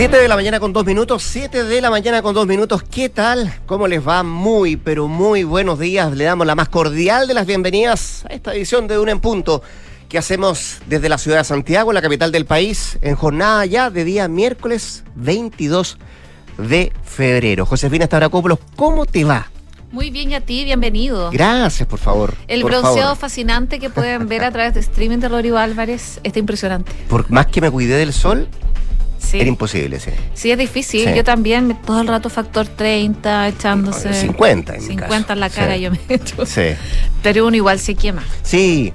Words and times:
7 0.00 0.16
de 0.16 0.28
la 0.28 0.36
mañana 0.36 0.60
con 0.60 0.72
dos 0.72 0.86
minutos, 0.86 1.22
7 1.24 1.64
de 1.64 1.80
la 1.82 1.90
mañana 1.90 2.22
con 2.22 2.34
dos 2.34 2.46
minutos. 2.46 2.82
¿Qué 2.82 3.10
tal? 3.10 3.52
¿Cómo 3.66 3.86
les 3.86 4.00
va? 4.00 4.22
Muy, 4.22 4.78
pero 4.78 5.08
muy 5.08 5.44
buenos 5.44 5.78
días. 5.78 6.16
Le 6.16 6.24
damos 6.24 6.46
la 6.46 6.54
más 6.54 6.70
cordial 6.70 7.28
de 7.28 7.34
las 7.34 7.44
bienvenidas 7.44 8.24
a 8.24 8.32
esta 8.32 8.54
edición 8.54 8.88
de 8.88 8.98
Una 8.98 9.12
en 9.12 9.20
Punto 9.20 9.62
que 10.08 10.16
hacemos 10.16 10.78
desde 10.86 11.10
la 11.10 11.18
ciudad 11.18 11.36
de 11.36 11.44
Santiago, 11.44 11.92
la 11.92 12.00
capital 12.00 12.32
del 12.32 12.46
país, 12.46 12.98
en 13.02 13.14
jornada 13.14 13.66
ya 13.66 13.90
de 13.90 14.04
día 14.04 14.26
miércoles 14.26 15.04
22 15.16 15.98
de 16.56 16.94
febrero. 17.04 17.66
Josefina 17.66 18.06
Stavrakopoulos, 18.06 18.58
¿cómo 18.76 19.04
te 19.04 19.24
va? 19.24 19.50
Muy 19.92 20.10
bien, 20.10 20.30
y 20.30 20.34
a 20.34 20.40
ti, 20.40 20.64
bienvenido. 20.64 21.30
Gracias, 21.30 21.86
por 21.86 21.98
favor. 21.98 22.32
El 22.48 22.62
por 22.62 22.70
bronceado 22.70 23.00
favor. 23.00 23.18
fascinante 23.18 23.78
que 23.78 23.90
pueden 23.90 24.28
ver 24.28 24.44
a 24.44 24.50
través 24.50 24.72
de 24.72 24.80
streaming 24.80 25.18
de 25.18 25.28
Rodrigo 25.28 25.58
Álvarez 25.58 26.20
está 26.22 26.38
impresionante. 26.38 26.90
Por 27.06 27.30
más 27.30 27.48
que 27.48 27.60
me 27.60 27.70
cuidé 27.70 27.96
del 27.96 28.14
sol, 28.14 28.48
Sí, 29.20 29.38
era 29.38 29.48
imposible, 29.48 30.00
sí. 30.00 30.10
sí 30.34 30.50
es 30.50 30.58
difícil. 30.58 31.08
Sí. 31.08 31.14
Yo 31.14 31.22
también, 31.22 31.76
todo 31.84 32.00
el 32.00 32.08
rato 32.08 32.30
factor 32.30 32.66
30, 32.66 33.48
echándose. 33.48 34.12
50 34.14 34.74
en 34.74 34.80
mi 34.80 34.86
50 34.88 35.08
caso. 35.18 35.32
en 35.32 35.40
la 35.40 35.50
cara 35.50 35.74
Sí. 35.74 35.80
yo 35.82 35.90
me 35.90 36.00
echo. 36.08 36.46
Sí. 36.46 36.62
Pero 37.22 37.46
uno 37.46 37.54
igual 37.56 37.78
se 37.78 37.94
quema. 37.94 38.22
Sí, 38.42 38.92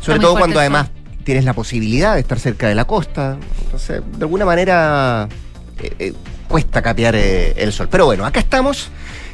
sobre 0.00 0.20
todo 0.20 0.38
cuando 0.38 0.60
además 0.60 0.88
tienes 1.24 1.44
la 1.44 1.52
posibilidad 1.52 2.14
de 2.14 2.20
estar 2.20 2.38
cerca 2.38 2.68
de 2.68 2.74
la 2.76 2.84
costa. 2.84 3.36
Entonces, 3.64 4.00
de 4.16 4.24
alguna 4.24 4.44
manera 4.44 5.28
eh, 5.82 5.92
eh, 5.98 6.12
cuesta 6.48 6.80
capear 6.80 7.16
eh, 7.16 7.52
el 7.56 7.72
sol. 7.72 7.88
Pero 7.90 8.06
bueno, 8.06 8.24
acá 8.24 8.40
estamos. 8.40 8.88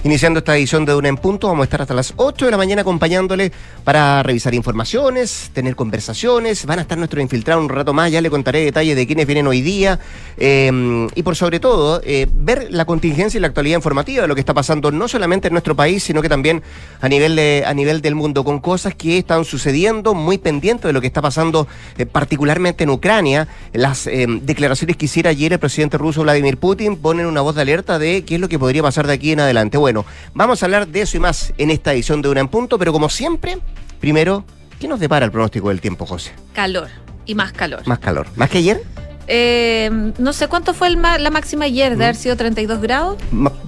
Iniciando 0.04 0.38
esta 0.40 0.56
edición 0.56 0.84
de 0.84 0.96
Una 0.96 1.06
en 1.08 1.16
Punto, 1.16 1.46
vamos 1.46 1.62
a 1.62 1.64
estar 1.64 1.80
hasta 1.80 1.94
las 1.94 2.12
8 2.16 2.46
de 2.46 2.50
la 2.50 2.56
mañana 2.56 2.82
acompañándole 2.82 3.52
para 3.84 4.20
revisar 4.24 4.52
informaciones, 4.52 5.52
tener 5.52 5.76
conversaciones. 5.76 6.66
Van 6.66 6.80
a 6.80 6.82
estar 6.82 6.98
nuestros 6.98 7.22
infiltrados 7.22 7.62
un 7.62 7.68
rato 7.68 7.92
más, 7.94 8.10
ya 8.10 8.20
le 8.20 8.28
contaré 8.28 8.64
detalles 8.64 8.96
de 8.96 9.06
quiénes 9.06 9.26
vienen 9.28 9.46
hoy 9.46 9.60
día. 9.62 10.00
eh, 10.38 11.06
y 11.14 11.22
por 11.22 11.36
sobre 11.36 11.60
todo, 11.60 12.00
eh, 12.04 12.26
ver 12.34 12.66
la 12.70 12.84
contingencia 12.84 13.38
y 13.38 13.40
la 13.40 13.46
actualidad 13.46 13.76
informativa 13.76 14.22
de 14.22 14.28
lo 14.28 14.34
que 14.34 14.40
está 14.40 14.54
pasando 14.54 14.90
no 14.90 15.06
solamente 15.06 15.46
en 15.48 15.54
nuestro 15.54 15.76
país, 15.76 16.02
sino 16.02 16.20
que 16.20 16.28
también 16.28 16.62
a 17.00 17.08
nivel, 17.08 17.36
de- 17.36 17.62
a 17.64 17.72
nivel 17.74 18.00
del 18.02 18.16
mundo, 18.16 18.42
con 18.42 18.58
cosas 18.58 18.96
que 18.96 19.18
están 19.18 19.44
sucediendo, 19.44 20.14
muy 20.14 20.38
pendientes 20.38 20.84
de 20.88 20.92
lo 20.94 21.00
que 21.00 21.06
está 21.06 21.22
pasando 21.22 21.68
eh, 21.96 22.06
particularmente 22.06 22.82
en 22.82 22.90
Ucrania. 22.90 23.46
Las 23.72 24.06
declaraciones 24.40 24.96
que 24.96 25.04
hiciera 25.04 25.30
ayer 25.30 25.52
el 25.52 25.58
presidente 25.60 25.96
ruso 25.96 26.22
Vladimir 26.22 26.56
Putin 26.56 26.96
ponen 26.96 27.26
una 27.26 27.40
voz 27.40 27.54
de 27.54 27.62
alerta 27.62 28.00
de 28.00 28.24
qué 28.24 28.34
es 28.34 28.40
lo 28.40 28.48
que 28.48 28.58
podría 28.58 28.82
pasar 28.82 29.06
de 29.06 29.12
aquí 29.12 29.30
en 29.32 29.40
adelante. 29.40 29.76
Bueno, 29.78 29.91
vamos 30.34 30.62
a 30.62 30.66
hablar 30.66 30.88
de 30.88 31.02
eso 31.02 31.16
y 31.16 31.20
más 31.20 31.52
en 31.58 31.70
esta 31.70 31.92
edición 31.92 32.22
de 32.22 32.28
Una 32.28 32.40
en 32.40 32.48
Punto, 32.48 32.78
pero 32.78 32.92
como 32.92 33.08
siempre, 33.08 33.58
primero, 34.00 34.44
¿qué 34.80 34.88
nos 34.88 35.00
depara 35.00 35.24
el 35.24 35.32
pronóstico 35.32 35.68
del 35.68 35.80
tiempo, 35.80 36.06
José? 36.06 36.32
Calor 36.52 36.88
y 37.26 37.34
más 37.34 37.52
calor. 37.52 37.86
Más 37.86 37.98
calor. 37.98 38.26
¿Más 38.36 38.50
que 38.50 38.58
ayer? 38.58 38.82
Eh, 39.28 40.12
no 40.18 40.32
sé 40.32 40.48
cuánto 40.48 40.74
fue 40.74 40.88
el 40.88 40.96
ma- 40.96 41.18
la 41.18 41.30
máxima 41.30 41.64
ayer, 41.66 41.96
de 41.96 42.04
haber 42.04 42.16
sido 42.16 42.36
32 42.36 42.80
grados. 42.80 43.16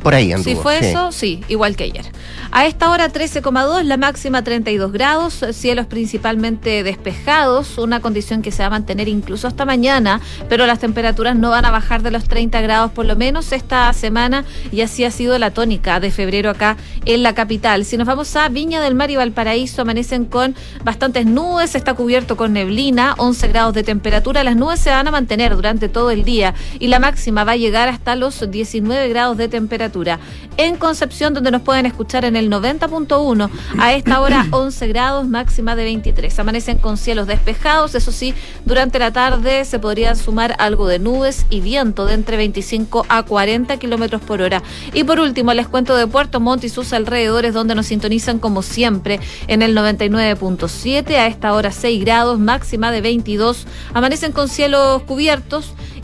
Por 0.03 0.15
ahí 0.15 0.33
anduvo. 0.33 0.51
Si 0.51 0.57
fue 0.57 0.79
sí. 0.81 0.87
eso, 0.87 1.13
sí, 1.13 1.41
igual 1.49 1.77
que 1.77 1.85
ayer. 1.85 2.05
A 2.51 2.67
esta 2.67 2.91
hora 2.91 3.11
13,2, 3.13 3.83
la 3.83 3.97
máxima 3.97 4.45
32 4.45 4.93
grados, 4.93 5.45
cielos 5.53 5.87
principalmente 5.87 6.83
despejados, 6.83 7.79
una 7.79 8.01
condición 8.01 8.43
que 8.43 8.53
se 8.53 8.63
va 8.63 8.67
a 8.67 8.71
mantener 8.71 9.09
incluso 9.09 9.49
hasta 9.49 9.65
mañana, 9.65 10.21
pero 10.49 10.67
las 10.67 10.79
temperaturas 10.79 11.35
no 11.37 11.51
van 11.51 11.65
a 11.65 11.71
bajar 11.71 12.03
de 12.03 12.11
los 12.11 12.25
30 12.25 12.61
grados 12.61 12.93
por 12.93 13.07
lo 13.07 13.17
menos 13.17 13.51
esta 13.53 13.93
semana 13.93 14.45
y 14.71 14.83
así 14.83 15.05
ha 15.05 15.11
sido 15.11 15.37
la 15.39 15.51
tónica 15.51 15.99
de 16.01 16.11
febrero 16.11 16.51
acá 16.51 16.77
en 17.07 17.23
la 17.23 17.35
capital. 17.35 17.85
Si 17.85 17.97
nos 17.97 18.07
vamos 18.07 18.35
a 18.37 18.49
Viña 18.49 18.81
del 18.81 18.95
Mar 18.95 19.11
y 19.11 19.17
Valparaíso, 19.17 19.83
amanecen 19.83 20.25
con 20.25 20.55
bastantes 20.85 21.27
nubes, 21.27 21.75
está 21.75 21.95
cubierto 21.95 22.37
con 22.37 22.53
neblina, 22.53 23.15
11 23.19 23.49
grados 23.49 23.75
de 23.75 23.83
temperatura, 23.83 24.45
las 24.45 24.55
nubes 24.57 24.79
se 24.81 24.91
van 24.91 25.09
a 25.09 25.11
mantener 25.11 25.44
durante 25.51 25.89
todo 25.89 26.11
el 26.11 26.25
día 26.25 26.55
y 26.79 26.89
la 26.89 26.99
máxima 26.99 27.45
va 27.45 27.53
a 27.53 27.57
llegar 27.57 27.89
hasta 27.89 28.17
los 28.17 28.51
19 28.51 29.09
grados 29.09 29.37
de 29.37 29.49
temperatura. 29.49 30.19
En 30.57 30.77
Concepción, 30.77 31.35
donde 31.35 31.51
nos 31.51 31.63
pueden 31.63 31.87
escuchar 31.87 32.25
en 32.25 32.37
el 32.37 32.49
90.1, 32.51 33.51
a 33.79 33.93
esta 33.93 34.21
hora 34.21 34.47
11 34.53 34.89
grados, 34.89 35.29
máxima 35.29 35.75
de 35.77 35.85
23. 35.85 36.39
Amanecen 36.39 36.79
con 36.79 36.97
cielos 36.97 37.27
despejados, 37.27 37.95
eso 37.95 38.13
sí, 38.13 38.35
durante 38.65 38.99
la 38.99 39.13
tarde 39.13 39.65
se 39.65 39.79
podrían 39.79 40.17
sumar 40.17 40.55
algo 40.59 40.87
de 40.87 40.99
nubes 40.99 41.47
y 41.51 41.61
viento 41.61 42.07
de 42.07 42.15
entre 42.15 42.37
25 42.37 43.07
a 43.09 43.25
40 43.25 43.77
kilómetros 43.79 44.23
por 44.23 44.43
hora. 44.43 44.63
Y 44.93 45.05
por 45.05 45.19
último, 45.21 45.53
les 45.55 45.67
cuento 45.67 45.97
de 45.97 46.07
Puerto 46.07 46.41
Montt 46.41 46.65
y 46.65 46.69
sus 46.69 46.93
alrededores, 46.93 47.53
donde 47.53 47.75
nos 47.75 47.87
sintonizan 47.87 48.39
como 48.39 48.63
siempre 48.63 49.21
en 49.49 49.63
el 49.63 49.77
99.7, 49.77 51.11
a 51.17 51.27
esta 51.27 51.53
hora 51.53 51.73
6 51.73 52.05
grados, 52.05 52.39
máxima 52.39 52.91
de 52.91 53.01
22. 53.01 53.67
Amanecen 53.93 54.33
con 54.33 54.49
cielos 54.49 55.03
cubiertos 55.03 55.34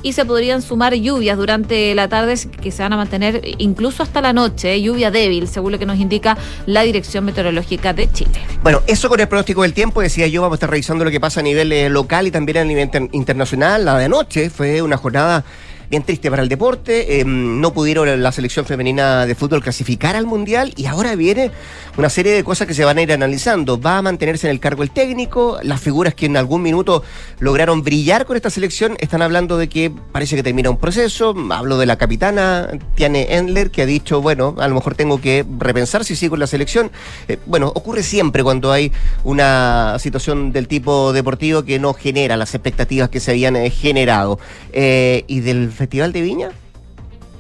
y 0.03 0.13
se 0.15 0.25
podrían 0.25 0.63
sumar 0.63 0.95
lluvias 0.95 1.37
durante 1.37 1.95
la 1.95 2.09
tarde 2.09 2.35
que 2.63 2.71
se 2.71 2.83
van 2.83 2.93
a 2.95 2.97
mantener 2.97 3.43
incluso 3.59 4.03
hasta 4.03 4.21
la 4.23 4.33
noche, 4.33 4.75
¿eh? 4.75 4.81
lluvia 4.83 5.11
débil, 5.11 5.47
según 5.47 5.73
lo 5.73 5.79
que 5.79 5.87
nos 5.87 5.99
indica 5.99 6.39
la 6.67 6.83
Dirección 6.83 7.25
Meteorológica 7.25 7.93
de 7.93 8.11
Chile. 8.11 8.31
Bueno, 8.63 8.81
eso 8.87 9.09
con 9.09 9.21
el 9.21 9.29
pronóstico 9.29 9.63
del 9.63 9.75
tiempo, 9.75 10.01
decía 10.01 10.27
yo, 10.27 10.41
vamos 10.43 10.55
a 10.55 10.57
estar 10.57 10.71
revisando 10.71 11.05
lo 11.05 11.11
que 11.11 11.21
pasa 11.21 11.41
a 11.41 11.43
nivel 11.43 11.71
eh, 11.73 11.91
local 11.91 12.27
y 12.27 12.31
también 12.31 12.59
a 12.59 12.65
nivel 12.65 12.85
inter- 12.85 13.09
internacional. 13.13 13.85
La 13.85 13.99
de 13.99 14.07
anoche 14.07 14.49
fue 14.51 14.81
una 14.83 14.97
jornada 14.97 15.45
bien 15.91 16.05
triste 16.05 16.31
para 16.31 16.43
el 16.43 16.49
deporte. 16.49 17.21
eh, 17.21 17.25
no 17.25 17.73
pudieron 17.73 18.23
la 18.23 18.33
selección 18.33 18.65
femenina 18.65 19.27
de 19.27 19.35
fútbol 19.35 19.61
clasificar 19.61 20.15
al 20.15 20.25
Mundial 20.25 20.73
y 20.77 20.87
ahora 20.87 21.17
viene 21.17 21.51
una 21.97 22.09
serie 22.09 22.33
de 22.33 22.45
cosas 22.45 22.69
que 22.69 22.75
se 22.75 22.85
van 22.85 22.99
a 22.99 23.03
ir 23.03 23.13
analizando. 23.13 23.81
Va 23.81 23.99
a 23.99 24.03
mantenerse 24.03 24.47
en 24.47 24.53
el 24.53 24.61
cargo 24.61 24.85
el 24.85 24.91
técnico, 24.91 25.59
las 25.63 25.81
figuras 25.81 26.15
que 26.15 26.27
en 26.27 26.37
algún 26.37 26.63
minuto 26.63 27.03
lograron 27.41 27.83
brillar 27.83 28.25
con 28.25 28.37
esta 28.37 28.51
selección 28.51 28.97
están 29.01 29.21
hablando 29.21 29.59
de 29.59 29.69
que 29.69 29.91
parece 30.13 30.37
que 30.37 30.45
termina 30.45 30.71
un 30.71 30.79
proceso. 30.79 31.35
Hablo 31.51 31.77
de 31.77 31.87
la 31.87 31.99
capitana 31.99 32.69
Tiane 32.95 33.35
Endler, 33.35 33.73
que 33.73 33.83
ha 33.83 33.87
dicho, 33.87 34.23
bueno, 34.23 34.55
a 34.59 34.69
lo 34.69 34.77
mejor 34.77 34.95
tengo 34.95 35.21
que 35.21 35.45
repensar 35.59 36.05
si 36.05 36.15
sigo 36.15 36.37
en 36.37 36.41
la 36.41 36.47
selección. 36.47 36.93
Eh, 37.27 37.39
bueno, 37.47 37.73
ocurre 37.75 38.05
siempre 38.05 38.45
cuando 38.45 38.71
hay 38.71 38.93
una 39.25 39.97
situación 39.99 40.53
del 40.53 40.69
tipo 40.69 41.13
deportivo 41.13 41.65
que 41.65 41.81
no 41.81 41.95
genera 41.95 42.37
las 42.37 42.55
expectativas 42.55 43.09
que 43.09 43.19
se 43.19 43.33
habían 43.33 43.57
eh, 43.57 43.71
generado. 43.71 44.39
¿Y 44.73 45.41
del 45.41 45.73
Festival 45.81 46.13
de 46.13 46.21
Viña? 46.21 46.51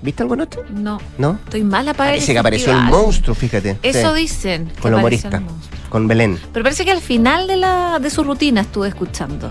¿Viste 0.01 0.23
algo 0.23 0.33
anoche? 0.33 0.61
No, 0.71 0.99
¿No? 1.19 1.39
estoy 1.45 1.63
mala 1.63 1.93
para 1.93 2.13
Parece 2.13 2.33
que 2.33 2.39
apareció 2.39 2.73
el 2.73 2.85
monstruo, 2.85 3.35
fíjate. 3.35 3.77
Eso 3.83 4.15
Sí, 4.15 4.23
dicen. 4.23 4.73
Con 4.81 4.93
la 4.93 4.97
humorista, 4.97 5.43
con 5.91 6.09
Belén. 6.09 6.39
Pero 6.51 6.63
parece 6.63 6.87
que 6.87 6.91
al 6.91 7.03
final 7.03 7.47
de, 7.47 7.57
la, 7.59 7.99
de 7.99 8.09
su 8.09 8.25
rutina 8.25 8.63
estuve 8.63 8.89
escuchando. 8.89 9.51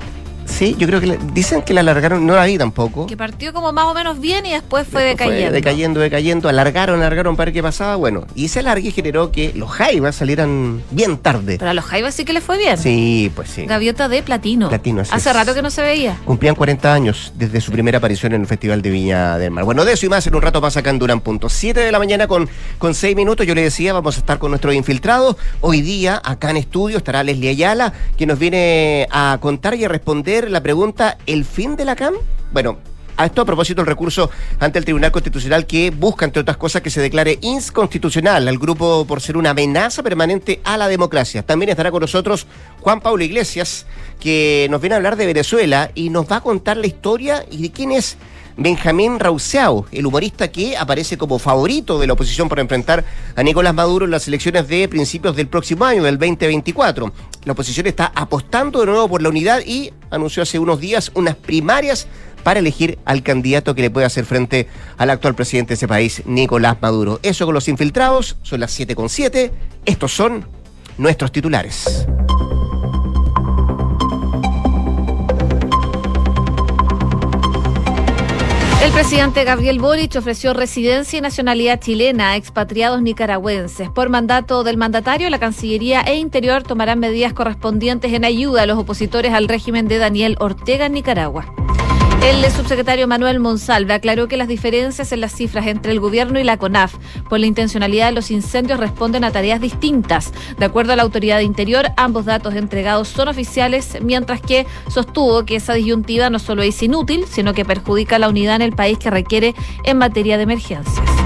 Sí, 0.59 0.75
yo 0.78 0.88
creo 0.88 1.00
que 1.00 1.08
le- 1.08 1.20
dicen 1.34 1.62
que 1.62 1.74
la 1.74 1.80
alargaron, 1.80 2.25
no 2.25 2.36
la 2.36 2.44
vi 2.44 2.58
tampoco. 2.58 3.08
Que 3.08 3.16
partió 3.16 3.53
como 3.53 3.72
más 3.72 3.86
o 3.86 3.94
menos 3.94 4.20
bien 4.20 4.46
y 4.46 4.52
después 4.52 4.86
fue 4.86 5.03
Después 5.03 5.30
decayendo. 5.30 5.53
decayendo, 5.53 6.00
decayendo, 6.02 6.50
alargaron, 6.50 7.00
alargaron 7.00 7.38
para 7.38 7.46
ver 7.46 7.53
qué 7.53 7.64
pasaba. 7.64 7.96
Bueno, 7.96 8.25
y 8.36 8.44
ese 8.46 8.59
alargue 8.59 8.92
generó 8.92 9.31
que 9.31 9.53
los 9.56 9.72
Jaivas 9.72 10.18
salieran 10.18 10.81
bien 10.92 11.18
tarde. 11.18 11.56
Pero 11.58 11.72
a 11.72 11.74
los 11.74 11.86
Jaivas 11.86 12.14
sí 12.14 12.25
que 12.25 12.34
le 12.34 12.42
fue 12.42 12.58
bien. 12.58 12.78
Sí, 12.78 13.31
pues 13.38 13.52
sí. 13.52 13.66
Gaviota 13.68 14.09
de 14.09 14.22
platino. 14.22 14.68
Platino, 14.68 15.00
así 15.03 15.12
Hace 15.14 15.30
es. 15.30 15.36
rato 15.38 15.53
que 15.53 15.62
no 15.62 15.70
se 15.70 15.81
veía. 15.81 16.18
Cumplían 16.25 16.56
40 16.56 16.94
años 16.94 17.31
desde 17.38 17.62
su 17.62 17.72
primera 17.72 18.00
aparición 18.00 18.34
en 18.34 18.41
el 18.41 18.47
Festival 18.47 18.81
de 18.81 18.90
Viña 18.90 19.38
del 19.38 19.52
Mar. 19.52 19.64
Bueno, 19.64 19.86
de 19.86 19.94
eso 19.94 20.08
y 20.08 20.09
más 20.09 20.28
en 20.28 20.36
un 20.36 20.41
rato 20.41 20.59
más 20.59 20.76
acá 20.76 20.90
en 20.90 21.00
Durán 21.00 21.22
Punto. 21.22 21.47
7 21.47 21.80
de 21.80 21.91
la 21.94 22.00
mañana 22.00 22.28
con, 22.28 22.50
con 22.78 22.94
6 22.94 23.16
minutos. 23.16 23.47
Yo 23.47 23.56
le 23.56 23.62
decía, 23.62 23.94
vamos 23.94 24.18
a 24.18 24.20
estar 24.20 24.40
con 24.40 24.52
nuestros 24.52 24.76
infiltrados. 24.76 25.38
Hoy 25.62 25.80
día, 25.80 26.22
acá 26.22 26.50
en 26.50 26.58
estudio, 26.58 26.97
estará 26.97 27.24
Leslie 27.24 27.52
Ayala, 27.52 27.94
que 28.18 28.26
nos 28.26 28.38
viene 28.38 29.08
a 29.09 29.38
contar 29.40 29.76
y 29.76 29.86
a 29.86 29.88
responder 29.88 30.48
la 30.51 30.61
pregunta: 30.61 31.17
¿el 31.25 31.45
fin 31.45 31.75
de 31.75 31.85
la 31.85 31.95
CAM? 31.95 32.15
Bueno. 32.51 32.77
A 33.17 33.25
esto 33.25 33.41
a 33.41 33.45
propósito 33.45 33.81
del 33.81 33.87
recurso 33.87 34.31
ante 34.61 34.79
el 34.79 34.85
Tribunal 34.85 35.11
Constitucional 35.11 35.67
que 35.67 35.91
busca, 35.91 36.23
entre 36.23 36.41
otras 36.41 36.55
cosas, 36.55 36.81
que 36.81 36.89
se 36.89 37.01
declare 37.01 37.37
inconstitucional 37.41 38.47
al 38.47 38.57
grupo 38.57 39.03
por 39.05 39.19
ser 39.19 39.35
una 39.35 39.49
amenaza 39.49 40.01
permanente 40.01 40.61
a 40.63 40.77
la 40.77 40.87
democracia. 40.87 41.45
También 41.45 41.69
estará 41.69 41.91
con 41.91 41.99
nosotros 41.99 42.47
Juan 42.79 43.01
Pablo 43.01 43.21
Iglesias, 43.21 43.85
que 44.21 44.67
nos 44.69 44.79
viene 44.79 44.93
a 44.93 44.97
hablar 44.97 45.17
de 45.17 45.25
Venezuela 45.25 45.91
y 45.95 46.11
nos 46.11 46.31
va 46.31 46.37
a 46.37 46.41
contar 46.41 46.77
la 46.77 46.87
historia 46.87 47.45
y 47.52 47.61
de 47.61 47.72
quién 47.72 47.91
es 47.91 48.16
Benjamín 48.59 49.20
Rauseau, 49.20 49.85
el 49.90 50.06
humorista 50.06 50.50
que 50.52 50.76
aparece 50.76 51.17
como 51.17 51.40
favorito 51.40 51.97
de 51.97 52.08
la 52.08 52.14
oposición 52.14 52.50
para 52.50 52.61
enfrentar 52.61 53.06
a 53.38 53.41
Nicolás 53.41 53.73
Maduro 53.73 54.03
en 54.03 54.11
las 54.11 54.28
elecciones 54.28 54.67
de 54.67 54.90
principios 54.90 55.38
del 55.38 55.47
próximo 55.47 55.85
año, 55.85 56.03
del 56.03 56.20
2024. 56.20 57.14
La 57.46 57.53
oposición 57.53 57.88
está 57.88 58.11
apostando 58.14 58.82
de 58.82 58.88
nuevo 58.88 59.08
por 59.08 59.22
la 59.22 59.29
unidad 59.29 59.61
y 59.66 59.94
anunció 60.11 60.44
hace 60.44 60.59
unos 60.59 60.82
días 60.82 61.09
unas 61.16 61.38
primarias 61.38 62.08
para 62.44 62.59
elegir 62.59 63.00
al 63.06 63.23
candidato 63.23 63.76
que 63.76 63.82
le 63.82 63.91
puede 63.91 64.06
hacer 64.06 64.26
frente 64.26 64.67
al 64.97 65.09
actual 65.09 65.35
presidente 65.35 65.70
de 65.70 65.76
ese 65.76 65.88
país, 65.88 66.23
Nicolás 66.26 66.76
Maduro. 66.82 67.22
Eso 67.23 67.46
con 67.46 67.55
los 67.55 67.70
infiltrados, 67.70 68.35
son 68.44 68.59
las 68.59 68.72
7 68.72 68.94
con 68.94 69.08
7. 69.08 69.53
Estos 69.85 70.12
son 70.12 70.46
nuestros 70.97 71.32
titulares. 71.32 72.05
El 78.81 78.93
presidente 78.93 79.43
Gabriel 79.43 79.78
Boric 79.79 80.16
ofreció 80.16 80.53
residencia 80.53 81.20
y 81.20 81.22
nacionalidad 81.22 81.81
chilena 81.81 82.31
a 82.31 82.35
expatriados 82.37 83.02
nicaragüenses. 83.02 83.90
Por 83.90 84.08
mandato 84.08 84.64
del 84.64 84.78
mandatario, 84.78 85.29
la 85.29 85.37
Cancillería 85.37 85.99
e 86.02 86.16
Interior 86.16 86.64
tomarán 86.64 86.97
medidas 86.97 87.34
correspondientes 87.34 88.14
en 88.14 88.23
ayuda 88.23 88.61
a 88.61 88.66
los 88.66 88.78
opositores 88.78 89.34
al 89.34 89.49
régimen 89.49 89.90
de 89.90 89.97
Daniel 89.97 90.37
Ortega 90.40 90.85
en 90.85 90.93
Nicaragua. 90.93 91.53
El 92.21 92.43
subsecretario 92.51 93.07
Manuel 93.07 93.39
Monsalve 93.39 93.93
aclaró 93.93 94.27
que 94.27 94.35
las 94.35 94.49
diferencias 94.49 95.13
en 95.13 95.21
las 95.21 95.31
cifras 95.31 95.67
entre 95.67 95.93
el 95.93 96.01
gobierno 96.01 96.37
y 96.37 96.43
la 96.43 96.57
CONAF 96.57 96.95
por 97.29 97.39
la 97.39 97.45
intencionalidad 97.45 98.07
de 98.07 98.11
los 98.11 98.29
incendios 98.29 98.79
responden 98.79 99.23
a 99.23 99.31
tareas 99.31 99.61
distintas. 99.61 100.33
De 100.57 100.66
acuerdo 100.66 100.91
a 100.93 100.95
la 100.97 101.03
autoridad 101.03 101.37
de 101.37 101.43
Interior, 101.43 101.91
ambos 101.95 102.25
datos 102.25 102.55
entregados 102.55 103.07
son 103.07 103.29
oficiales, 103.29 103.97
mientras 104.01 104.41
que 104.41 104.67
sostuvo 104.89 105.45
que 105.45 105.55
esa 105.55 105.73
disyuntiva 105.73 106.29
no 106.29 106.39
solo 106.39 106.61
es 106.61 106.83
inútil, 106.83 107.25
sino 107.25 107.53
que 107.53 107.63
perjudica 107.63 108.19
la 108.19 108.27
unidad 108.27 108.57
en 108.57 108.63
el 108.63 108.73
país 108.73 108.99
que 108.99 109.09
requiere 109.09 109.55
en 109.85 109.97
materia 109.97 110.35
de 110.35 110.43
emergencias. 110.43 111.18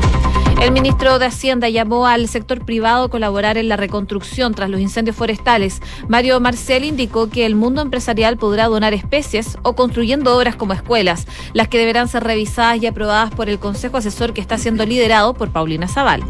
El 0.63 0.71
ministro 0.71 1.19
de 1.19 1.25
Hacienda 1.25 1.67
llamó 1.67 2.07
al 2.07 2.29
sector 2.29 2.63
privado 2.63 3.03
a 3.03 3.09
colaborar 3.09 3.57
en 3.57 3.67
la 3.67 3.75
reconstrucción 3.75 4.53
tras 4.53 4.69
los 4.69 4.79
incendios 4.79 5.17
forestales. 5.17 5.81
Mario 6.07 6.39
Marcel 6.39 6.85
indicó 6.85 7.29
que 7.29 7.45
el 7.45 7.53
mundo 7.53 7.81
empresarial 7.81 8.37
podrá 8.37 8.67
donar 8.67 8.93
especies 8.93 9.57
o 9.63 9.75
construyendo 9.75 10.33
obras 10.37 10.55
como 10.55 10.71
escuelas, 10.71 11.27
las 11.51 11.67
que 11.67 11.79
deberán 11.79 12.07
ser 12.07 12.23
revisadas 12.23 12.81
y 12.81 12.87
aprobadas 12.87 13.31
por 13.31 13.49
el 13.49 13.59
Consejo 13.59 13.97
Asesor 13.97 14.31
que 14.31 14.39
está 14.39 14.57
siendo 14.57 14.85
liderado 14.85 15.33
por 15.33 15.49
Paulina 15.49 15.89
Zaval. 15.89 16.23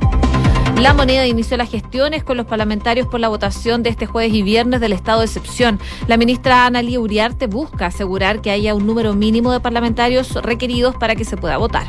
La 0.81 0.95
moneda 0.95 1.27
inició 1.27 1.55
las 1.55 1.69
gestiones 1.69 2.23
con 2.23 2.35
los 2.35 2.47
parlamentarios 2.47 3.05
por 3.05 3.19
la 3.19 3.29
votación 3.29 3.83
de 3.83 3.91
este 3.91 4.07
jueves 4.07 4.33
y 4.33 4.41
viernes 4.41 4.81
del 4.81 4.93
estado 4.93 5.19
de 5.19 5.27
excepción. 5.27 5.79
La 6.07 6.17
ministra 6.17 6.65
Ana 6.65 6.81
Lía 6.81 6.99
Uriarte 6.99 7.45
busca 7.45 7.85
asegurar 7.85 8.41
que 8.41 8.49
haya 8.49 8.73
un 8.73 8.87
número 8.87 9.13
mínimo 9.13 9.51
de 9.51 9.59
parlamentarios 9.59 10.33
requeridos 10.33 10.95
para 10.95 11.15
que 11.15 11.23
se 11.23 11.37
pueda 11.37 11.57
votar. 11.57 11.85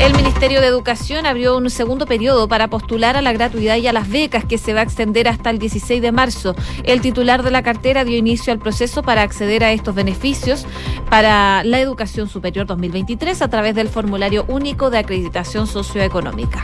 El 0.00 0.14
Ministerio 0.14 0.62
de 0.62 0.66
Educación 0.66 1.26
abrió 1.26 1.58
un 1.58 1.68
segundo 1.68 2.06
periodo 2.06 2.48
para 2.48 2.68
postular 2.68 3.18
a 3.18 3.22
la 3.22 3.34
gratuidad 3.34 3.76
y 3.76 3.86
a 3.86 3.92
las 3.92 4.08
becas 4.08 4.46
que 4.46 4.56
se 4.56 4.72
va 4.72 4.80
a 4.80 4.82
extender 4.82 5.28
hasta 5.28 5.50
el 5.50 5.58
16 5.58 6.00
de 6.00 6.10
marzo. 6.10 6.54
El 6.84 7.02
titular 7.02 7.42
de 7.42 7.50
la 7.50 7.62
cartera 7.62 8.02
dio 8.02 8.16
inicio 8.16 8.50
al 8.50 8.58
proceso 8.58 9.02
para 9.02 9.20
acceder 9.20 9.62
a 9.62 9.72
estos 9.72 9.94
beneficios 9.94 10.64
para 11.10 11.62
la 11.64 11.80
educación 11.80 12.30
superior 12.30 12.64
2023 12.64 13.42
a 13.42 13.50
través 13.50 13.74
del 13.74 13.90
formulario 13.90 14.46
único 14.48 14.88
de 14.88 14.96
acreditación 14.96 15.66
socioeconómica. 15.66 16.62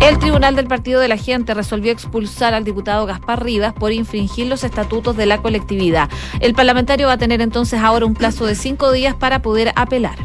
El 0.00 0.20
Tribunal 0.20 0.54
del 0.54 0.68
Partido 0.68 1.00
de 1.00 1.08
la 1.08 1.16
Gente 1.16 1.54
resolvió 1.54 1.90
expulsar 1.90 2.54
al 2.54 2.62
diputado 2.62 3.06
Gaspar 3.06 3.42
Rivas 3.42 3.72
por 3.72 3.90
infringir 3.90 4.46
los 4.46 4.62
estatutos 4.62 5.16
de 5.16 5.26
la 5.26 5.42
colectividad. 5.42 6.08
El 6.38 6.54
parlamentario 6.54 7.08
va 7.08 7.14
a 7.14 7.18
tener 7.18 7.40
entonces 7.40 7.80
ahora 7.80 8.06
un 8.06 8.14
plazo 8.14 8.46
de 8.46 8.54
cinco 8.54 8.92
días 8.92 9.16
para 9.16 9.42
poder 9.42 9.72
apelar. 9.74 10.16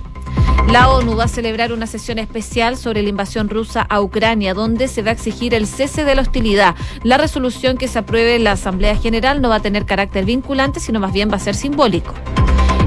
La 0.71 0.89
ONU 0.89 1.15
va 1.15 1.23
a 1.23 1.27
celebrar 1.29 1.71
una 1.71 1.87
sesión 1.87 2.19
especial 2.19 2.75
sobre 2.75 3.01
la 3.01 3.07
invasión 3.07 3.47
rusa 3.47 3.83
a 3.83 4.01
Ucrania, 4.01 4.53
donde 4.53 4.89
se 4.89 5.01
va 5.01 5.11
a 5.11 5.13
exigir 5.13 5.53
el 5.53 5.65
cese 5.65 6.03
de 6.03 6.13
la 6.13 6.21
hostilidad. 6.21 6.75
La 7.03 7.17
resolución 7.17 7.77
que 7.77 7.87
se 7.87 7.99
apruebe 7.99 8.35
en 8.35 8.43
la 8.43 8.51
Asamblea 8.51 8.97
General 8.97 9.41
no 9.41 9.47
va 9.47 9.55
a 9.55 9.61
tener 9.61 9.85
carácter 9.85 10.25
vinculante, 10.25 10.81
sino 10.81 10.99
más 10.99 11.13
bien 11.13 11.31
va 11.31 11.37
a 11.37 11.39
ser 11.39 11.55
simbólico. 11.55 12.13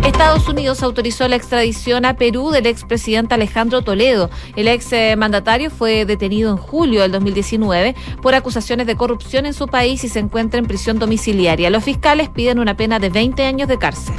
Estados 0.05 0.47
Unidos 0.47 0.83
autorizó 0.83 1.27
la 1.27 1.37
extradición 1.37 2.05
a 2.05 2.17
Perú 2.17 2.51
del 2.51 2.67
expresidente 2.67 3.35
Alejandro 3.35 3.81
Toledo. 3.81 4.29
El 4.57 4.69
ex 4.69 4.91
mandatario 5.17 5.71
fue 5.71 6.05
detenido 6.05 6.51
en 6.51 6.59
julio 6.59 7.01
del 7.01 7.13
2019 7.13 7.95
por 8.21 8.35
acusaciones 8.35 8.87
de 8.87 8.97
corrupción 8.97 9.47
en 9.47 9.55
su 9.55 9.69
país 9.69 10.05
y 10.05 10.09
se 10.09 10.19
encuentra 10.19 10.59
en 10.59 10.67
prisión 10.67 10.99
domiciliaria. 10.99 11.71
Los 11.71 11.85
fiscales 11.85 12.29
piden 12.29 12.59
una 12.59 12.77
pena 12.77 12.99
de 12.99 13.09
20 13.09 13.43
años 13.45 13.69
de 13.69 13.79
cárcel. 13.79 14.15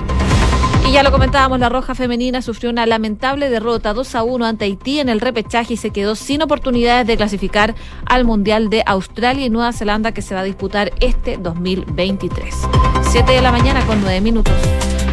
Y 0.91 0.95
ya 0.95 1.03
lo 1.03 1.11
comentábamos, 1.13 1.57
la 1.57 1.69
Roja 1.69 1.95
Femenina 1.95 2.41
sufrió 2.41 2.69
una 2.69 2.85
lamentable 2.85 3.49
derrota 3.49 3.93
2 3.93 4.13
a 4.13 4.23
1 4.23 4.45
ante 4.45 4.65
Haití 4.65 4.99
en 4.99 5.07
el 5.07 5.21
repechaje 5.21 5.75
y 5.75 5.77
se 5.77 5.91
quedó 5.91 6.15
sin 6.15 6.41
oportunidades 6.41 7.07
de 7.07 7.15
clasificar 7.15 7.75
al 8.05 8.25
Mundial 8.25 8.69
de 8.69 8.83
Australia 8.85 9.45
y 9.45 9.49
Nueva 9.49 9.71
Zelanda 9.71 10.11
que 10.11 10.21
se 10.21 10.35
va 10.35 10.41
a 10.41 10.43
disputar 10.43 10.91
este 10.99 11.37
2023. 11.37 12.53
7 13.03 13.31
de 13.31 13.41
la 13.41 13.53
mañana 13.53 13.85
con 13.85 14.01
9 14.01 14.19
minutos. 14.19 14.53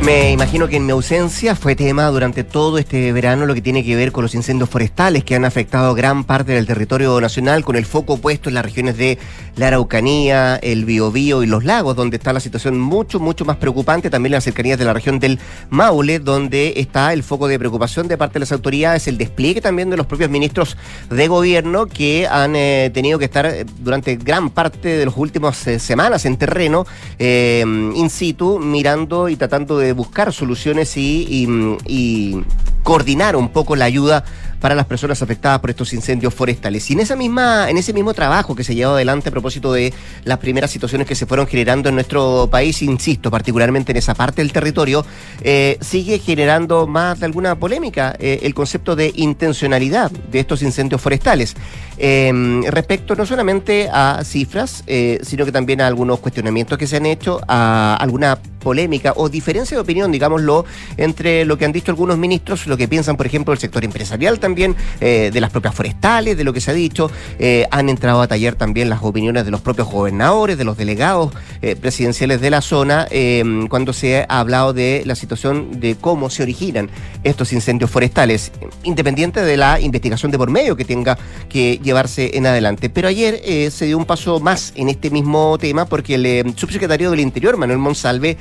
Me 0.02 0.30
imagino 0.30 0.68
que 0.68 0.76
en 0.76 0.86
mi 0.86 0.92
ausencia 0.92 1.56
fue 1.56 1.74
tema 1.74 2.06
durante 2.06 2.44
todo 2.44 2.78
este 2.78 3.12
verano 3.12 3.46
lo 3.46 3.54
que 3.54 3.60
tiene 3.60 3.84
que 3.84 3.96
ver 3.96 4.12
con 4.12 4.22
los 4.22 4.34
incendios 4.34 4.70
forestales 4.70 5.24
que 5.24 5.34
han 5.34 5.44
afectado 5.44 5.94
gran 5.94 6.24
parte 6.24 6.52
del 6.52 6.66
territorio 6.66 7.20
nacional, 7.20 7.64
con 7.64 7.76
el 7.76 7.84
foco 7.84 8.16
puesto 8.16 8.48
en 8.48 8.54
las 8.54 8.64
regiones 8.64 8.96
de 8.96 9.18
la 9.56 9.66
Araucanía, 9.66 10.56
el 10.56 10.84
Biobío 10.84 11.42
y 11.42 11.46
los 11.46 11.64
lagos, 11.64 11.96
donde 11.96 12.16
está 12.16 12.32
la 12.32 12.40
situación 12.40 12.78
mucho, 12.78 13.18
mucho 13.18 13.44
más 13.44 13.56
preocupante, 13.56 14.08
también 14.08 14.32
en 14.32 14.36
las 14.36 14.44
cercanías 14.44 14.78
de 14.78 14.84
la 14.84 14.94
región 14.94 15.18
del 15.18 15.40
Maule, 15.68 16.20
donde 16.20 16.74
está 16.76 17.12
el 17.12 17.24
foco 17.24 17.48
de 17.48 17.58
preocupación 17.58 18.06
de 18.06 18.16
parte 18.16 18.34
de 18.34 18.40
las 18.40 18.52
autoridades, 18.52 19.08
el 19.08 19.18
despliegue 19.18 19.60
también 19.60 19.90
de 19.90 19.96
los 19.96 20.06
propios 20.06 20.30
ministros 20.30 20.76
de 21.10 21.26
gobierno 21.26 21.86
que 21.86 22.26
han 22.28 22.54
eh, 22.54 22.90
tenido 22.94 23.18
que 23.18 23.24
estar 23.24 23.46
eh, 23.46 23.66
durante 23.80 24.16
gran 24.16 24.50
parte 24.50 24.96
de 24.96 25.04
las 25.04 25.16
últimas 25.16 25.66
eh, 25.66 25.80
semanas 25.80 26.24
en 26.24 26.36
terreno, 26.36 26.86
in 27.18 28.10
situ, 28.10 28.60
mirando 28.60 29.28
y 29.28 29.36
tratando 29.36 29.76
de 29.76 29.87
buscar 29.92 30.32
soluciones 30.32 30.96
y, 30.96 32.44
coordinar 32.82 33.36
un 33.36 33.50
poco 33.50 33.76
la 33.76 33.84
ayuda 33.84 34.24
para 34.60 34.74
las 34.74 34.86
personas 34.86 35.20
afectadas 35.20 35.60
por 35.60 35.68
estos 35.68 35.92
incendios 35.92 36.32
forestales. 36.32 36.88
Y 36.88 36.94
en 36.94 37.00
esa 37.00 37.16
misma, 37.16 37.68
en 37.68 37.76
ese 37.76 37.92
mismo 37.92 38.14
trabajo 38.14 38.54
que 38.54 38.64
se 38.64 38.74
llevó 38.74 38.92
adelante 38.92 39.28
a 39.28 39.32
propósito 39.32 39.72
de 39.74 39.92
las 40.24 40.38
primeras 40.38 40.70
situaciones 40.70 41.06
que 41.06 41.14
se 41.14 41.26
fueron 41.26 41.46
generando 41.46 41.90
en 41.90 41.96
nuestro 41.96 42.48
país, 42.50 42.80
insisto, 42.80 43.30
particularmente 43.30 43.92
en 43.92 43.98
esa 43.98 44.14
parte 44.14 44.40
del 44.40 44.52
territorio, 44.52 45.04
eh, 45.42 45.76
sigue 45.82 46.18
generando 46.18 46.86
más 46.86 47.20
de 47.20 47.26
alguna 47.26 47.56
polémica 47.56 48.16
eh, 48.18 48.40
el 48.42 48.54
concepto 48.54 48.96
de 48.96 49.12
intencionalidad 49.16 50.10
de 50.10 50.40
estos 50.40 50.62
incendios 50.62 51.02
forestales. 51.02 51.56
Em, 52.00 52.62
respecto 52.62 53.16
no 53.16 53.26
solamente 53.26 53.88
a 53.92 54.22
cifras, 54.24 54.84
eh, 54.86 55.18
sino 55.22 55.44
que 55.44 55.50
también 55.50 55.80
a 55.80 55.88
algunos 55.88 56.20
cuestionamientos 56.20 56.78
que 56.78 56.86
se 56.86 56.96
han 56.96 57.06
hecho, 57.06 57.40
a 57.48 57.96
alguna 57.96 58.38
polémica 58.60 59.14
o 59.16 59.28
diferencia 59.28 59.76
de 59.76 59.80
opinión, 59.80 60.12
digámoslo, 60.12 60.64
entre 60.96 61.44
lo 61.44 61.58
que 61.58 61.64
han 61.64 61.72
dicho 61.72 61.90
algunos 61.90 62.18
ministros, 62.18 62.66
lo 62.66 62.76
que 62.76 62.86
piensan, 62.86 63.16
por 63.16 63.26
ejemplo, 63.26 63.52
el 63.52 63.58
sector 63.58 63.84
empresarial 63.84 64.38
también, 64.38 64.76
eh, 65.00 65.30
de 65.32 65.40
las 65.40 65.50
propias 65.50 65.74
forestales, 65.74 66.36
de 66.36 66.44
lo 66.44 66.52
que 66.52 66.60
se 66.60 66.70
ha 66.70 66.74
dicho. 66.74 67.10
Eh, 67.38 67.66
han 67.70 67.88
entrado 67.88 68.22
a 68.22 68.28
taller 68.28 68.54
también 68.54 68.88
las 68.90 69.02
opiniones 69.02 69.44
de 69.44 69.50
los 69.50 69.60
propios 69.60 69.90
gobernadores, 69.90 70.56
de 70.56 70.64
los 70.64 70.76
delegados 70.76 71.32
presidenciales 71.80 72.40
de 72.40 72.50
la 72.50 72.60
zona, 72.60 73.06
em, 73.10 73.66
cuando 73.66 73.92
se 73.92 74.24
ha 74.28 74.38
hablado 74.38 74.72
de 74.72 75.02
la 75.04 75.16
situación 75.16 75.80
de 75.80 75.96
cómo 75.96 76.30
se 76.30 76.44
originan 76.44 76.88
estos 77.24 77.52
incendios 77.52 77.90
forestales, 77.90 78.52
independiente 78.84 79.42
de 79.42 79.56
la 79.56 79.80
investigación 79.80 80.30
de 80.30 80.38
por 80.38 80.50
medio 80.50 80.76
que 80.76 80.84
tenga 80.84 81.18
que 81.48 81.80
llevarse 81.88 82.36
en 82.36 82.46
adelante. 82.46 82.90
Pero 82.90 83.08
ayer 83.08 83.40
eh, 83.44 83.70
se 83.70 83.86
dio 83.86 83.96
un 83.96 84.04
paso 84.04 84.40
más 84.40 84.72
en 84.76 84.88
este 84.88 85.10
mismo 85.10 85.56
tema 85.58 85.86
porque 85.86 86.14
el 86.16 86.26
eh, 86.26 86.44
subsecretario 86.54 87.10
del 87.10 87.20
Interior, 87.20 87.56
Manuel 87.56 87.78
Monsalve, 87.78 88.36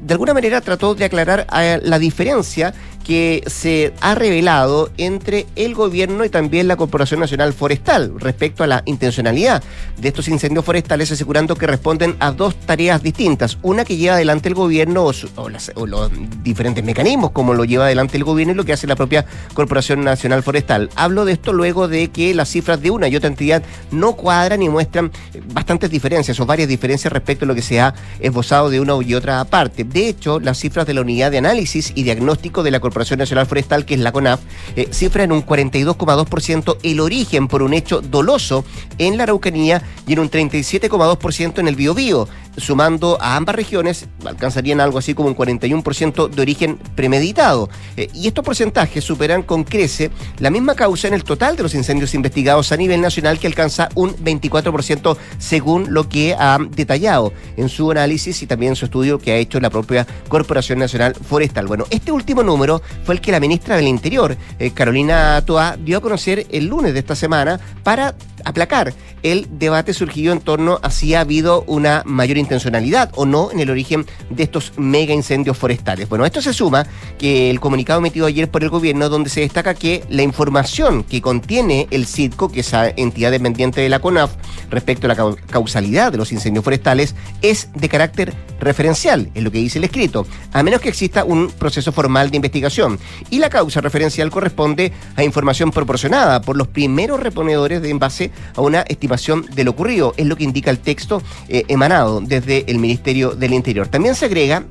de 0.00 0.14
alguna 0.14 0.34
manera 0.34 0.60
trató 0.60 0.94
de 0.94 1.04
aclarar 1.04 1.46
eh, 1.56 1.80
la 1.82 1.98
diferencia 1.98 2.74
que 3.02 3.42
se 3.46 3.92
ha 4.00 4.14
revelado 4.14 4.90
entre 4.96 5.46
el 5.56 5.74
gobierno 5.74 6.24
y 6.24 6.28
también 6.30 6.68
la 6.68 6.76
Corporación 6.76 7.20
Nacional 7.20 7.52
Forestal 7.52 8.12
respecto 8.18 8.64
a 8.64 8.66
la 8.66 8.82
intencionalidad 8.86 9.62
de 9.98 10.08
estos 10.08 10.28
incendios 10.28 10.64
forestales, 10.64 11.10
asegurando 11.10 11.56
que 11.56 11.66
responden 11.66 12.16
a 12.20 12.30
dos 12.30 12.54
tareas 12.56 13.02
distintas. 13.02 13.58
Una 13.62 13.84
que 13.84 13.96
lleva 13.96 14.14
adelante 14.14 14.48
el 14.48 14.54
gobierno 14.54 15.04
o, 15.04 15.86
los 15.86 16.10
diferentes 16.42 16.84
mecanismos 16.84 17.32
como 17.32 17.54
lo 17.54 17.64
lleva 17.64 17.86
adelante 17.86 18.16
el 18.16 18.24
gobierno 18.24 18.52
y 18.52 18.56
lo 18.56 18.64
que 18.64 18.72
hace 18.72 18.86
la 18.86 18.96
propia 18.96 19.26
Corporación 19.54 20.04
Nacional 20.04 20.42
Forestal. 20.42 20.90
Hablo 20.94 21.24
de 21.24 21.32
esto 21.32 21.52
luego 21.52 21.88
de 21.88 22.08
que 22.08 22.34
las 22.34 22.48
cifras 22.48 22.80
de 22.80 22.90
una 22.90 23.08
y 23.08 23.16
otra 23.16 23.28
entidad 23.28 23.62
no 23.90 24.12
cuadran 24.14 24.62
y 24.62 24.68
muestran 24.68 25.10
bastantes 25.52 25.90
diferencias 25.90 26.38
o 26.40 26.46
varias 26.46 26.68
diferencias 26.68 27.12
respecto 27.12 27.44
a 27.44 27.48
lo 27.48 27.54
que 27.54 27.62
se 27.62 27.80
ha 27.80 27.94
esbozado 28.20 28.70
de 28.70 28.80
una 28.80 28.92
y 29.02 29.14
otra 29.14 29.44
parte. 29.44 29.84
De 29.84 30.08
hecho, 30.08 30.38
las 30.38 30.58
cifras 30.58 30.86
de 30.86 30.94
la 30.94 31.00
unidad 31.00 31.30
de 31.30 31.38
análisis 31.38 31.92
y 31.94 32.02
diagnóstico 32.02 32.62
de 32.62 32.70
la 32.70 32.80
Corporación 32.80 32.91
Nacional 33.16 33.46
Forestal, 33.46 33.84
que 33.84 33.94
es 33.94 34.00
la 34.00 34.12
CONAF, 34.12 34.40
eh, 34.76 34.88
cifra 34.90 35.24
en 35.24 35.32
un 35.32 35.44
42,2% 35.44 36.76
el 36.82 37.00
origen 37.00 37.48
por 37.48 37.62
un 37.62 37.74
hecho 37.74 38.00
doloso 38.00 38.64
en 38.98 39.16
la 39.16 39.24
Araucanía 39.24 39.82
y 40.06 40.12
en 40.12 40.20
un 40.20 40.30
37,2% 40.30 41.58
en 41.58 41.68
el 41.68 41.76
Biobío 41.76 42.28
sumando 42.56 43.18
a 43.20 43.36
ambas 43.36 43.54
regiones, 43.54 44.06
alcanzarían 44.24 44.80
algo 44.80 44.98
así 44.98 45.14
como 45.14 45.28
un 45.28 45.36
41% 45.36 46.28
de 46.28 46.42
origen 46.42 46.78
premeditado. 46.94 47.68
Eh, 47.96 48.08
y 48.14 48.28
estos 48.28 48.44
porcentajes 48.44 49.04
superan 49.04 49.42
con 49.42 49.64
crece 49.64 50.10
la 50.38 50.50
misma 50.50 50.74
causa 50.74 51.08
en 51.08 51.14
el 51.14 51.24
total 51.24 51.56
de 51.56 51.62
los 51.62 51.74
incendios 51.74 52.14
investigados 52.14 52.72
a 52.72 52.76
nivel 52.76 53.00
nacional, 53.00 53.38
que 53.38 53.46
alcanza 53.46 53.88
un 53.94 54.14
24% 54.16 55.16
según 55.38 55.92
lo 55.92 56.08
que 56.08 56.34
ha 56.34 56.58
detallado 56.70 57.32
en 57.56 57.68
su 57.68 57.90
análisis 57.90 58.42
y 58.42 58.46
también 58.46 58.72
en 58.72 58.76
su 58.76 58.86
estudio 58.86 59.18
que 59.18 59.32
ha 59.32 59.36
hecho 59.36 59.60
la 59.60 59.70
propia 59.70 60.06
Corporación 60.28 60.78
Nacional 60.78 61.14
Forestal. 61.14 61.66
Bueno, 61.66 61.84
este 61.90 62.12
último 62.12 62.42
número 62.42 62.82
fue 63.04 63.14
el 63.14 63.20
que 63.20 63.32
la 63.32 63.40
ministra 63.40 63.76
del 63.76 63.88
Interior, 63.88 64.36
eh, 64.58 64.70
Carolina 64.70 65.40
Toa, 65.44 65.76
dio 65.76 65.98
a 65.98 66.00
conocer 66.00 66.46
el 66.50 66.66
lunes 66.66 66.92
de 66.92 67.00
esta 67.00 67.16
semana 67.16 67.60
para 67.82 68.14
aplacar 68.44 68.92
el 69.22 69.46
debate 69.52 69.94
surgido 69.94 70.32
en 70.32 70.40
torno 70.40 70.80
a 70.82 70.90
si 70.90 71.14
ha 71.14 71.20
habido 71.20 71.62
una 71.66 72.02
mayor 72.04 72.38
intencionalidad 72.42 73.10
o 73.14 73.24
no 73.24 73.50
en 73.50 73.60
el 73.60 73.70
origen 73.70 74.04
de 74.28 74.42
estos 74.42 74.72
mega 74.76 75.14
incendios 75.14 75.56
forestales. 75.56 76.08
Bueno, 76.08 76.26
esto 76.26 76.42
se 76.42 76.52
suma 76.52 76.86
que 77.18 77.50
el 77.50 77.60
comunicado 77.60 78.00
emitido 78.00 78.26
ayer 78.26 78.50
por 78.50 78.62
el 78.62 78.68
gobierno 78.68 79.08
donde 79.08 79.30
se 79.30 79.40
destaca 79.40 79.74
que 79.74 80.04
la 80.10 80.22
información 80.22 81.04
que 81.04 81.22
contiene 81.22 81.86
el 81.90 82.06
CITCO, 82.06 82.50
que 82.50 82.60
es 82.60 82.68
esa 82.68 82.88
entidad 82.88 83.30
dependiente 83.30 83.80
de 83.80 83.88
la 83.88 84.00
CONAF, 84.00 84.32
respecto 84.70 85.06
a 85.06 85.14
la 85.14 85.36
causalidad 85.50 86.12
de 86.12 86.18
los 86.18 86.32
incendios 86.32 86.64
forestales, 86.64 87.14
es 87.40 87.68
de 87.74 87.88
carácter 87.88 88.34
referencial, 88.60 89.30
es 89.34 89.42
lo 89.42 89.50
que 89.50 89.58
dice 89.58 89.78
el 89.78 89.84
escrito, 89.84 90.26
a 90.52 90.62
menos 90.62 90.80
que 90.80 90.88
exista 90.88 91.24
un 91.24 91.50
proceso 91.50 91.92
formal 91.92 92.30
de 92.30 92.36
investigación. 92.36 92.98
Y 93.30 93.38
la 93.38 93.50
causa 93.50 93.80
referencial 93.80 94.30
corresponde 94.30 94.92
a 95.16 95.24
información 95.24 95.70
proporcionada 95.70 96.40
por 96.40 96.56
los 96.56 96.68
primeros 96.68 97.20
reponedores 97.20 97.82
de 97.82 97.92
en 97.92 97.98
base 97.98 98.32
a 98.56 98.60
una 98.60 98.80
estimación 98.80 99.46
de 99.54 99.64
lo 99.64 99.70
ocurrido, 99.70 100.14
es 100.16 100.26
lo 100.26 100.36
que 100.36 100.44
indica 100.44 100.70
el 100.70 100.78
texto 100.78 101.22
eh, 101.48 101.64
emanado 101.68 102.20
desde 102.32 102.64
el 102.70 102.78
Ministerio 102.78 103.32
del 103.32 103.52
Interior. 103.52 103.88
También 103.88 104.14
se 104.14 104.24
agrega 104.24 104.64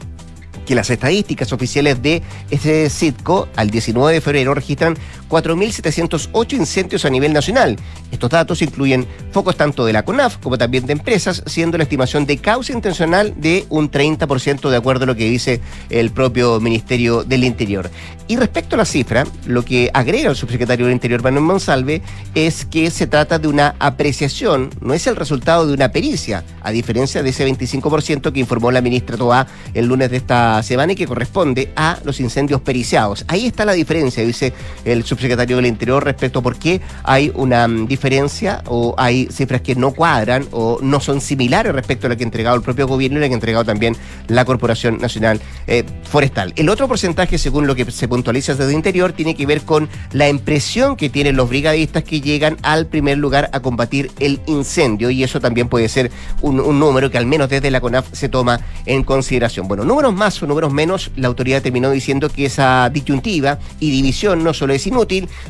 que 0.66 0.76
las 0.76 0.90
estadísticas 0.90 1.54
oficiales 1.54 2.02
de 2.02 2.22
este 2.50 2.90
CITCO 2.90 3.48
al 3.56 3.70
19 3.70 4.14
de 4.14 4.22
febrero 4.22 4.54
registran 4.54 4.98
4.708 5.32 6.54
incendios 6.54 7.06
a 7.06 7.10
nivel 7.10 7.32
nacional. 7.32 7.78
Estos 8.12 8.30
datos 8.30 8.62
incluyen 8.62 9.08
focos 9.32 9.56
tanto 9.56 9.86
de 9.86 9.94
la 9.94 10.04
CONAF 10.04 10.38
como 10.38 10.58
también 10.58 10.86
de 10.86 10.94
empresas, 10.94 11.42
siendo 11.46 11.78
la 11.78 11.84
estimación 11.84 12.26
de 12.26 12.38
causa 12.38 12.74
intencional 12.74 13.34
de 13.38 13.66
un 13.70 13.90
30% 13.90 14.70
de 14.70 14.78
acuerdo 14.78 15.04
a 15.04 15.08
lo 15.08 15.16
que 15.16 15.30
dice 15.30 15.62
el 15.90 16.12
propio 16.12 16.60
Ministerio 16.60 17.24
del 17.24 17.46
Interior. 17.46 17.90
Y 18.28 18.36
respecto 18.38 18.76
a 18.76 18.78
la 18.78 18.86
cifra, 18.86 19.26
lo 19.46 19.64
que 19.64 19.90
agrega 19.94 20.30
el 20.30 20.36
subsecretario 20.36 20.86
del 20.86 20.94
Interior, 20.94 21.24
Manuel 21.24 21.44
Monsalve, 21.44 22.02
es 22.36 22.66
que 22.66 22.90
se 22.92 23.08
trata 23.08 23.40
de 23.40 23.48
una 23.48 23.76
apreciación, 23.80 24.70
no 24.82 24.94
es 24.94 25.08
el 25.08 25.16
resultado 25.16 25.68
de 25.68 25.74
una 25.74 25.92
pericia, 25.92 26.44
a 26.62 26.72
diferencia 26.72 27.24
de 27.24 27.30
ese 27.30 27.48
25% 27.48 28.32
que 28.32 28.40
informó 28.40 28.72
la 28.72 28.82
ministra 28.82 29.18
Toá 29.18 29.48
el 29.74 29.86
lunes 29.86 30.12
de 30.12 30.18
esta 30.18 30.62
semana 30.64 30.94
y 30.94 30.96
que 30.96 31.08
corresponde 31.08 31.72
a 31.76 32.00
los 32.04 32.20
incendios 32.20 32.62
periciados. 32.62 33.26
Ahí 33.28 33.48
está 33.48 33.66
la 33.66 33.74
diferencia, 33.74 34.24
dice 34.24 34.54
el 34.86 35.04
subsecretario 35.04 35.21
secretario 35.22 35.58
del 35.58 35.66
Interior 35.66 36.04
respecto 36.04 36.40
a 36.40 36.42
por 36.42 36.58
qué 36.58 36.82
hay 37.04 37.32
una 37.36 37.68
mm, 37.68 37.88
diferencia 37.88 38.64
o 38.68 38.96
hay 38.98 39.28
cifras 39.32 39.62
que 39.62 39.76
no 39.76 39.92
cuadran 39.92 40.48
o 40.52 40.80
no 40.82 41.00
son 41.00 41.22
similares 41.22 41.74
respecto 41.74 42.08
a 42.08 42.10
lo 42.10 42.18
que 42.18 42.24
ha 42.24 42.26
entregado 42.26 42.56
el 42.56 42.62
propio 42.62 42.88
gobierno 42.88 43.18
y 43.18 43.22
lo 43.22 43.28
que 43.28 43.34
ha 43.34 43.36
entregado 43.36 43.66
también 43.66 43.96
la 44.28 44.46
Corporación 44.46 44.98
Nacional 45.00 45.40
eh, 45.68 45.84
Forestal. 46.04 46.54
El 46.56 46.70
otro 46.70 46.88
porcentaje, 46.88 47.38
según 47.38 47.68
lo 47.68 47.76
que 47.76 47.90
se 47.92 48.08
puntualiza 48.08 48.54
desde 48.54 48.70
el 48.72 48.76
Interior, 48.76 49.14
tiene 49.14 49.36
que 49.36 49.46
ver 49.46 49.62
con 49.62 49.90
la 50.12 50.30
impresión 50.30 50.96
que 50.96 51.10
tienen 51.10 51.36
los 51.36 51.50
brigadistas 51.50 52.04
que 52.04 52.22
llegan 52.22 52.58
al 52.64 52.88
primer 52.88 53.18
lugar 53.18 53.50
a 53.54 53.60
combatir 53.60 54.12
el 54.20 54.42
incendio 54.46 55.10
y 55.10 55.24
eso 55.24 55.40
también 55.40 55.70
puede 55.70 55.88
ser 55.90 56.12
un 56.42 56.58
número 56.80 57.10
que 57.10 57.18
al 57.18 57.26
menos 57.26 57.50
desde 57.50 57.72
la 57.72 57.82
CONAF 57.82 58.08
se 58.12 58.30
toma 58.30 58.60
en 58.86 59.04
consideración. 59.04 59.68
Bueno, 59.68 59.84
números 59.84 60.14
más 60.14 60.42
o 60.42 60.48
números 60.48 60.72
menos, 60.74 61.12
la 61.16 61.28
autoridad 61.28 61.62
terminó 61.62 61.90
diciendo 61.92 62.30
que 62.30 62.46
esa 62.46 62.90
disyuntiva 62.90 63.60
y 63.80 63.92
división 63.92 64.44
no 64.44 64.54
solo 64.54 64.74
es 64.74 64.86
inútil, 64.88 65.02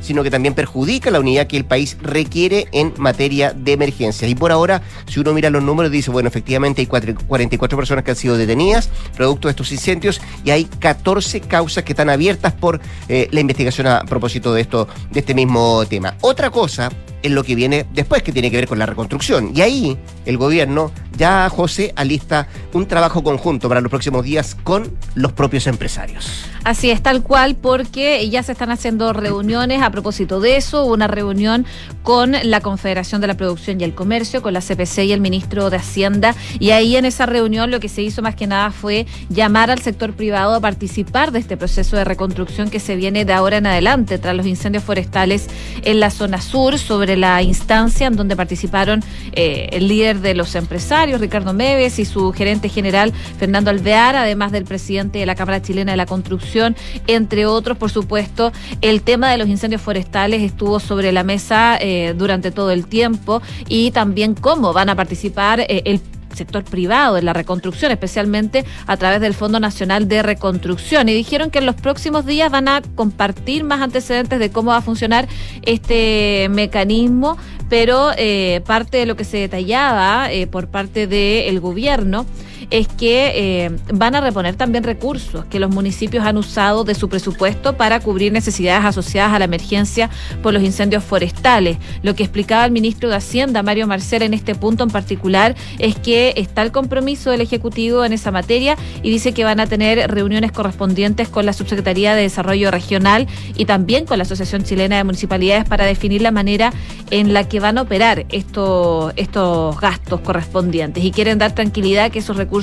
sino 0.01 0.23
que 0.23 0.31
también 0.31 0.53
perjudica 0.53 1.11
la 1.11 1.19
unidad 1.19 1.47
que 1.47 1.57
el 1.57 1.65
país 1.65 1.97
requiere 2.01 2.67
en 2.71 2.93
materia 2.97 3.53
de 3.53 3.73
emergencia. 3.73 4.27
Y 4.27 4.35
por 4.35 4.51
ahora, 4.51 4.81
si 5.07 5.19
uno 5.19 5.33
mira 5.33 5.49
los 5.49 5.63
números, 5.63 5.91
dice, 5.91 6.11
bueno, 6.11 6.27
efectivamente 6.27 6.81
hay 6.81 6.87
44 6.87 7.77
personas 7.77 8.03
que 8.03 8.11
han 8.11 8.17
sido 8.17 8.37
detenidas 8.37 8.89
producto 9.15 9.47
de 9.47 9.51
estos 9.51 9.71
incendios 9.71 10.21
y 10.43 10.51
hay 10.51 10.65
14 10.65 11.41
causas 11.41 11.83
que 11.83 11.93
están 11.93 12.09
abiertas 12.09 12.53
por 12.53 12.81
eh, 13.07 13.27
la 13.31 13.39
investigación 13.39 13.87
a 13.87 14.03
propósito 14.03 14.53
de 14.53 14.61
esto, 14.61 14.87
de 15.11 15.19
este 15.19 15.33
mismo 15.33 15.85
tema. 15.85 16.15
Otra 16.21 16.49
cosa 16.49 16.89
en 17.23 17.35
lo 17.35 17.43
que 17.43 17.55
viene 17.55 17.85
después, 17.93 18.23
que 18.23 18.31
tiene 18.31 18.51
que 18.51 18.57
ver 18.57 18.67
con 18.67 18.79
la 18.79 18.85
reconstrucción. 18.85 19.51
Y 19.55 19.61
ahí 19.61 19.97
el 20.25 20.37
gobierno 20.37 20.91
ya, 21.17 21.49
José, 21.49 21.93
alista 21.95 22.47
un 22.73 22.87
trabajo 22.87 23.23
conjunto 23.23 23.67
para 23.69 23.81
los 23.81 23.89
próximos 23.89 24.23
días 24.23 24.55
con 24.55 24.97
los 25.15 25.33
propios 25.33 25.67
empresarios. 25.67 26.45
Así 26.63 26.91
es, 26.91 27.01
tal 27.01 27.23
cual, 27.23 27.55
porque 27.55 28.29
ya 28.29 28.43
se 28.43 28.51
están 28.51 28.71
haciendo 28.71 29.13
reuniones 29.13 29.81
a 29.81 29.89
propósito 29.89 30.39
de 30.39 30.57
eso, 30.57 30.85
una 30.85 31.07
reunión 31.07 31.65
con 32.03 32.35
la 32.43 32.61
Confederación 32.61 33.19
de 33.19 33.27
la 33.27 33.35
Producción 33.35 33.81
y 33.81 33.83
el 33.83 33.93
Comercio, 33.93 34.41
con 34.41 34.53
la 34.53 34.61
CPC 34.61 35.05
y 35.05 35.11
el 35.11 35.21
ministro 35.21 35.69
de 35.69 35.77
Hacienda, 35.77 36.35
y 36.59 36.71
ahí 36.71 36.95
en 36.95 37.05
esa 37.05 37.25
reunión 37.25 37.71
lo 37.71 37.79
que 37.79 37.89
se 37.89 38.01
hizo 38.03 38.21
más 38.21 38.35
que 38.35 38.47
nada 38.47 38.71
fue 38.71 39.05
llamar 39.29 39.71
al 39.71 39.81
sector 39.81 40.13
privado 40.13 40.53
a 40.53 40.59
participar 40.59 41.31
de 41.31 41.39
este 41.39 41.57
proceso 41.57 41.97
de 41.97 42.03
reconstrucción 42.03 42.69
que 42.69 42.79
se 42.79 42.95
viene 42.95 43.25
de 43.25 43.33
ahora 43.33 43.57
en 43.57 43.65
adelante 43.65 44.17
tras 44.19 44.35
los 44.35 44.45
incendios 44.45 44.83
forestales 44.83 45.47
en 45.83 45.99
la 45.99 46.11
zona 46.11 46.41
sur, 46.41 46.77
sobre 46.77 47.10
la 47.17 47.41
instancia 47.41 48.07
en 48.07 48.15
donde 48.15 48.35
participaron 48.35 49.03
eh, 49.33 49.69
el 49.71 49.87
líder 49.87 50.19
de 50.19 50.33
los 50.33 50.55
empresarios, 50.55 51.21
Ricardo 51.21 51.53
Meves, 51.53 51.99
y 51.99 52.05
su 52.05 52.31
gerente 52.31 52.69
general, 52.69 53.13
Fernando 53.37 53.69
Alvear, 53.69 54.15
además 54.15 54.51
del 54.51 54.65
presidente 54.65 55.19
de 55.19 55.25
la 55.25 55.35
Cámara 55.35 55.61
Chilena 55.61 55.91
de 55.91 55.97
la 55.97 56.05
Construcción 56.05 56.75
entre 57.07 57.45
otros, 57.45 57.77
por 57.77 57.89
supuesto, 57.89 58.51
el 58.81 59.01
tema 59.01 59.29
de 59.31 59.37
los 59.37 59.47
incendios 59.47 59.81
forestales 59.81 60.41
estuvo 60.41 60.79
sobre 60.79 61.11
la 61.11 61.23
mesa 61.23 61.77
eh, 61.79 62.13
durante 62.17 62.51
todo 62.51 62.71
el 62.71 62.85
tiempo 62.85 63.41
y 63.67 63.91
también 63.91 64.33
cómo 64.33 64.73
van 64.73 64.89
a 64.89 64.95
participar 64.95 65.61
eh, 65.61 65.83
el 65.85 66.01
sector 66.35 66.63
privado 66.63 67.17
en 67.17 67.25
la 67.25 67.33
reconstrucción, 67.33 67.91
especialmente 67.91 68.65
a 68.87 68.97
través 68.97 69.21
del 69.21 69.33
Fondo 69.33 69.59
Nacional 69.59 70.07
de 70.07 70.23
Reconstrucción. 70.23 71.09
Y 71.09 71.13
dijeron 71.13 71.49
que 71.51 71.59
en 71.59 71.65
los 71.65 71.75
próximos 71.75 72.25
días 72.25 72.51
van 72.51 72.67
a 72.67 72.81
compartir 72.95 73.63
más 73.63 73.81
antecedentes 73.81 74.39
de 74.39 74.51
cómo 74.51 74.71
va 74.71 74.77
a 74.77 74.81
funcionar 74.81 75.27
este 75.63 76.47
mecanismo, 76.49 77.37
pero 77.69 78.11
eh, 78.17 78.61
parte 78.65 78.97
de 78.97 79.05
lo 79.05 79.15
que 79.15 79.23
se 79.23 79.37
detallaba 79.37 80.29
por 80.51 80.67
parte 80.67 81.07
del 81.07 81.59
gobierno 81.59 82.25
es 82.71 82.87
que 82.87 83.31
eh, 83.35 83.71
van 83.93 84.15
a 84.15 84.21
reponer 84.21 84.55
también 84.55 84.85
recursos 84.85 85.45
que 85.45 85.59
los 85.59 85.69
municipios 85.69 86.25
han 86.25 86.37
usado 86.37 86.85
de 86.85 86.95
su 86.95 87.09
presupuesto 87.09 87.75
para 87.75 87.99
cubrir 87.99 88.31
necesidades 88.31 88.85
asociadas 88.85 89.33
a 89.33 89.39
la 89.39 89.45
emergencia 89.45 90.09
por 90.41 90.53
los 90.53 90.63
incendios 90.63 91.03
forestales. 91.03 91.77
Lo 92.01 92.15
que 92.15 92.23
explicaba 92.23 92.65
el 92.65 92.71
ministro 92.71 93.09
de 93.09 93.17
Hacienda, 93.17 93.61
Mario 93.61 93.87
Marcel, 93.87 94.23
en 94.23 94.33
este 94.33 94.55
punto 94.55 94.83
en 94.83 94.89
particular, 94.89 95.55
es 95.79 95.95
que 95.95 96.33
está 96.37 96.61
el 96.61 96.71
compromiso 96.71 97.29
del 97.29 97.41
Ejecutivo 97.41 98.05
en 98.05 98.13
esa 98.13 98.31
materia 98.31 98.77
y 99.03 99.11
dice 99.11 99.33
que 99.33 99.43
van 99.43 99.59
a 99.59 99.67
tener 99.67 100.09
reuniones 100.09 100.53
correspondientes 100.53 101.27
con 101.27 101.45
la 101.45 101.53
Subsecretaría 101.53 102.15
de 102.15 102.21
Desarrollo 102.21 102.71
Regional 102.71 103.27
y 103.57 103.65
también 103.65 104.05
con 104.05 104.17
la 104.17 104.23
Asociación 104.23 104.63
Chilena 104.63 104.95
de 104.95 105.03
Municipalidades 105.03 105.65
para 105.65 105.85
definir 105.85 106.21
la 106.21 106.31
manera 106.31 106.71
en 107.09 107.33
la 107.33 107.49
que 107.49 107.59
van 107.59 107.77
a 107.77 107.81
operar 107.81 108.25
estos, 108.29 109.11
estos 109.17 109.79
gastos 109.81 110.21
correspondientes 110.21 111.03
y 111.03 111.11
quieren 111.11 111.37
dar 111.37 111.53
tranquilidad 111.53 112.11
que 112.11 112.19
esos 112.19 112.37
recursos 112.37 112.60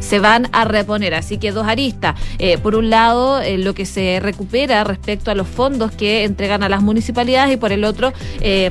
se 0.00 0.18
van 0.18 0.48
a 0.52 0.64
reponer. 0.64 1.14
Así 1.14 1.38
que 1.38 1.52
dos 1.52 1.66
aristas. 1.66 2.14
Eh, 2.38 2.58
por 2.58 2.74
un 2.74 2.90
lado, 2.90 3.40
eh, 3.40 3.58
lo 3.58 3.74
que 3.74 3.86
se 3.86 4.20
recupera 4.20 4.84
respecto 4.84 5.30
a 5.30 5.34
los 5.34 5.48
fondos 5.48 5.92
que 5.92 6.24
entregan 6.24 6.62
a 6.62 6.68
las 6.68 6.82
municipalidades 6.82 7.54
y 7.54 7.56
por 7.56 7.72
el 7.72 7.84
otro, 7.84 8.12
eh, 8.40 8.70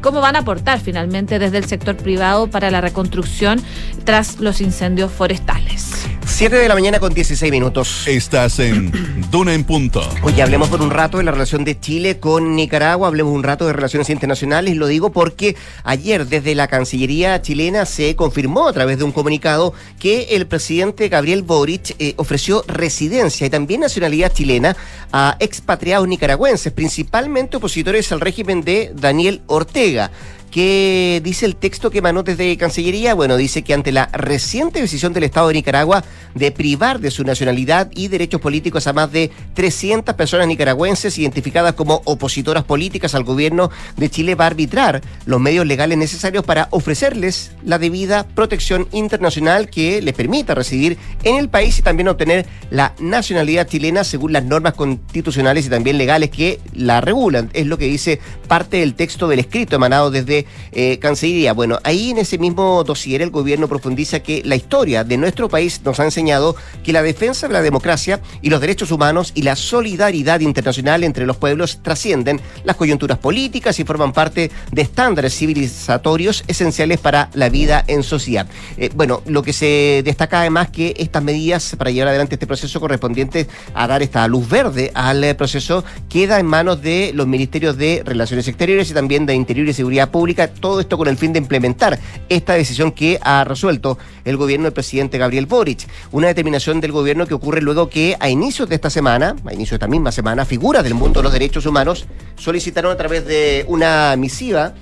cómo 0.00 0.20
van 0.20 0.36
a 0.36 0.40
aportar 0.40 0.80
finalmente 0.80 1.38
desde 1.38 1.58
el 1.58 1.64
sector 1.64 1.96
privado 1.96 2.48
para 2.48 2.70
la 2.70 2.80
reconstrucción 2.80 3.60
tras 4.04 4.40
los 4.40 4.60
incendios 4.60 5.12
forestales. 5.12 6.06
7 6.34 6.56
de 6.56 6.66
la 6.66 6.74
mañana 6.74 6.98
con 6.98 7.14
16 7.14 7.52
minutos. 7.52 8.08
Estás 8.08 8.58
en 8.58 8.90
Duna 9.30 9.54
en 9.54 9.62
Punto. 9.62 10.02
Oye, 10.24 10.42
hablemos 10.42 10.68
por 10.68 10.82
un 10.82 10.90
rato 10.90 11.18
de 11.18 11.22
la 11.22 11.30
relación 11.30 11.64
de 11.64 11.78
Chile 11.78 12.18
con 12.18 12.56
Nicaragua, 12.56 13.06
hablemos 13.06 13.32
un 13.32 13.44
rato 13.44 13.68
de 13.68 13.72
relaciones 13.72 14.10
internacionales, 14.10 14.76
lo 14.76 14.88
digo 14.88 15.12
porque 15.12 15.54
ayer 15.84 16.26
desde 16.26 16.56
la 16.56 16.66
Cancillería 16.66 17.40
chilena 17.40 17.86
se 17.86 18.16
confirmó 18.16 18.66
a 18.66 18.72
través 18.72 18.98
de 18.98 19.04
un 19.04 19.12
comunicado 19.12 19.74
que 20.00 20.22
el 20.30 20.48
presidente 20.48 21.08
Gabriel 21.08 21.44
Boric 21.44 21.94
eh, 22.00 22.14
ofreció 22.16 22.64
residencia 22.66 23.46
y 23.46 23.50
también 23.50 23.82
nacionalidad 23.82 24.32
chilena 24.32 24.76
a 25.12 25.36
expatriados 25.38 26.08
nicaragüenses, 26.08 26.72
principalmente 26.72 27.58
opositores 27.58 28.10
al 28.10 28.20
régimen 28.20 28.64
de 28.64 28.90
Daniel 28.92 29.40
Ortega. 29.46 30.10
¿Qué 30.54 31.20
dice 31.24 31.46
el 31.46 31.56
texto 31.56 31.90
que 31.90 31.98
emanó 31.98 32.22
desde 32.22 32.56
Cancillería? 32.56 33.14
Bueno, 33.14 33.36
dice 33.36 33.62
que 33.62 33.74
ante 33.74 33.90
la 33.90 34.06
reciente 34.12 34.80
decisión 34.80 35.12
del 35.12 35.24
Estado 35.24 35.48
de 35.48 35.54
Nicaragua 35.54 36.04
de 36.36 36.52
privar 36.52 37.00
de 37.00 37.10
su 37.10 37.24
nacionalidad 37.24 37.90
y 37.92 38.06
derechos 38.06 38.40
políticos 38.40 38.86
a 38.86 38.92
más 38.92 39.10
de 39.10 39.32
300 39.54 40.14
personas 40.14 40.46
nicaragüenses 40.46 41.18
identificadas 41.18 41.72
como 41.72 42.02
opositoras 42.04 42.62
políticas 42.62 43.16
al 43.16 43.24
gobierno 43.24 43.72
de 43.96 44.08
Chile, 44.08 44.36
va 44.36 44.44
a 44.44 44.46
arbitrar 44.46 45.02
los 45.26 45.40
medios 45.40 45.66
legales 45.66 45.98
necesarios 45.98 46.44
para 46.44 46.68
ofrecerles 46.70 47.50
la 47.64 47.80
debida 47.80 48.24
protección 48.24 48.86
internacional 48.92 49.68
que 49.68 50.02
les 50.02 50.14
permita 50.14 50.54
residir 50.54 50.98
en 51.24 51.34
el 51.34 51.48
país 51.48 51.80
y 51.80 51.82
también 51.82 52.06
obtener 52.06 52.46
la 52.70 52.94
nacionalidad 53.00 53.66
chilena 53.66 54.04
según 54.04 54.32
las 54.32 54.44
normas 54.44 54.74
constitucionales 54.74 55.66
y 55.66 55.70
también 55.70 55.98
legales 55.98 56.30
que 56.30 56.60
la 56.74 57.00
regulan. 57.00 57.50
Es 57.54 57.66
lo 57.66 57.76
que 57.76 57.86
dice 57.86 58.20
parte 58.46 58.76
del 58.76 58.94
texto 58.94 59.26
del 59.26 59.40
escrito 59.40 59.74
emanado 59.74 60.12
desde 60.12 60.43
eh, 60.72 60.98
Cancillería. 60.98 61.52
Bueno, 61.52 61.78
ahí 61.84 62.10
en 62.10 62.18
ese 62.18 62.38
mismo 62.38 62.84
dossier 62.84 63.22
el 63.22 63.30
gobierno 63.30 63.68
profundiza 63.68 64.20
que 64.20 64.42
la 64.44 64.56
historia 64.56 65.04
de 65.04 65.16
nuestro 65.16 65.48
país 65.48 65.80
nos 65.84 66.00
ha 66.00 66.04
enseñado 66.04 66.56
que 66.82 66.92
la 66.92 67.02
defensa 67.02 67.46
de 67.46 67.52
la 67.52 67.62
democracia 67.62 68.20
y 68.42 68.50
los 68.50 68.60
derechos 68.60 68.90
humanos 68.90 69.32
y 69.34 69.42
la 69.42 69.56
solidaridad 69.56 70.40
internacional 70.40 71.04
entre 71.04 71.26
los 71.26 71.36
pueblos 71.36 71.80
trascienden 71.82 72.40
las 72.64 72.76
coyunturas 72.76 73.18
políticas 73.18 73.78
y 73.78 73.84
forman 73.84 74.12
parte 74.12 74.50
de 74.72 74.82
estándares 74.82 75.36
civilizatorios 75.36 76.44
esenciales 76.46 76.98
para 76.98 77.30
la 77.34 77.48
vida 77.48 77.84
en 77.86 78.02
sociedad. 78.02 78.46
Eh, 78.76 78.90
bueno, 78.94 79.22
lo 79.26 79.42
que 79.42 79.52
se 79.52 80.02
destaca 80.04 80.40
además 80.40 80.70
que 80.70 80.94
estas 80.98 81.22
medidas 81.22 81.74
para 81.76 81.90
llevar 81.90 82.08
adelante 82.08 82.34
este 82.34 82.46
proceso 82.46 82.80
correspondiente 82.80 83.46
a 83.74 83.86
dar 83.86 84.02
esta 84.02 84.26
luz 84.28 84.48
verde 84.48 84.90
al 84.94 85.22
eh, 85.24 85.34
proceso 85.34 85.84
queda 86.08 86.38
en 86.40 86.46
manos 86.46 86.82
de 86.82 87.12
los 87.14 87.26
ministerios 87.26 87.76
de 87.76 88.02
Relaciones 88.04 88.48
Exteriores 88.48 88.90
y 88.90 88.94
también 88.94 89.26
de 89.26 89.34
Interior 89.34 89.68
y 89.68 89.72
Seguridad 89.72 90.10
Pública, 90.10 90.33
todo 90.34 90.80
esto 90.80 90.98
con 90.98 91.08
el 91.08 91.16
fin 91.16 91.32
de 91.32 91.38
implementar 91.38 91.98
esta 92.28 92.54
decisión 92.54 92.92
que 92.92 93.18
ha 93.22 93.44
resuelto 93.44 93.98
el 94.24 94.36
gobierno 94.36 94.64
del 94.64 94.72
presidente 94.72 95.18
Gabriel 95.18 95.46
Boric. 95.46 95.86
Una 96.12 96.28
determinación 96.28 96.80
del 96.80 96.92
gobierno 96.92 97.26
que 97.26 97.34
ocurre 97.34 97.60
luego 97.60 97.88
que 97.88 98.16
a 98.20 98.28
inicios 98.28 98.68
de 98.68 98.74
esta 98.74 98.90
semana, 98.90 99.36
a 99.44 99.52
inicios 99.52 99.70
de 99.70 99.76
esta 99.76 99.88
misma 99.88 100.12
semana, 100.12 100.44
figuras 100.44 100.82
del 100.82 100.94
mundo 100.94 101.20
de 101.20 101.24
los 101.24 101.32
derechos 101.32 101.66
humanos 101.66 102.06
solicitaron 102.36 102.92
a 102.92 102.96
través 102.96 103.26
de 103.26 103.64
una 103.68 104.14
misiva 104.16 104.74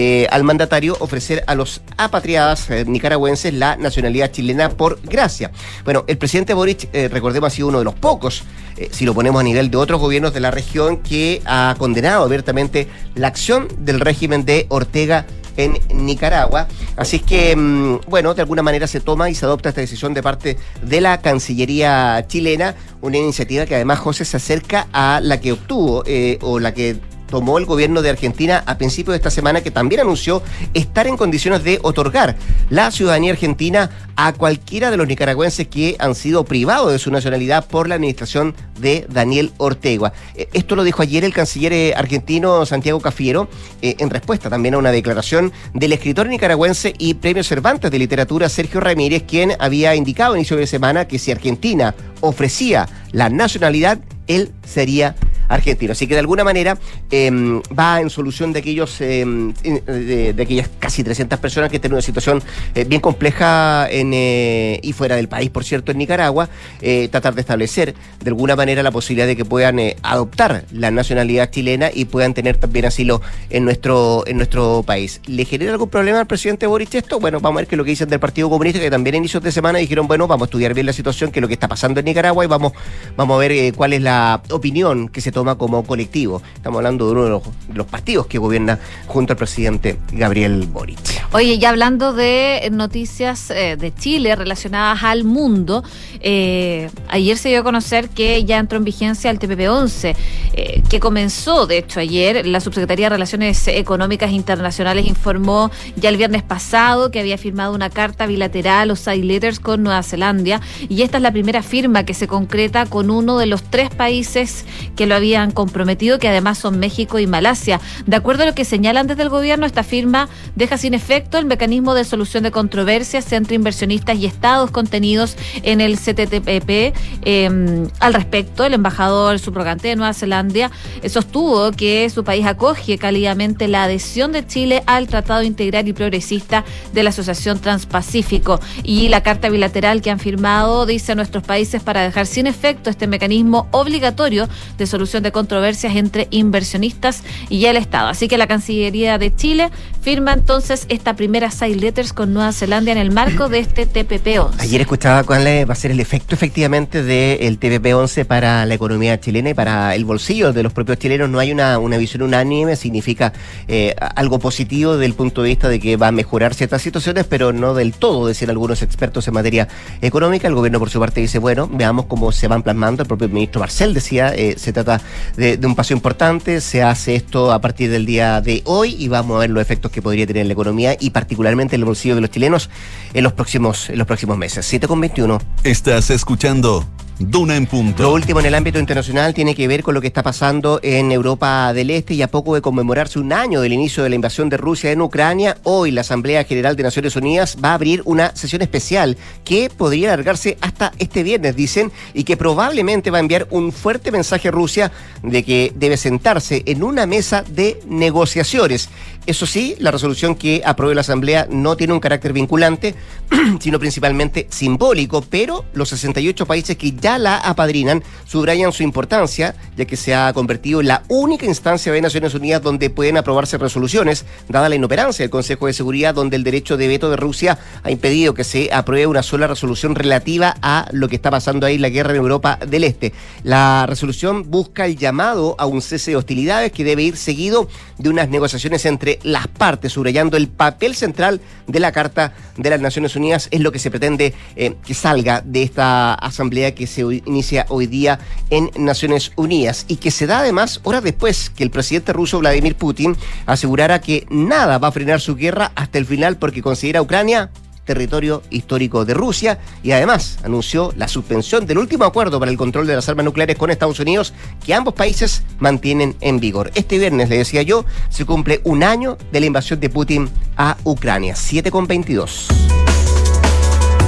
eh, 0.00 0.28
al 0.30 0.44
mandatario 0.44 0.96
ofrecer 1.00 1.42
a 1.48 1.56
los 1.56 1.80
apatriadas 1.96 2.70
eh, 2.70 2.84
nicaragüenses 2.86 3.52
la 3.52 3.76
nacionalidad 3.76 4.30
chilena 4.30 4.68
por 4.68 5.00
gracia. 5.02 5.50
Bueno, 5.82 6.04
el 6.06 6.16
presidente 6.16 6.54
Boric, 6.54 6.88
eh, 6.92 7.08
recordemos, 7.08 7.48
ha 7.48 7.50
sido 7.50 7.66
uno 7.66 7.80
de 7.80 7.84
los 7.84 7.94
pocos, 7.94 8.44
si 8.92 9.04
lo 9.04 9.12
ponemos 9.12 9.40
a 9.40 9.42
nivel 9.42 9.72
de 9.72 9.76
otros 9.76 10.00
gobiernos 10.00 10.32
de 10.32 10.38
la 10.38 10.52
región, 10.52 10.98
que 10.98 11.42
ha 11.46 11.74
condenado 11.80 12.22
abiertamente 12.22 12.86
la 13.16 13.26
acción 13.26 13.66
del 13.80 13.98
régimen 13.98 14.44
de 14.44 14.66
Ortega 14.68 15.26
en 15.56 15.76
Nicaragua. 15.92 16.68
Así 16.94 17.16
es 17.16 17.22
que, 17.22 17.56
mm, 17.56 18.02
bueno, 18.08 18.34
de 18.34 18.42
alguna 18.42 18.62
manera 18.62 18.86
se 18.86 19.00
toma 19.00 19.28
y 19.30 19.34
se 19.34 19.46
adopta 19.46 19.70
esta 19.70 19.80
decisión 19.80 20.14
de 20.14 20.22
parte 20.22 20.58
de 20.80 21.00
la 21.00 21.20
Cancillería 21.20 22.24
chilena, 22.28 22.76
una 23.00 23.16
iniciativa 23.16 23.66
que 23.66 23.74
además, 23.74 23.98
José, 23.98 24.24
se 24.24 24.36
acerca 24.36 24.86
a 24.92 25.18
la 25.20 25.40
que 25.40 25.50
obtuvo 25.50 26.04
o 26.42 26.60
la 26.60 26.72
que 26.72 27.00
tomó 27.28 27.58
el 27.58 27.66
gobierno 27.66 28.02
de 28.02 28.10
Argentina 28.10 28.64
a 28.66 28.78
principios 28.78 29.12
de 29.12 29.18
esta 29.18 29.30
semana, 29.30 29.60
que 29.60 29.70
también 29.70 30.00
anunció 30.00 30.42
estar 30.74 31.06
en 31.06 31.16
condiciones 31.16 31.62
de 31.62 31.78
otorgar 31.82 32.36
la 32.70 32.90
ciudadanía 32.90 33.32
argentina 33.32 33.90
a 34.16 34.32
cualquiera 34.32 34.90
de 34.90 34.96
los 34.96 35.06
nicaragüenses 35.06 35.68
que 35.68 35.96
han 35.98 36.14
sido 36.14 36.44
privados 36.44 36.90
de 36.90 36.98
su 36.98 37.10
nacionalidad 37.10 37.66
por 37.66 37.88
la 37.88 37.94
administración 37.94 38.54
de 38.80 39.06
Daniel 39.08 39.52
Ortega. 39.58 40.12
Eh, 40.34 40.48
esto 40.52 40.74
lo 40.74 40.84
dijo 40.84 41.02
ayer 41.02 41.24
el 41.24 41.32
canciller 41.32 41.72
eh, 41.72 41.94
argentino 41.96 42.66
Santiago 42.66 43.00
Cafiero, 43.00 43.48
eh, 43.82 43.96
en 43.98 44.10
respuesta 44.10 44.50
también 44.50 44.74
a 44.74 44.78
una 44.78 44.90
declaración 44.90 45.52
del 45.74 45.92
escritor 45.92 46.26
nicaragüense 46.26 46.94
y 46.98 47.14
premio 47.14 47.44
Cervantes 47.44 47.90
de 47.90 47.98
literatura 47.98 48.48
Sergio 48.48 48.80
Ramírez, 48.80 49.22
quien 49.22 49.52
había 49.58 49.94
indicado 49.94 50.34
a 50.34 50.36
inicio 50.36 50.56
de 50.56 50.66
semana 50.66 51.06
que 51.06 51.18
si 51.18 51.30
Argentina 51.30 51.94
ofrecía 52.20 52.88
la 53.12 53.28
nacionalidad, 53.28 53.98
él 54.26 54.52
sería 54.66 55.14
argentino. 55.48 55.92
Así 55.92 56.06
que 56.06 56.14
de 56.14 56.20
alguna 56.20 56.44
manera 56.44 56.78
em, 57.10 57.60
va 57.78 58.00
en 58.00 58.10
solución 58.10 58.52
de 58.52 58.60
aquellos 58.60 59.00
em, 59.00 59.52
de, 59.54 60.34
aquellas 60.40 60.68
casi 60.78 61.02
300 61.02 61.38
personas 61.38 61.70
que 61.70 61.78
tienen 61.78 61.94
una 61.94 62.02
situación 62.02 62.42
eh, 62.74 62.84
bien 62.84 63.00
compleja 63.00 63.88
en, 63.90 64.12
eh, 64.14 64.80
y 64.82 64.92
fuera 64.92 65.16
del 65.16 65.28
país, 65.28 65.50
por 65.50 65.64
cierto, 65.64 65.92
en 65.92 65.98
Nicaragua, 65.98 66.48
eh, 66.80 67.08
tratar 67.10 67.34
de 67.34 67.40
establecer 67.40 67.94
de 68.22 68.30
alguna 68.30 68.56
manera 68.56 68.82
la 68.82 68.90
posibilidad 68.90 69.26
de 69.26 69.36
que 69.36 69.44
puedan 69.44 69.78
adoptar 70.02 70.64
la 70.72 70.90
nacionalidad 70.90 71.50
chilena 71.50 71.90
y 71.92 72.04
puedan 72.06 72.34
tener 72.34 72.56
también 72.56 72.86
asilo 72.86 73.20
en 73.50 73.64
nuestro, 73.64 74.24
en 74.26 74.36
nuestro 74.36 74.82
país. 74.84 75.20
¿Le 75.26 75.44
genera 75.44 75.72
algún 75.72 75.88
problema 75.88 76.20
al 76.20 76.26
presidente 76.26 76.66
Boris 76.66 76.94
esto? 76.94 77.20
Bueno, 77.20 77.40
vamos 77.40 77.58
a 77.58 77.60
ver 77.60 77.68
qué 77.68 77.74
es 77.74 77.78
lo 77.78 77.84
que 77.84 77.90
dicen 77.90 78.08
del 78.08 78.20
Partido 78.20 78.50
Comunista, 78.50 78.80
que 78.80 78.90
también 78.90 79.14
a 79.14 79.18
inicios 79.18 79.42
de 79.42 79.52
semana 79.52 79.78
dijeron, 79.78 80.06
bueno, 80.06 80.26
vamos 80.26 80.46
a 80.46 80.48
estudiar 80.48 80.74
bien 80.74 80.86
la 80.86 80.92
situación, 80.92 81.30
qué 81.30 81.38
es 81.38 81.42
lo 81.42 81.48
que 81.48 81.54
está 81.54 81.68
pasando 81.68 82.00
en 82.00 82.06
Nicaragua 82.06 82.44
y 82.44 82.48
vamos, 82.48 82.72
vamos 83.16 83.36
a 83.36 83.38
ver 83.38 83.74
cuál 83.74 83.92
es 83.92 84.02
la 84.02 84.42
opinión 84.50 85.08
que 85.08 85.20
se 85.20 85.32
como 85.56 85.84
colectivo. 85.84 86.42
Estamos 86.54 86.78
hablando 86.78 87.06
de 87.06 87.12
uno 87.12 87.24
de 87.24 87.30
los, 87.74 87.86
partidos 87.86 88.26
que 88.26 88.38
gobierna 88.38 88.78
junto 89.06 89.32
al 89.32 89.36
presidente 89.36 89.98
Gabriel 90.12 90.66
Boric. 90.70 90.98
Oye, 91.32 91.58
ya 91.58 91.70
hablando 91.70 92.12
de 92.12 92.68
noticias 92.72 93.50
eh, 93.50 93.76
de 93.78 93.94
Chile 93.94 94.34
relacionadas 94.36 95.02
al 95.02 95.24
mundo, 95.24 95.82
eh, 96.20 96.90
ayer 97.08 97.36
se 97.36 97.50
dio 97.50 97.60
a 97.60 97.62
conocer 97.62 98.08
que 98.08 98.44
ya 98.44 98.58
entró 98.58 98.78
en 98.78 98.84
vigencia 98.84 99.30
el 99.30 99.38
TPP-11, 99.38 100.16
eh, 100.54 100.82
que 100.88 101.00
comenzó, 101.00 101.66
de 101.66 101.78
hecho, 101.78 102.00
ayer. 102.00 102.46
La 102.46 102.60
Subsecretaría 102.60 103.06
de 103.06 103.10
Relaciones 103.10 103.68
Económicas 103.68 104.32
Internacionales 104.32 105.06
informó 105.06 105.70
ya 105.96 106.08
el 106.08 106.16
viernes 106.16 106.42
pasado 106.42 107.10
que 107.10 107.20
había 107.20 107.38
firmado 107.38 107.74
una 107.74 107.90
carta 107.90 108.26
bilateral 108.26 108.90
o 108.90 108.96
side 108.96 109.24
letters 109.24 109.60
con 109.60 109.82
Nueva 109.82 110.02
Zelanda 110.02 110.60
y 110.88 111.02
esta 111.02 111.18
es 111.18 111.22
la 111.22 111.32
primera 111.32 111.62
firma 111.62 112.04
que 112.04 112.14
se 112.14 112.26
concreta 112.26 112.86
con 112.86 113.10
uno 113.10 113.38
de 113.38 113.46
los 113.46 113.62
tres 113.62 113.90
países 113.90 114.64
que 114.96 115.06
lo 115.06 115.14
habían 115.28 115.50
comprometido, 115.50 116.18
que 116.18 116.26
además 116.26 116.56
son 116.56 116.78
México 116.78 117.18
y 117.18 117.26
Malasia. 117.26 117.82
De 118.06 118.16
acuerdo 118.16 118.44
a 118.44 118.46
lo 118.46 118.54
que 118.54 118.64
señalan 118.64 119.06
desde 119.06 119.24
el 119.24 119.28
gobierno, 119.28 119.66
esta 119.66 119.82
firma 119.82 120.30
deja 120.56 120.78
sin 120.78 120.94
efecto 120.94 121.36
el 121.36 121.44
mecanismo 121.44 121.92
de 121.92 122.04
solución 122.04 122.44
de 122.44 122.50
controversias 122.50 123.30
entre 123.32 123.56
inversionistas 123.56 124.16
y 124.16 124.24
estados 124.24 124.70
contenidos 124.70 125.36
en 125.64 125.82
el 125.82 125.98
CTTP. 125.98 126.94
Em, 127.26 127.90
al 128.00 128.14
respecto, 128.14 128.64
el 128.64 128.72
embajador 128.72 129.38
subrogante 129.38 129.88
de 129.88 129.96
Nueva 129.96 130.14
Zelanda 130.14 130.70
eh, 131.02 131.08
sostuvo 131.10 131.72
que 131.72 132.08
su 132.08 132.24
país 132.24 132.46
acoge 132.46 132.96
cálidamente 132.96 133.68
la 133.68 133.84
adhesión 133.84 134.32
de 134.32 134.46
Chile 134.46 134.82
al 134.86 135.08
Tratado 135.08 135.42
Integral 135.42 135.88
y 135.88 135.92
Progresista 135.92 136.64
de 136.94 137.02
la 137.02 137.10
Asociación 137.10 137.58
Transpacífico 137.58 138.60
y 138.82 139.10
la 139.10 139.22
carta 139.22 139.50
bilateral 139.50 140.00
que 140.00 140.10
han 140.10 140.20
firmado 140.20 140.86
dice 140.86 141.12
a 141.12 141.16
nuestros 141.16 141.44
países 141.44 141.82
para 141.82 142.00
dejar 142.00 142.24
sin 142.24 142.46
efecto 142.46 142.88
este 142.88 143.06
mecanismo 143.06 143.68
obligatorio 143.72 144.48
de 144.78 144.86
solución 144.86 145.17
de 145.22 145.32
controversias 145.32 145.96
entre 145.96 146.28
inversionistas 146.30 147.22
y 147.48 147.64
el 147.66 147.76
Estado. 147.76 148.08
Así 148.08 148.28
que 148.28 148.38
la 148.38 148.46
Cancillería 148.46 149.18
de 149.18 149.34
Chile 149.34 149.70
firma 150.08 150.32
entonces 150.32 150.86
esta 150.88 151.16
primera 151.16 151.50
side 151.50 151.76
letters 151.76 152.14
con 152.14 152.32
Nueva 152.32 152.54
Zelanda 152.54 152.90
en 152.90 152.96
el 152.96 153.10
marco 153.10 153.50
de 153.50 153.58
este 153.58 153.86
TPP-11. 153.86 154.52
Ayer 154.58 154.80
escuchaba 154.80 155.22
cuál 155.22 155.44
va 155.46 155.70
a 155.70 155.76
ser 155.76 155.90
el 155.90 156.00
efecto 156.00 156.34
efectivamente 156.34 157.02
del 157.02 157.60
TPP-11 157.60 158.24
para 158.24 158.64
la 158.64 158.72
economía 158.72 159.20
chilena 159.20 159.50
y 159.50 159.54
para 159.54 159.94
el 159.94 160.06
bolsillo 160.06 160.54
de 160.54 160.62
los 160.62 160.72
propios 160.72 160.98
chilenos. 160.98 161.28
No 161.28 161.38
hay 161.38 161.52
una, 161.52 161.78
una 161.78 161.98
visión 161.98 162.22
unánime, 162.22 162.74
significa 162.76 163.34
eh, 163.66 163.94
algo 164.16 164.38
positivo 164.38 164.94
desde 164.94 165.04
el 165.04 165.12
punto 165.12 165.42
de 165.42 165.50
vista 165.50 165.68
de 165.68 165.78
que 165.78 165.98
va 165.98 166.08
a 166.08 166.12
mejorar 166.12 166.54
ciertas 166.54 166.80
situaciones, 166.80 167.26
pero 167.26 167.52
no 167.52 167.74
del 167.74 167.92
todo, 167.92 168.28
decían 168.28 168.48
algunos 168.48 168.80
expertos 168.80 169.28
en 169.28 169.34
materia 169.34 169.68
económica. 170.00 170.48
El 170.48 170.54
gobierno 170.54 170.78
por 170.78 170.88
su 170.88 170.98
parte 171.00 171.20
dice, 171.20 171.38
bueno, 171.38 171.68
veamos 171.70 172.06
cómo 172.06 172.32
se 172.32 172.48
van 172.48 172.62
plasmando. 172.62 173.02
El 173.02 173.08
propio 173.08 173.28
ministro 173.28 173.60
Marcel 173.60 173.92
decía, 173.92 174.34
eh, 174.34 174.54
se 174.56 174.72
trata 174.72 175.02
de, 175.36 175.58
de 175.58 175.66
un 175.66 175.74
paso 175.74 175.92
importante, 175.92 176.62
se 176.62 176.82
hace 176.82 177.14
esto 177.14 177.52
a 177.52 177.60
partir 177.60 177.90
del 177.90 178.06
día 178.06 178.40
de 178.40 178.62
hoy 178.64 178.96
y 178.98 179.08
vamos 179.08 179.36
a 179.36 179.40
ver 179.40 179.50
los 179.50 179.60
efectos 179.60 179.92
que 179.92 179.97
podría 180.02 180.26
tener 180.26 180.42
en 180.42 180.48
la 180.48 180.54
economía 180.54 180.96
y 180.98 181.10
particularmente 181.10 181.76
en 181.76 181.82
el 181.82 181.86
bolsillo 181.86 182.14
de 182.14 182.20
los 182.20 182.30
chilenos 182.30 182.70
en 183.14 183.24
los 183.24 183.32
próximos, 183.32 183.90
en 183.90 183.98
los 183.98 184.06
próximos 184.06 184.38
meses. 184.38 184.66
7 184.66 184.86
con 184.86 185.00
21. 185.00 185.38
Estás 185.64 186.10
escuchando 186.10 186.86
Duna 187.20 187.56
en 187.56 187.66
punto. 187.66 188.04
Lo 188.04 188.12
último 188.12 188.38
en 188.38 188.46
el 188.46 188.54
ámbito 188.54 188.78
internacional 188.78 189.34
tiene 189.34 189.56
que 189.56 189.66
ver 189.66 189.82
con 189.82 189.92
lo 189.92 190.00
que 190.00 190.06
está 190.06 190.22
pasando 190.22 190.78
en 190.84 191.10
Europa 191.10 191.72
del 191.72 191.90
Este 191.90 192.14
y 192.14 192.22
a 192.22 192.30
poco 192.30 192.54
de 192.54 192.60
conmemorarse 192.60 193.18
un 193.18 193.32
año 193.32 193.60
del 193.60 193.72
inicio 193.72 194.04
de 194.04 194.08
la 194.08 194.14
invasión 194.14 194.48
de 194.48 194.56
Rusia 194.56 194.92
en 194.92 195.00
Ucrania, 195.00 195.58
hoy 195.64 195.90
la 195.90 196.02
Asamblea 196.02 196.44
General 196.44 196.76
de 196.76 196.84
Naciones 196.84 197.16
Unidas 197.16 197.56
va 197.62 197.70
a 197.70 197.74
abrir 197.74 198.02
una 198.04 198.36
sesión 198.36 198.62
especial 198.62 199.16
que 199.44 199.68
podría 199.68 200.12
alargarse 200.12 200.58
hasta 200.60 200.92
este 201.00 201.24
viernes, 201.24 201.56
dicen, 201.56 201.90
y 202.14 202.22
que 202.22 202.36
probablemente 202.36 203.10
va 203.10 203.18
a 203.18 203.20
enviar 203.20 203.48
un 203.50 203.72
fuerte 203.72 204.12
mensaje 204.12 204.46
a 204.46 204.52
Rusia 204.52 204.92
de 205.24 205.42
que 205.42 205.72
debe 205.74 205.96
sentarse 205.96 206.62
en 206.66 206.84
una 206.84 207.04
mesa 207.06 207.42
de 207.42 207.80
negociaciones. 207.88 208.90
Eso 209.28 209.44
sí, 209.44 209.76
la 209.78 209.90
resolución 209.90 210.34
que 210.34 210.62
aprobó 210.64 210.94
la 210.94 211.02
Asamblea 211.02 211.46
no 211.50 211.76
tiene 211.76 211.92
un 211.92 212.00
carácter 212.00 212.32
vinculante, 212.32 212.94
sino 213.60 213.78
principalmente 213.78 214.46
simbólico, 214.48 215.20
pero 215.20 215.66
los 215.74 215.90
68 215.90 216.46
países 216.46 216.78
que 216.78 216.92
ya 216.92 217.18
la 217.18 217.36
apadrinan, 217.36 218.02
subrayan 218.26 218.72
su 218.72 218.82
importancia, 218.82 219.54
ya 219.76 219.84
que 219.84 219.98
se 219.98 220.14
ha 220.14 220.32
convertido 220.32 220.80
en 220.80 220.88
la 220.88 221.02
única 221.08 221.44
instancia 221.44 221.92
de 221.92 222.00
Naciones 222.00 222.32
Unidas 222.32 222.62
donde 222.62 222.88
pueden 222.88 223.18
aprobarse 223.18 223.58
resoluciones, 223.58 224.24
dada 224.48 224.70
la 224.70 224.76
inoperancia 224.76 225.24
del 225.24 225.30
Consejo 225.30 225.66
de 225.66 225.74
Seguridad, 225.74 226.14
donde 226.14 226.36
el 226.36 226.42
derecho 226.42 226.78
de 226.78 226.88
veto 226.88 227.10
de 227.10 227.16
Rusia 227.16 227.58
ha 227.82 227.90
impedido 227.90 228.32
que 228.32 228.44
se 228.44 228.72
apruebe 228.72 229.08
una 229.08 229.22
sola 229.22 229.46
resolución 229.46 229.94
relativa 229.94 230.56
a 230.62 230.88
lo 230.92 231.06
que 231.06 231.16
está 231.16 231.30
pasando 231.30 231.66
ahí, 231.66 231.76
la 231.76 231.90
guerra 231.90 232.12
en 232.12 232.16
Europa 232.16 232.58
del 232.66 232.82
Este. 232.82 233.12
La 233.42 233.84
resolución 233.86 234.50
busca 234.50 234.86
el 234.86 234.96
llamado 234.96 235.54
a 235.58 235.66
un 235.66 235.82
cese 235.82 236.12
de 236.12 236.16
hostilidades 236.16 236.72
que 236.72 236.82
debe 236.82 237.02
ir 237.02 237.18
seguido 237.18 237.68
de 237.98 238.08
unas 238.08 238.28
negociaciones 238.28 238.84
entre 238.86 239.18
las 239.22 239.46
partes, 239.48 239.92
subrayando 239.92 240.36
el 240.36 240.48
papel 240.48 240.94
central 240.94 241.40
de 241.66 241.80
la 241.80 241.92
Carta 241.92 242.32
de 242.56 242.70
las 242.70 242.80
Naciones 242.80 243.16
Unidas, 243.16 243.48
es 243.50 243.60
lo 243.60 243.72
que 243.72 243.78
se 243.78 243.90
pretende 243.90 244.34
eh, 244.56 244.76
que 244.86 244.94
salga 244.94 245.42
de 245.44 245.62
esta 245.62 246.14
asamblea 246.14 246.74
que 246.74 246.86
se 246.86 247.02
inicia 247.02 247.66
hoy 247.68 247.86
día 247.86 248.18
en 248.50 248.70
Naciones 248.76 249.32
Unidas 249.36 249.84
y 249.88 249.96
que 249.96 250.10
se 250.10 250.26
da 250.26 250.40
además 250.40 250.80
horas 250.84 251.02
después 251.02 251.50
que 251.50 251.64
el 251.64 251.70
presidente 251.70 252.12
ruso 252.12 252.38
Vladimir 252.38 252.76
Putin 252.76 253.16
asegurara 253.46 254.00
que 254.00 254.26
nada 254.30 254.78
va 254.78 254.88
a 254.88 254.92
frenar 254.92 255.20
su 255.20 255.36
guerra 255.36 255.72
hasta 255.74 255.98
el 255.98 256.06
final 256.06 256.36
porque 256.36 256.62
considera 256.62 257.00
a 257.00 257.02
Ucrania 257.02 257.50
territorio 257.88 258.42
histórico 258.50 259.06
de 259.06 259.14
Rusia 259.14 259.58
y 259.82 259.92
además 259.92 260.38
anunció 260.44 260.92
la 260.96 261.08
suspensión 261.08 261.66
del 261.66 261.78
último 261.78 262.04
acuerdo 262.04 262.38
para 262.38 262.50
el 262.50 262.58
control 262.58 262.86
de 262.86 262.94
las 262.94 263.08
armas 263.08 263.24
nucleares 263.24 263.56
con 263.56 263.70
Estados 263.70 263.98
Unidos 263.98 264.34
que 264.64 264.74
ambos 264.74 264.92
países 264.92 265.42
mantienen 265.58 266.14
en 266.20 266.38
vigor. 266.38 266.70
Este 266.74 266.98
viernes, 266.98 267.30
le 267.30 267.38
decía 267.38 267.62
yo, 267.62 267.86
se 268.10 268.26
cumple 268.26 268.60
un 268.64 268.84
año 268.84 269.16
de 269.32 269.40
la 269.40 269.46
invasión 269.46 269.80
de 269.80 269.88
Putin 269.88 270.28
a 270.56 270.76
Ucrania. 270.84 271.34
7 271.34 271.70
con 271.70 271.86
22. 271.86 272.48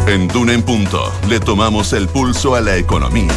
En 0.07 0.29
Duna 0.29 0.53
en 0.53 0.62
Punto 0.62 1.11
le 1.29 1.40
tomamos 1.40 1.95
el 1.95 2.07
pulso 2.07 2.55
a 2.55 2.61
la 2.61 2.77
economía. 2.77 3.33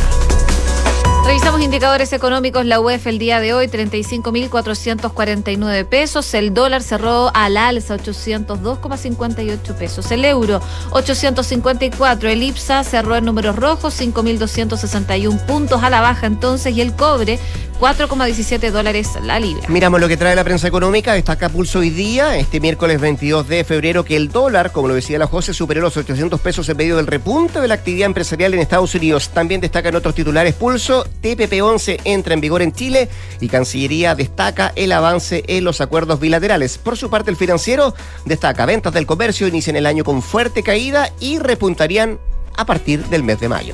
Revisamos 1.26 1.62
indicadores 1.62 2.12
económicos. 2.12 2.66
La 2.66 2.82
UEF 2.82 3.08
el 3.08 3.18
día 3.18 3.40
de 3.40 3.54
hoy, 3.54 3.68
35.449 3.68 5.86
pesos. 5.86 6.34
El 6.34 6.54
dólar 6.54 6.84
cerró 6.84 7.32
al 7.34 7.56
alza, 7.56 7.96
802,58 7.98 9.74
pesos. 9.76 10.12
El 10.12 10.26
euro, 10.26 10.60
854. 10.92 12.30
El 12.30 12.44
IPSA 12.44 12.84
cerró 12.84 13.16
en 13.16 13.24
números 13.24 13.56
rojos, 13.56 13.98
5.261 14.00 15.46
puntos 15.46 15.82
a 15.82 15.90
la 15.90 16.02
baja 16.02 16.28
entonces. 16.28 16.76
Y 16.76 16.82
el 16.82 16.94
cobre, 16.94 17.40
4,17 17.80 18.72
dólares 18.72 19.10
la 19.24 19.40
libra. 19.40 19.68
Miramos 19.70 20.00
lo 20.00 20.08
que 20.08 20.18
trae 20.18 20.36
la 20.36 20.44
prensa 20.44 20.68
económica. 20.68 21.14
Destaca 21.14 21.50
Pulso 21.50 21.80
hoy 21.80 21.90
día, 21.90 22.38
este 22.38 22.60
miércoles 22.60 23.02
22 23.02 23.48
de 23.48 23.64
febrero, 23.64 24.06
que 24.06 24.16
el 24.16 24.30
dólar, 24.30 24.72
como 24.72 24.88
lo 24.88 24.94
decía 24.94 25.18
la 25.20 25.28
José, 25.28 25.54
superó 25.54 25.82
los 25.82 25.98
800 25.98 26.40
pesos 26.40 26.70
en 26.70 26.78
medio 26.78 26.98
del 26.98 27.08
repunte 27.08 27.60
de 27.60 27.68
la 27.68 27.74
actividad 27.74 28.06
empresarial 28.06 28.54
en 28.54 28.60
Estados 28.60 28.94
Unidos. 28.96 29.30
También 29.30 29.62
destacan 29.62 29.96
otros 29.96 30.16
titulares 30.16 30.54
Pulso 30.54 31.06
TPP-11 31.21 32.02
entra 32.04 32.34
en 32.34 32.41
vigor 32.41 32.62
en 32.62 32.73
Chile 32.73 33.10
y 33.39 33.49
Cancillería 33.49 34.15
destaca 34.15 34.71
el 34.76 34.91
avance 34.91 35.43
en 35.47 35.63
los 35.63 35.82
acuerdos 35.82 36.19
bilaterales. 36.19 36.78
Por 36.78 36.97
su 36.97 37.10
parte, 37.10 37.32
el 37.32 37.38
financiero 37.38 37.95
destaca 38.26 38.65
ventas 38.65 38.93
del 38.93 39.06
comercio 39.06 39.47
inician 39.47 39.76
el 39.76 39.86
año 39.86 40.04
con 40.04 40.21
fuerte 40.21 40.63
caída 40.63 41.12
y 41.19 41.39
repuntarían 41.39 42.19
a 42.56 42.65
partir 42.65 43.06
del 43.06 43.23
mes 43.23 43.39
de 43.39 43.49
mayo. 43.49 43.73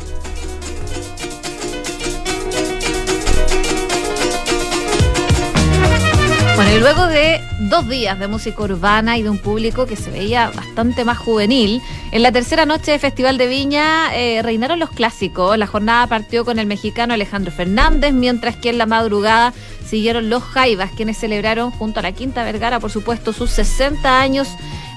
Luego 6.78 7.08
de 7.08 7.42
dos 7.60 7.90
días 7.90 8.18
de 8.20 8.28
música 8.28 8.62
urbana 8.62 9.18
y 9.18 9.24
de 9.24 9.30
un 9.30 9.38
público 9.38 9.86
que 9.86 9.96
se 9.96 10.12
veía 10.12 10.50
bastante 10.52 11.04
más 11.04 11.18
juvenil, 11.18 11.82
en 12.12 12.22
la 12.22 12.32
tercera 12.32 12.66
noche 12.66 12.92
de 12.92 13.00
Festival 13.00 13.38
de 13.38 13.48
Viña 13.48 14.16
eh, 14.16 14.42
reinaron 14.42 14.80
los 14.80 14.90
clásicos. 14.92 15.58
La 15.58 15.68
jornada 15.68 16.08
partió 16.08 16.46
con 16.46 16.58
el 16.58 16.68
mexicano 16.68 17.14
Alejandro 17.14 17.52
Fernández, 17.52 18.14
mientras 18.14 18.56
que 18.56 18.70
en 18.70 18.78
la 18.78 18.86
madrugada 18.86 19.54
siguieron 19.86 20.30
los 20.30 20.44
Jaivas, 20.44 20.92
quienes 20.96 21.18
celebraron 21.18 21.72
junto 21.72 22.00
a 22.00 22.04
la 22.04 22.14
Quinta 22.14 22.44
Vergara, 22.44 22.80
por 22.80 22.92
supuesto, 22.92 23.34
sus 23.34 23.50
60 23.50 24.22
años 24.22 24.48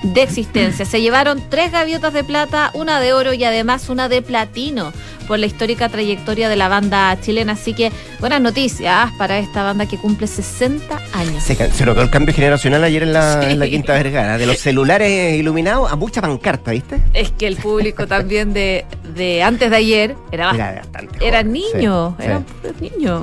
de 0.03 0.23
existencia. 0.23 0.85
Se 0.85 1.01
llevaron 1.01 1.43
tres 1.49 1.73
gaviotas 1.73 2.13
de 2.13 2.25
plata, 2.25 2.71
una 2.75 3.01
de 3.01 3.13
oro 3.13 3.33
y 3.33 3.45
además 3.45 3.89
una 3.89 4.09
de 4.09 4.23
platino 4.23 4.93
por 5.29 5.39
la 5.39 5.47
histórica 5.47 5.89
trayectoria 5.89 6.49
de 6.49 6.57
la 6.57 6.69
banda 6.69 7.17
chilena. 7.21 7.53
Así 7.53 7.75
que 7.75 7.93
buenas 8.19 8.41
noticias 8.41 9.11
para 9.19 9.39
esta 9.39 9.63
banda 9.63 9.87
que 9.87 9.97
cumple 9.97 10.27
60 10.27 11.01
años. 11.13 11.43
Se, 11.43 11.55
se 11.55 11.87
notó 11.87 12.03
el 12.03 12.11
cambio 12.11 12.35
generacional 12.35 12.83
ayer 12.85 13.05
en 13.05 13.13
la, 13.13 13.49
en 13.51 13.59
la 13.59 13.69
Quinta 13.69 13.93
Vergara, 13.95 14.39
de 14.39 14.47
los 14.47 14.59
celulares 14.59 15.35
iluminados 15.39 15.91
a 15.91 15.97
mucha 15.97 16.21
pancarta, 16.21 16.73
¿viste? 16.73 17.01
Es 17.15 17.31
que 17.31 17.47
el 17.47 17.57
público 17.57 18.07
también 18.07 18.53
de, 18.53 18.85
de 19.15 19.43
antes 19.43 19.71
de 19.71 19.77
ayer 19.77 20.17
era, 20.33 20.51
Era 20.51 20.75
bastante 20.81 21.27
era 21.27 21.39
joven, 21.39 21.53
niño, 21.53 22.17
sí, 22.19 22.25
era 22.27 22.39
sí. 22.39 22.45
puros 22.61 22.81
niños. 22.81 23.23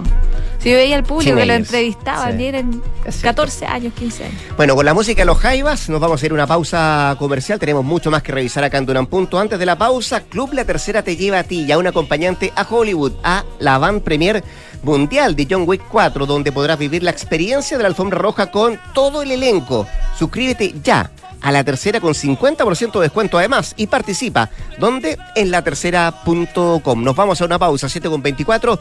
Si 0.59 0.69
yo 0.69 0.75
veía 0.75 0.97
al 0.97 1.03
público 1.03 1.37
que 1.37 1.45
lo 1.45 1.53
Teenagers, 1.53 1.69
entrevistaban 1.69 2.37
sí. 2.37 2.37
cierto. 2.37 3.21
14 3.21 3.65
años, 3.65 3.93
15 3.93 4.25
años. 4.25 4.41
Bueno, 4.57 4.75
con 4.75 4.85
la 4.85 4.93
música 4.93 5.21
de 5.21 5.25
los 5.25 5.37
Jaivas 5.37 5.87
nos 5.87 6.01
vamos 6.01 6.21
a 6.21 6.25
ir 6.25 6.31
a 6.31 6.35
una 6.35 6.47
pausa 6.47 7.15
comercial. 7.17 7.59
Tenemos 7.59 7.85
mucho 7.85 8.11
más 8.11 8.23
que 8.23 8.33
revisar 8.33 8.63
acá 8.65 8.77
en 8.77 8.85
Duran 8.85 9.07
Punto. 9.07 9.39
Antes 9.39 9.57
de 9.57 9.65
la 9.65 9.77
pausa, 9.77 10.21
Club 10.21 10.51
La 10.53 10.65
Tercera 10.65 11.01
te 11.01 11.15
lleva 11.15 11.39
a 11.39 11.43
ti 11.43 11.63
y 11.63 11.71
a 11.71 11.77
un 11.77 11.87
acompañante 11.87 12.51
a 12.57 12.67
Hollywood, 12.69 13.13
a 13.23 13.45
la 13.59 13.77
van 13.77 14.01
premier 14.01 14.43
mundial 14.83 15.35
de 15.35 15.47
John 15.49 15.63
Wick 15.65 15.83
4, 15.89 16.25
donde 16.25 16.51
podrás 16.51 16.77
vivir 16.77 17.03
la 17.03 17.11
experiencia 17.11 17.77
de 17.77 17.83
la 17.83 17.89
alfombra 17.89 18.19
roja 18.19 18.51
con 18.51 18.79
todo 18.93 19.21
el 19.21 19.31
elenco. 19.31 19.87
Suscríbete 20.17 20.75
ya 20.83 21.09
a 21.41 21.51
la 21.51 21.63
tercera 21.63 22.01
con 22.01 22.13
50% 22.13 22.93
de 22.93 22.99
descuento 23.01 23.37
además 23.37 23.73
y 23.77 23.87
participa. 23.87 24.49
¿Dónde? 24.77 25.17
En 25.35 25.51
latercera.com. 25.51 27.03
Nos 27.03 27.15
vamos 27.15 27.41
a 27.41 27.45
una 27.45 27.57
pausa, 27.57 27.87
7 27.87 28.09
con 28.09 28.21
24. 28.21 28.79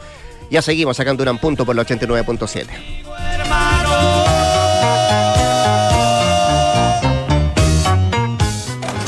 Ya 0.49 0.61
seguimos 0.61 0.99
en 0.99 1.17
Duran 1.17 1.37
Punto 1.37 1.65
por 1.65 1.75
la 1.75 1.85
89.7. 1.85 3.08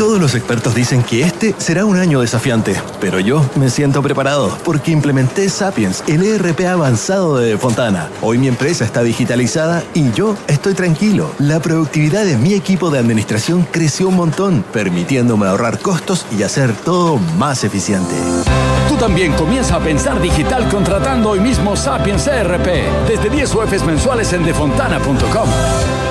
Todos 0.01 0.19
los 0.19 0.33
expertos 0.33 0.73
dicen 0.73 1.03
que 1.03 1.21
este 1.21 1.53
será 1.59 1.85
un 1.85 1.95
año 1.95 2.21
desafiante, 2.21 2.75
pero 2.99 3.19
yo 3.19 3.47
me 3.53 3.69
siento 3.69 4.01
preparado 4.01 4.57
porque 4.63 4.89
implementé 4.89 5.47
Sapiens, 5.47 6.03
el 6.07 6.23
ERP 6.23 6.61
avanzado 6.61 7.37
de 7.37 7.55
Fontana. 7.55 8.09
Hoy 8.19 8.39
mi 8.39 8.47
empresa 8.47 8.83
está 8.83 9.03
digitalizada 9.03 9.83
y 9.93 10.11
yo 10.13 10.35
estoy 10.47 10.73
tranquilo. 10.73 11.29
La 11.37 11.59
productividad 11.59 12.25
de 12.25 12.35
mi 12.35 12.55
equipo 12.55 12.89
de 12.89 12.97
administración 12.97 13.67
creció 13.69 14.07
un 14.07 14.15
montón, 14.15 14.65
permitiéndome 14.73 15.45
ahorrar 15.45 15.77
costos 15.77 16.25
y 16.35 16.41
hacer 16.41 16.73
todo 16.73 17.19
más 17.37 17.63
eficiente. 17.63 18.15
Tú 18.89 18.95
también 18.95 19.33
comienza 19.33 19.75
a 19.75 19.79
pensar 19.81 20.19
digital 20.19 20.67
contratando 20.67 21.29
hoy 21.29 21.41
mismo 21.41 21.75
Sapiens 21.75 22.23
CRP 22.23 23.07
desde 23.07 23.29
10 23.29 23.53
UFs 23.53 23.85
mensuales 23.85 24.33
en 24.33 24.45
defontana.com. 24.45 26.10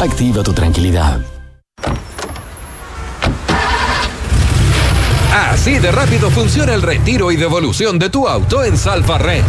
activa 0.00 0.44
tu 0.44 0.52
tranquilidad. 0.52 1.20
Así 5.34 5.78
de 5.80 5.90
rápido 5.90 6.30
funciona 6.30 6.74
el 6.74 6.82
retiro 6.82 7.32
y 7.32 7.36
devolución 7.36 7.98
de 7.98 8.08
tu 8.08 8.28
auto 8.28 8.62
en 8.62 8.78
Salfa 8.78 9.18
Rent. 9.18 9.44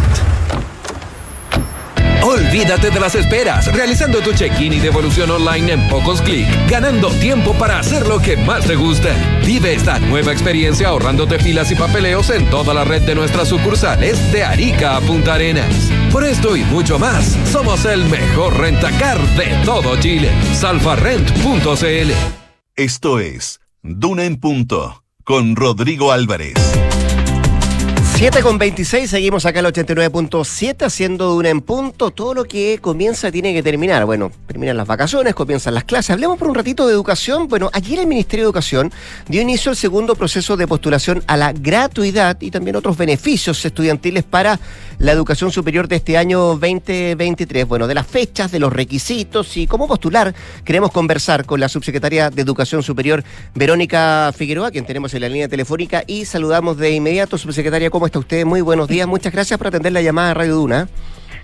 Olvídate 2.22 2.90
de 2.90 3.00
las 3.00 3.14
esperas, 3.14 3.72
realizando 3.72 4.20
tu 4.20 4.32
check-in 4.32 4.74
y 4.74 4.78
devolución 4.78 5.30
online 5.30 5.72
en 5.72 5.88
pocos 5.88 6.20
clics, 6.20 6.50
ganando 6.68 7.10
tiempo 7.12 7.54
para 7.54 7.78
hacer 7.78 8.06
lo 8.06 8.20
que 8.20 8.36
más 8.36 8.66
te 8.66 8.76
gusta. 8.76 9.14
Vive 9.44 9.74
esta 9.74 9.98
nueva 9.98 10.30
experiencia 10.30 10.88
ahorrándote 10.88 11.38
filas 11.38 11.70
y 11.70 11.74
papeleos 11.74 12.28
en 12.30 12.48
toda 12.50 12.74
la 12.74 12.84
red 12.84 13.02
de 13.02 13.14
nuestras 13.14 13.48
sucursales 13.48 14.32
de 14.32 14.44
Arica 14.44 14.96
a 14.96 15.00
Punta 15.00 15.34
Arenas. 15.34 15.90
Por 16.12 16.24
esto 16.24 16.56
y 16.56 16.62
mucho 16.64 16.98
más, 16.98 17.38
somos 17.50 17.84
el 17.86 18.04
mejor 18.04 18.58
rentacar 18.58 19.18
de 19.36 19.46
todo 19.64 19.98
Chile. 19.98 20.30
Salfarrent.cl 20.54 22.12
Esto 22.76 23.18
es 23.18 23.60
Duna 23.82 24.24
en 24.24 24.36
Punto 24.36 25.04
con 25.24 25.56
Rodrigo 25.56 26.12
Álvarez. 26.12 26.54
7 28.20 28.42
con 28.42 28.58
26, 28.58 29.08
seguimos 29.08 29.46
acá 29.46 29.60
al 29.60 29.72
89.7 29.72 30.84
haciendo 30.84 31.30
de 31.30 31.38
una 31.38 31.48
en 31.48 31.62
punto. 31.62 32.10
Todo 32.10 32.34
lo 32.34 32.44
que 32.44 32.78
comienza 32.78 33.32
tiene 33.32 33.54
que 33.54 33.62
terminar. 33.62 34.04
Bueno, 34.04 34.30
terminan 34.46 34.76
las 34.76 34.86
vacaciones, 34.86 35.34
comienzan 35.34 35.72
las 35.72 35.84
clases. 35.84 36.10
Hablemos 36.10 36.36
por 36.36 36.48
un 36.48 36.54
ratito 36.54 36.86
de 36.86 36.92
educación. 36.92 37.48
Bueno, 37.48 37.70
ayer 37.72 37.98
el 37.98 38.06
Ministerio 38.06 38.44
de 38.44 38.48
Educación 38.48 38.92
dio 39.26 39.40
inicio 39.40 39.70
al 39.70 39.76
segundo 39.76 40.16
proceso 40.16 40.58
de 40.58 40.66
postulación 40.66 41.24
a 41.28 41.38
la 41.38 41.54
gratuidad 41.54 42.36
y 42.42 42.50
también 42.50 42.76
otros 42.76 42.98
beneficios 42.98 43.64
estudiantiles 43.64 44.22
para 44.22 44.60
la 44.98 45.12
educación 45.12 45.50
superior 45.50 45.88
de 45.88 45.96
este 45.96 46.18
año 46.18 46.40
2023. 46.58 47.66
Bueno, 47.66 47.86
de 47.86 47.94
las 47.94 48.06
fechas, 48.06 48.52
de 48.52 48.58
los 48.58 48.70
requisitos 48.70 49.56
y 49.56 49.66
cómo 49.66 49.88
postular, 49.88 50.34
queremos 50.66 50.92
conversar 50.92 51.46
con 51.46 51.58
la 51.58 51.70
subsecretaria 51.70 52.28
de 52.28 52.42
Educación 52.42 52.82
Superior, 52.82 53.24
Verónica 53.54 54.30
Figueroa, 54.36 54.70
quien 54.70 54.84
tenemos 54.84 55.14
en 55.14 55.22
la 55.22 55.30
línea 55.30 55.48
telefónica, 55.48 56.04
y 56.06 56.26
saludamos 56.26 56.76
de 56.76 56.90
inmediato, 56.90 57.38
subsecretaria, 57.38 57.88
¿cómo 57.88 58.09
está 58.10 58.18
usted? 58.18 58.44
Muy 58.44 58.60
buenos 58.60 58.88
días, 58.88 59.06
muchas 59.06 59.32
gracias 59.32 59.56
por 59.56 59.68
atender 59.68 59.92
la 59.92 60.02
llamada 60.02 60.32
a 60.32 60.34
Radio 60.34 60.56
Duna. 60.56 60.88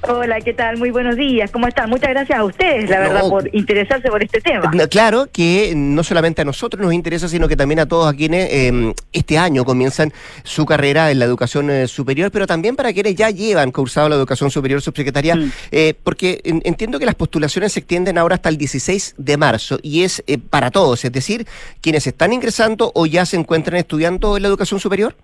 Hola, 0.08 0.40
¿qué 0.40 0.52
tal? 0.52 0.76
Muy 0.76 0.90
buenos 0.90 1.16
días. 1.16 1.50
¿Cómo 1.50 1.66
están? 1.66 1.88
Muchas 1.90 2.10
gracias 2.10 2.38
a 2.38 2.44
ustedes, 2.44 2.88
la 2.90 3.00
verdad, 3.00 3.28
por 3.28 3.48
interesarse 3.54 4.08
por 4.08 4.22
este 4.22 4.40
tema. 4.40 4.70
Claro 4.90 5.26
que 5.32 5.72
no 5.74 6.04
solamente 6.04 6.42
a 6.42 6.44
nosotros 6.44 6.80
nos 6.82 6.92
interesa, 6.92 7.28
sino 7.28 7.48
que 7.48 7.56
también 7.56 7.80
a 7.80 7.86
todos 7.86 8.06
a 8.12 8.14
quienes 8.16 8.48
eh, 8.52 8.92
este 9.12 9.38
año 9.38 9.64
comienzan 9.64 10.12
su 10.44 10.66
carrera 10.66 11.10
en 11.10 11.18
la 11.18 11.24
educación 11.24 11.70
eh, 11.70 11.88
superior, 11.88 12.30
pero 12.30 12.46
también 12.46 12.76
para 12.76 12.92
quienes 12.92 13.16
ya 13.16 13.30
llevan 13.30 13.72
cursado 13.72 14.08
la 14.08 14.16
educación 14.16 14.50
superior 14.50 14.80
subsecretaria, 14.82 15.34
Mm. 15.34 15.52
eh, 15.72 15.94
porque 16.04 16.40
en- 16.44 16.62
entiendo 16.64 16.98
que 16.98 17.06
las 17.06 17.14
postulaciones 17.14 17.72
se 17.72 17.80
extienden 17.80 18.18
ahora 18.18 18.34
hasta 18.36 18.48
el 18.50 18.58
16 18.58 19.14
de 19.16 19.36
marzo 19.36 19.78
y 19.82 20.02
es 20.02 20.22
eh, 20.26 20.38
para 20.38 20.70
todos, 20.70 21.04
es 21.04 21.10
decir, 21.10 21.46
quienes 21.80 22.06
están 22.06 22.32
ingresando 22.32 22.92
o 22.94 23.06
ya 23.06 23.24
se 23.24 23.36
encuentran 23.38 23.78
estudiando 23.78 24.36
en 24.36 24.42
la 24.42 24.48
educación 24.48 24.78
superior. 24.78 25.16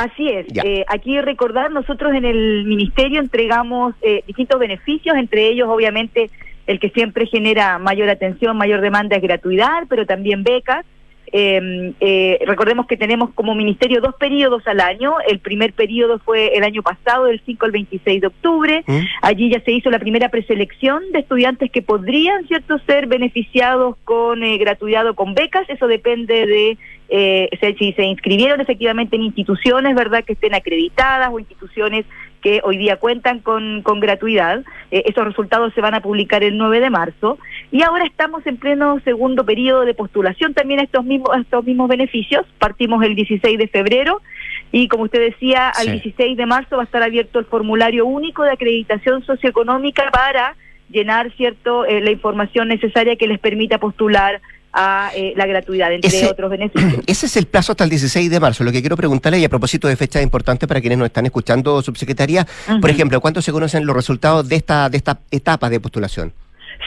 Así 0.00 0.28
es. 0.30 0.46
Eh, 0.64 0.82
aquí 0.88 1.20
recordar, 1.20 1.70
nosotros 1.70 2.14
en 2.14 2.24
el 2.24 2.64
ministerio 2.64 3.20
entregamos 3.20 3.94
eh, 4.00 4.24
distintos 4.26 4.58
beneficios, 4.58 5.14
entre 5.14 5.48
ellos 5.48 5.68
obviamente 5.68 6.30
el 6.66 6.80
que 6.80 6.88
siempre 6.88 7.26
genera 7.26 7.78
mayor 7.78 8.08
atención, 8.08 8.56
mayor 8.56 8.80
demanda 8.80 9.16
es 9.16 9.22
gratuidad, 9.22 9.84
pero 9.90 10.06
también 10.06 10.42
becas. 10.42 10.86
Eh, 11.32 11.92
eh, 12.00 12.38
recordemos 12.46 12.86
que 12.86 12.96
tenemos 12.96 13.30
como 13.34 13.54
ministerio 13.54 14.00
dos 14.00 14.14
periodos 14.16 14.66
al 14.66 14.80
año. 14.80 15.14
El 15.28 15.38
primer 15.38 15.72
periodo 15.72 16.18
fue 16.18 16.56
el 16.56 16.64
año 16.64 16.82
pasado, 16.82 17.26
del 17.26 17.40
5 17.44 17.66
al 17.66 17.72
26 17.72 18.20
de 18.20 18.26
octubre. 18.26 18.84
¿Mm? 18.86 18.98
Allí 19.22 19.50
ya 19.50 19.60
se 19.60 19.72
hizo 19.72 19.90
la 19.90 19.98
primera 19.98 20.28
preselección 20.28 21.02
de 21.12 21.20
estudiantes 21.20 21.70
que 21.70 21.82
podrían, 21.82 22.46
¿cierto?, 22.46 22.78
ser 22.86 23.06
beneficiados 23.06 23.96
con 24.04 24.42
eh, 24.42 24.58
gratuidad 24.58 25.06
o 25.08 25.14
con 25.14 25.34
becas. 25.34 25.68
Eso 25.68 25.86
depende 25.86 26.46
de 26.46 26.78
eh, 27.08 27.74
si 27.78 27.92
se 27.92 28.04
inscribieron 28.04 28.60
efectivamente 28.60 29.16
en 29.16 29.22
instituciones, 29.22 29.94
¿verdad?, 29.94 30.24
que 30.24 30.32
estén 30.32 30.54
acreditadas 30.54 31.30
o 31.32 31.38
instituciones 31.38 32.06
que 32.40 32.60
hoy 32.64 32.76
día 32.76 32.96
cuentan 32.96 33.40
con, 33.40 33.82
con 33.82 34.00
gratuidad. 34.00 34.62
Eh, 34.90 35.04
esos 35.06 35.24
resultados 35.24 35.72
se 35.74 35.80
van 35.80 35.94
a 35.94 36.00
publicar 36.00 36.42
el 36.42 36.56
9 36.56 36.80
de 36.80 36.90
marzo. 36.90 37.38
Y 37.70 37.82
ahora 37.82 38.04
estamos 38.04 38.46
en 38.46 38.56
pleno 38.56 39.00
segundo 39.04 39.44
periodo 39.44 39.84
de 39.84 39.94
postulación 39.94 40.54
también 40.54 40.80
a 40.80 40.84
estos 40.84 41.04
mismos, 41.04 41.30
a 41.34 41.40
estos 41.40 41.64
mismos 41.64 41.88
beneficios. 41.88 42.46
Partimos 42.58 43.02
el 43.04 43.14
16 43.14 43.58
de 43.58 43.68
febrero 43.68 44.20
y 44.72 44.88
como 44.88 45.04
usted 45.04 45.20
decía, 45.20 45.68
al 45.68 45.86
Sí. 45.86 45.90
16 45.92 46.36
de 46.36 46.46
marzo 46.46 46.76
va 46.76 46.82
a 46.82 46.84
estar 46.84 47.02
abierto 47.02 47.38
el 47.38 47.44
formulario 47.46 48.06
único 48.06 48.42
de 48.42 48.52
acreditación 48.52 49.24
socioeconómica 49.24 50.10
para 50.12 50.56
llenar 50.90 51.30
cierto 51.36 51.84
eh, 51.86 52.00
la 52.00 52.10
información 52.10 52.68
necesaria 52.68 53.16
que 53.16 53.26
les 53.28 53.38
permita 53.38 53.78
postular 53.78 54.40
a 54.72 55.10
eh, 55.14 55.32
la 55.36 55.46
gratuidad, 55.46 55.92
entre 55.92 56.08
Ese- 56.08 56.26
otros 56.26 56.50
beneficios. 56.50 57.02
Ese 57.06 57.26
es 57.26 57.36
el 57.36 57.46
plazo 57.46 57.72
hasta 57.72 57.84
el 57.84 57.90
16 57.90 58.30
de 58.30 58.40
marzo. 58.40 58.64
Lo 58.64 58.72
que 58.72 58.80
quiero 58.80 58.96
preguntarle, 58.96 59.38
y 59.38 59.44
a 59.44 59.48
propósito 59.48 59.88
de 59.88 59.96
fechas 59.96 60.22
importantes 60.22 60.68
para 60.68 60.80
quienes 60.80 60.98
nos 60.98 61.06
están 61.06 61.26
escuchando, 61.26 61.82
subsecretaria, 61.82 62.46
por 62.80 62.90
ejemplo, 62.90 63.20
¿cuánto 63.20 63.42
se 63.42 63.52
conocen 63.52 63.86
los 63.86 63.96
resultados 63.96 64.48
de 64.48 64.56
esta, 64.56 64.88
de 64.88 64.96
esta 64.96 65.18
etapa 65.30 65.68
de 65.70 65.80
postulación? 65.80 66.32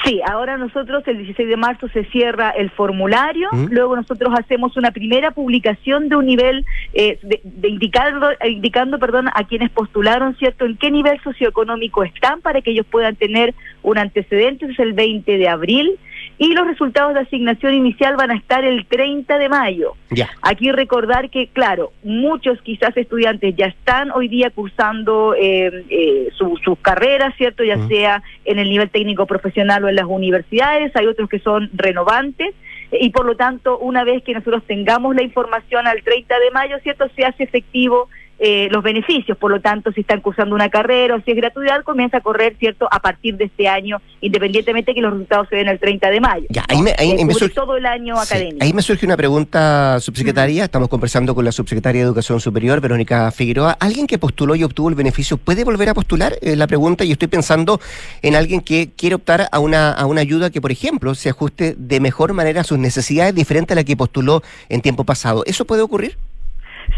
Sí, 0.05 0.19
ahora 0.29 0.57
nosotros 0.57 1.03
el 1.07 1.17
16 1.19 1.47
de 1.47 1.55
marzo 1.55 1.87
se 1.89 2.03
cierra 2.05 2.49
el 2.49 2.71
formulario, 2.71 3.47
¿Mm? 3.51 3.67
luego 3.69 3.95
nosotros 3.95 4.33
hacemos 4.37 4.75
una 4.75 4.91
primera 4.91 5.31
publicación 5.31 6.09
de 6.09 6.15
un 6.15 6.25
nivel, 6.25 6.65
eh, 6.93 7.19
de, 7.21 7.39
de 7.43 7.69
indicando, 7.69 8.31
eh, 8.31 8.49
indicando 8.49 8.97
perdón, 8.97 9.29
a 9.33 9.43
quienes 9.45 9.69
postularon, 9.69 10.35
¿cierto?, 10.37 10.65
en 10.65 10.77
qué 10.77 10.89
nivel 10.89 11.21
socioeconómico 11.23 12.03
están 12.03 12.41
para 12.41 12.61
que 12.61 12.71
ellos 12.71 12.85
puedan 12.89 13.15
tener 13.15 13.53
un 13.83 13.97
antecedente, 13.97 14.65
es 14.65 14.79
el 14.79 14.93
20 14.93 15.37
de 15.37 15.47
abril, 15.47 15.91
y 16.37 16.53
los 16.53 16.65
resultados 16.67 17.13
de 17.13 17.21
asignación 17.21 17.73
inicial 17.73 18.15
van 18.15 18.31
a 18.31 18.35
estar 18.35 18.63
el 18.65 18.85
30 18.85 19.37
de 19.37 19.49
mayo. 19.49 19.93
Ya. 20.09 20.29
Aquí 20.41 20.71
recordar 20.71 21.29
que, 21.29 21.47
claro, 21.47 21.91
muchos 22.03 22.61
quizás 22.61 22.95
estudiantes 22.97 23.55
ya 23.55 23.67
están 23.67 24.11
hoy 24.11 24.27
día 24.27 24.49
cursando 24.49 25.35
eh, 25.35 25.85
eh, 25.89 26.29
su- 26.35 26.57
sus 26.63 26.77
carreras, 26.79 27.33
¿cierto? 27.37 27.63
Ya 27.63 27.77
sea 27.87 28.23
en 28.45 28.59
el 28.59 28.69
nivel 28.69 28.89
técnico 28.89 29.25
profesional 29.25 29.83
o 29.83 29.89
en 29.89 29.95
las 29.95 30.05
universidades, 30.07 30.95
hay 30.95 31.07
otros 31.07 31.29
que 31.29 31.39
son 31.39 31.69
renovantes 31.73 32.53
y 32.91 33.09
por 33.09 33.25
lo 33.25 33.35
tanto, 33.35 33.77
una 33.79 34.03
vez 34.03 34.23
que 34.23 34.33
nosotros 34.33 34.63
tengamos 34.67 35.15
la 35.15 35.23
información 35.23 35.87
al 35.87 36.03
30 36.03 36.37
de 36.39 36.51
mayo, 36.51 36.77
¿cierto? 36.83 37.05
Se 37.15 37.25
hace 37.25 37.43
efectivo 37.43 38.07
eh, 38.39 38.67
los 38.71 38.83
beneficios, 38.83 39.37
por 39.37 39.51
lo 39.51 39.61
tanto, 39.61 39.91
si 39.93 40.01
están 40.01 40.19
cursando 40.21 40.53
una 40.55 40.69
carrera 40.69 41.15
o 41.15 41.21
si 41.21 41.31
es 41.31 41.37
gratuidad, 41.37 41.83
comienza 41.83 42.17
a 42.17 42.21
correr, 42.21 42.55
¿cierto? 42.59 42.87
A 42.91 42.99
partir 42.99 43.37
de 43.37 43.45
este 43.45 43.67
año, 43.67 44.01
independientemente 44.21 44.93
que 44.93 45.01
los 45.01 45.11
resultados 45.13 45.47
se 45.49 45.55
den 45.57 45.67
el 45.69 45.79
30 45.79 46.09
de 46.09 46.19
mayo. 46.19 46.45
Ya, 46.49 46.65
ahí 46.67 46.81
me- 46.81 46.93
ahí 46.97 47.11
Eh, 47.11 47.25
me 47.25 47.33
surge- 47.33 47.53
todo 47.53 47.77
el 47.77 47.85
año 47.85 48.15
Sí, 48.17 48.21
académico. 48.33 48.57
Ahí 48.65 48.73
me 48.73 48.81
surge 48.81 49.05
una 49.05 49.15
pregunta, 49.15 49.99
subsecretaria. 49.99 50.65
Estamos 50.65 50.89
conversando 50.89 51.33
con 51.35 51.45
la 51.45 51.51
subsecretaria 51.51 52.01
de 52.01 52.07
Educación 52.07 52.39
Superior, 52.39 52.81
Verónica 52.81 53.31
Figueroa. 53.31 53.77
¿Alguien 53.79 54.07
que 54.07 54.17
postuló 54.17 54.55
y 54.55 54.63
obtuvo 54.63 54.89
el 54.89 54.95
beneficio 54.95 55.37
puede 55.37 55.63
volver 55.63 55.89
a 55.89 55.93
postular? 55.93 56.35
Eh, 56.41 56.55
la 56.55 56.67
pregunta, 56.67 57.05
y 57.05 57.11
estoy 57.11 57.27
pensando 57.29 57.79
en 58.21 58.35
alguien 58.35 58.61
que 58.61 58.89
quiere 58.97 59.15
optar 59.15 59.47
a 59.51 59.59
una, 59.59 59.91
a 59.91 60.05
una 60.05 60.21
ayuda 60.21 60.49
que, 60.49 60.59
por 60.59 60.71
ejemplo, 60.71 61.15
se 61.15 61.29
ajuste 61.29 61.75
de 61.77 61.99
mejor 61.99 62.33
manera 62.33 62.61
a 62.61 62.63
sus 62.63 62.77
necesidades, 62.79 63.35
diferente 63.35 63.73
a 63.73 63.75
la 63.75 63.83
que 63.83 63.95
postuló 63.95 64.41
en 64.69 64.81
tiempo 64.81 65.03
pasado. 65.05 65.43
¿Eso 65.45 65.65
puede 65.65 65.81
ocurrir? 65.81 66.17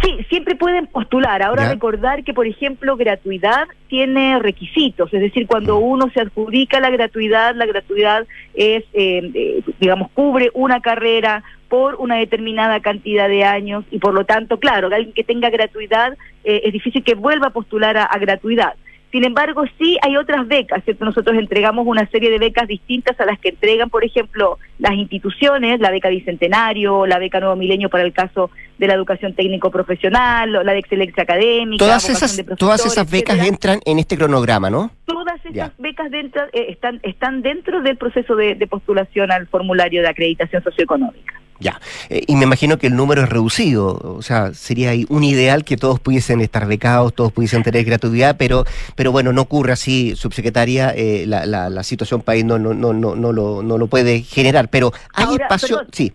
Sí, 0.01 0.17
siempre 0.29 0.55
pueden 0.55 0.87
postular. 0.87 1.41
Ahora 1.41 1.63
Ya. 1.63 1.71
recordar 1.73 2.23
que, 2.23 2.33
por 2.33 2.45
ejemplo, 2.47 2.97
gratuidad 2.97 3.67
tiene 3.87 4.39
requisitos, 4.39 5.13
es 5.13 5.21
decir, 5.21 5.43
Mm. 5.43 5.47
cuando 5.47 5.77
uno 5.77 6.09
se 6.13 6.21
adjudica 6.21 6.79
la 6.79 6.89
gratuidad, 6.89 7.55
la 7.55 7.65
gratuidad 7.65 8.27
es, 8.53 8.83
eh, 8.93 9.31
eh, 9.33 9.61
digamos, 9.79 10.11
cubre 10.11 10.51
una 10.53 10.81
carrera 10.81 11.43
por 11.69 11.95
una 11.95 12.15
determinada 12.17 12.79
cantidad 12.79 13.27
de 13.27 13.43
años 13.43 13.85
y 13.89 13.99
por 13.99 14.13
lo 14.13 14.25
tanto, 14.25 14.59
claro, 14.59 14.87
alguien 14.87 15.13
que 15.13 15.23
tenga 15.23 15.49
gratuidad 15.49 16.15
eh, 16.43 16.61
es 16.65 16.73
difícil 16.73 17.03
que 17.03 17.15
vuelva 17.15 17.47
a 17.47 17.49
postular 17.49 17.97
a, 17.97 18.03
a 18.03 18.19
gratuidad. 18.19 18.73
Sin 19.15 19.23
embargo, 19.23 19.63
sí 19.79 19.97
hay 20.01 20.17
otras 20.17 20.45
becas, 20.45 20.83
¿cierto? 20.83 21.05
Nosotros 21.05 21.37
entregamos 21.37 21.87
una 21.87 22.05
serie 22.09 22.29
de 22.29 22.37
becas 22.37 22.67
distintas 22.67 23.17
a 23.17 23.25
las 23.25 23.39
que 23.39 23.47
entregan, 23.47 23.89
por 23.89 24.03
ejemplo, 24.03 24.59
las 24.77 24.91
instituciones, 24.91 25.79
la 25.79 25.89
beca 25.89 26.09
Bicentenario, 26.09 27.05
la 27.05 27.17
beca 27.17 27.39
Nuevo 27.39 27.55
Milenio 27.55 27.87
para 27.89 28.03
el 28.03 28.11
caso 28.11 28.49
de 28.77 28.87
la 28.87 28.93
educación 28.93 29.33
técnico 29.33 29.71
profesional, 29.71 30.51
la 30.51 30.73
de 30.73 30.79
excelencia 30.79 31.23
académica. 31.23 31.85
Todas 31.85 32.09
esas, 32.09 32.43
todas 32.57 32.85
esas 32.85 33.09
becas 33.09 33.35
etcétera. 33.37 33.47
entran 33.47 33.79
en 33.85 33.99
este 33.99 34.17
cronograma, 34.17 34.69
¿no? 34.69 34.91
Todas 35.05 35.39
esas 35.39 35.53
Ya. 35.53 35.71
becas 35.77 36.11
dentro, 36.11 36.43
eh, 36.51 36.65
están, 36.67 36.99
están 37.03 37.41
dentro 37.41 37.81
del 37.83 37.95
proceso 37.95 38.35
de, 38.35 38.55
de 38.55 38.67
postulación 38.67 39.31
al 39.31 39.47
formulario 39.47 40.01
de 40.01 40.09
acreditación 40.09 40.61
socioeconómica. 40.61 41.39
Ya. 41.59 41.79
Eh, 42.09 42.23
y 42.27 42.35
me 42.35 42.43
imagino 42.43 42.77
que 42.77 42.87
el 42.87 42.95
número 42.95 43.23
es 43.23 43.29
reducido. 43.29 43.87
O 44.17 44.21
sea, 44.21 44.53
sería 44.53 44.91
un 45.09 45.23
ideal 45.23 45.63
que 45.63 45.77
todos 45.77 45.99
pudiesen 45.99 46.41
estar 46.41 46.67
becados, 46.67 47.13
todos 47.15 47.31
pudiesen 47.31 47.63
tener 47.63 47.85
gratuidad, 47.85 48.35
pero, 48.37 48.65
pero 48.95 49.11
bueno, 49.11 49.31
no 49.31 49.43
ocurre 49.43 49.71
así, 49.71 50.15
subsecretaria. 50.15 50.93
eh, 50.95 51.25
la, 51.27 51.45
la, 51.45 51.69
la 51.69 51.83
situación 51.83 52.21
país 52.21 52.43
no, 52.43 52.59
no, 52.59 52.73
no, 52.73 52.93
no, 52.93 53.15
no, 53.15 53.31
lo, 53.31 53.63
no 53.63 53.77
lo 53.77 53.87
puede 53.87 54.21
generar. 54.21 54.69
Pero 54.69 54.91
hay 55.13 55.25
Ahora, 55.25 55.45
espacio. 55.45 55.77
perdón. 55.77 55.91
Sí. 55.93 56.13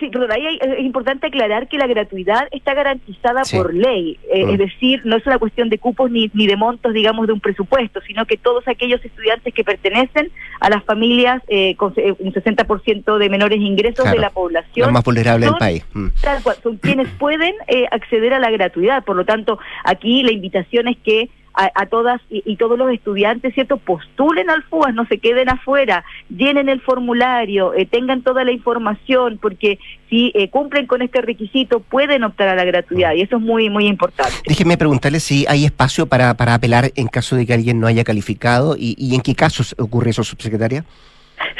Sí, 0.00 0.08
perdón, 0.08 0.32
ahí 0.32 0.44
hay- 0.46 0.58
es 0.60 0.80
importante 0.80 1.28
aclarar 1.28 1.68
que 1.68 1.76
la 1.78 1.86
gratuidad 1.86 2.48
está 2.50 2.74
garantizada 2.74 3.44
Sí. 3.44 3.56
por 3.56 3.72
ley, 3.72 4.18
eh, 4.32 4.44
es 4.50 4.58
decir, 4.58 5.02
no 5.04 5.16
es 5.16 5.26
una 5.26 5.38
cuestión 5.38 5.68
de 5.68 5.78
cupos 5.78 6.10
ni, 6.10 6.28
ni 6.34 6.46
de 6.46 6.56
montos, 6.56 6.92
digamos, 6.92 7.26
de 7.26 7.34
un 7.34 7.40
presupuesto, 7.40 8.00
sino 8.06 8.24
que 8.26 8.36
todos 8.36 8.66
aquellos 8.66 9.04
estudiantes 9.04 9.54
que 9.54 9.62
pertenecen 9.64 10.30
a 10.60 10.70
las 10.70 10.82
familias 10.82 11.40
eh, 11.48 11.76
con 11.76 11.92
eh, 11.96 12.14
un 12.18 12.32
60% 12.32 13.18
de 13.18 13.28
menores 13.28 13.60
ingresos 13.60 14.02
Claro, 14.02 14.16
de 14.16 14.20
la 14.22 14.30
población 14.30 14.86
Los 14.86 14.92
más 14.92 15.04
vulnerables 15.04 15.50
del 15.50 15.58
país. 15.58 15.84
Mm. 15.92 16.08
Tal 16.22 16.42
cual, 16.42 16.56
son 16.62 16.78
quienes 16.78 17.08
pueden 17.10 17.54
eh, 17.68 17.84
acceder 17.90 18.32
a 18.34 18.38
la 18.40 18.50
gratuidad. 18.50 19.04
Por 19.04 19.14
lo 19.16 19.24
tanto, 19.24 19.58
aquí 19.84 20.22
la 20.22 20.32
invitación 20.32 20.88
es 20.88 20.96
que 20.98 21.28
a, 21.56 21.70
a 21.74 21.86
todas 21.86 22.20
y, 22.30 22.42
y 22.44 22.56
todos 22.56 22.78
los 22.78 22.92
estudiantes, 22.92 23.54
¿cierto? 23.54 23.78
Postulen 23.78 24.50
al 24.50 24.62
FUAS, 24.64 24.94
no 24.94 25.06
se 25.06 25.18
queden 25.18 25.48
afuera, 25.48 26.04
llenen 26.28 26.68
el 26.68 26.80
formulario, 26.80 27.74
eh, 27.74 27.86
tengan 27.86 28.22
toda 28.22 28.44
la 28.44 28.52
información, 28.52 29.38
porque 29.40 29.78
si 30.08 30.32
eh, 30.34 30.50
cumplen 30.50 30.86
con 30.86 31.02
este 31.02 31.20
requisito 31.22 31.80
pueden 31.80 32.22
optar 32.22 32.48
a 32.48 32.54
la 32.54 32.64
gratuidad 32.64 33.14
y 33.14 33.22
eso 33.22 33.36
es 33.36 33.42
muy, 33.42 33.70
muy 33.70 33.86
importante. 33.86 34.34
Déjenme 34.46 34.76
preguntarle 34.76 35.20
si 35.20 35.46
hay 35.48 35.64
espacio 35.64 36.06
para, 36.06 36.34
para 36.34 36.54
apelar 36.54 36.92
en 36.94 37.08
caso 37.08 37.34
de 37.36 37.46
que 37.46 37.54
alguien 37.54 37.80
no 37.80 37.86
haya 37.86 38.04
calificado 38.04 38.76
y, 38.78 38.94
y 38.98 39.14
en 39.14 39.22
qué 39.22 39.34
casos 39.34 39.74
ocurre 39.78 40.10
eso, 40.10 40.22
subsecretaria. 40.22 40.84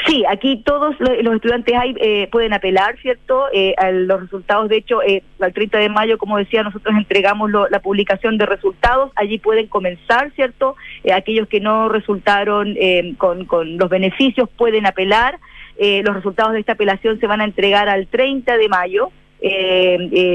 Sí, 0.05 0.23
aquí 0.29 0.61
todos 0.63 0.95
los 0.99 1.35
estudiantes 1.35 1.75
hay, 1.75 1.95
eh, 1.99 2.27
pueden 2.31 2.53
apelar, 2.53 2.97
¿cierto? 3.01 3.45
Eh, 3.53 3.73
a 3.77 3.91
los 3.91 4.21
resultados, 4.21 4.69
de 4.69 4.77
hecho, 4.77 5.01
eh, 5.01 5.23
al 5.39 5.53
30 5.53 5.77
de 5.79 5.89
mayo, 5.89 6.17
como 6.17 6.37
decía, 6.37 6.63
nosotros 6.63 6.95
entregamos 6.97 7.51
la 7.51 7.79
publicación 7.79 8.37
de 8.37 8.45
resultados, 8.45 9.11
allí 9.15 9.37
pueden 9.37 9.67
comenzar, 9.67 10.31
¿cierto? 10.35 10.75
aquellos 11.13 11.47
que 11.47 11.59
no 11.59 11.89
resultaron 11.89 12.75
con, 13.17 13.45
con, 13.45 13.77
los 13.77 13.89
beneficios 13.89 14.49
pueden 14.49 14.85
apelar, 14.85 15.39
los 15.79 16.15
resultados 16.15 16.53
de 16.53 16.59
esta 16.59 16.73
apelación 16.73 17.19
se 17.19 17.27
van 17.27 17.41
a 17.41 17.45
entregar 17.45 17.89
al 17.89 18.07
30 18.07 18.57
de 18.57 18.69
mayo. 18.69 19.09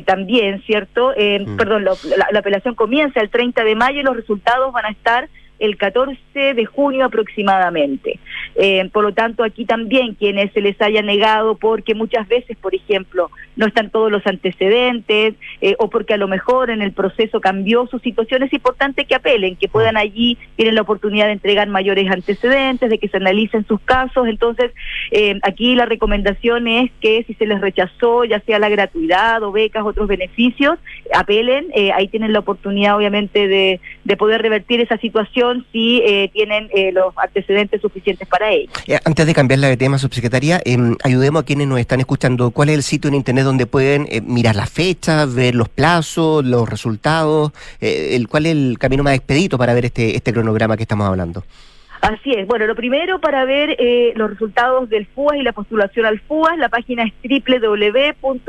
también, 0.06 0.62
¿cierto? 0.62 1.10
Mm. 1.10 1.56
Perdón, 1.56 1.84
la, 1.84 1.94
la 2.30 2.38
apelación 2.38 2.74
comienza 2.74 3.20
el 3.20 3.30
30 3.30 3.64
de 3.64 3.74
mayo 3.74 4.00
y 4.00 4.02
los 4.02 4.16
resultados 4.16 4.72
van 4.72 4.86
a 4.86 4.90
estar 4.90 5.28
el 5.62 5.76
14 5.76 6.18
de 6.34 6.66
junio 6.66 7.04
aproximadamente. 7.04 8.18
Eh, 8.56 8.90
por 8.92 9.04
lo 9.04 9.14
tanto, 9.14 9.44
aquí 9.44 9.64
también 9.64 10.14
quienes 10.14 10.52
se 10.52 10.60
les 10.60 10.78
haya 10.82 11.02
negado 11.02 11.54
porque 11.54 11.94
muchas 11.94 12.26
veces, 12.26 12.56
por 12.56 12.74
ejemplo, 12.74 13.30
no 13.54 13.66
están 13.66 13.90
todos 13.90 14.10
los 14.10 14.26
antecedentes 14.26 15.34
eh, 15.60 15.76
o 15.78 15.88
porque 15.88 16.14
a 16.14 16.16
lo 16.16 16.26
mejor 16.26 16.70
en 16.70 16.82
el 16.82 16.90
proceso 16.90 17.40
cambió 17.40 17.86
su 17.86 18.00
situación, 18.00 18.42
es 18.42 18.52
importante 18.52 19.04
que 19.04 19.14
apelen, 19.14 19.54
que 19.54 19.68
puedan 19.68 19.96
allí, 19.96 20.36
tienen 20.56 20.74
la 20.74 20.82
oportunidad 20.82 21.26
de 21.26 21.32
entregar 21.34 21.68
mayores 21.68 22.10
antecedentes, 22.10 22.90
de 22.90 22.98
que 22.98 23.06
se 23.06 23.18
analicen 23.18 23.64
sus 23.64 23.80
casos. 23.82 24.26
Entonces, 24.26 24.72
eh, 25.12 25.38
aquí 25.44 25.76
la 25.76 25.86
recomendación 25.86 26.66
es 26.66 26.90
que 27.00 27.22
si 27.28 27.34
se 27.34 27.46
les 27.46 27.60
rechazó, 27.60 28.24
ya 28.24 28.40
sea 28.40 28.58
la 28.58 28.68
gratuidad 28.68 29.44
o 29.44 29.52
becas, 29.52 29.84
otros 29.84 30.08
beneficios, 30.08 30.76
apelen, 31.14 31.66
ahí 31.94 32.08
tienen 32.08 32.32
la 32.32 32.40
oportunidad 32.40 32.96
obviamente 32.96 33.46
de, 33.46 33.80
de 34.02 34.16
poder 34.16 34.42
revertir 34.42 34.80
esa 34.80 34.96
situación 34.96 35.51
si 35.72 36.02
tienen 36.32 36.68
los 36.92 37.16
antecedentes 37.16 37.80
suficientes 37.80 38.26
para 38.28 38.50
ello. 38.50 38.70
antes 39.04 39.26
de 39.26 39.34
cambiar 39.34 39.52
de 39.60 39.76
tema, 39.76 39.98
subsecretaria, 39.98 40.60
em, 40.64 40.96
ayudemos 41.04 41.42
a 41.42 41.44
quienes 41.44 41.68
nos 41.68 41.78
están 41.78 42.00
escuchando. 42.00 42.50
¿Cuál 42.50 42.70
es 42.70 42.76
el 42.76 42.82
sitio 42.82 43.08
en 43.08 43.14
Internet 43.14 43.44
donde 43.44 43.66
pueden 43.66 44.06
eh, 44.10 44.20
mirar 44.20 44.56
las 44.56 44.70
fechas, 44.70 45.34
ver 45.34 45.54
los 45.54 45.68
plazos, 45.68 46.44
los 46.44 46.68
resultados? 46.68 47.52
Eh, 47.80 48.16
el, 48.16 48.28
¿Cuál 48.28 48.46
es 48.46 48.52
el 48.52 48.78
camino 48.78 49.02
más 49.02 49.14
expedito 49.14 49.58
para 49.58 49.74
ver 49.74 49.84
este, 49.84 50.16
este 50.16 50.32
cronograma 50.32 50.76
que 50.76 50.82
estamos 50.82 51.06
hablando? 51.06 51.44
Así 52.00 52.32
es. 52.32 52.46
Bueno, 52.48 52.66
lo 52.66 52.74
primero 52.74 53.20
para 53.20 53.44
ver 53.44 53.76
eh, 53.78 54.12
los 54.16 54.30
resultados 54.30 54.88
del 54.90 55.06
FUAS 55.06 55.36
y 55.36 55.42
la 55.42 55.52
postulación 55.52 56.04
al 56.04 56.18
FUAS, 56.20 56.58
la 56.58 56.68
página 56.68 57.04
es 57.04 57.12
www.fuas.cl. 57.22 58.48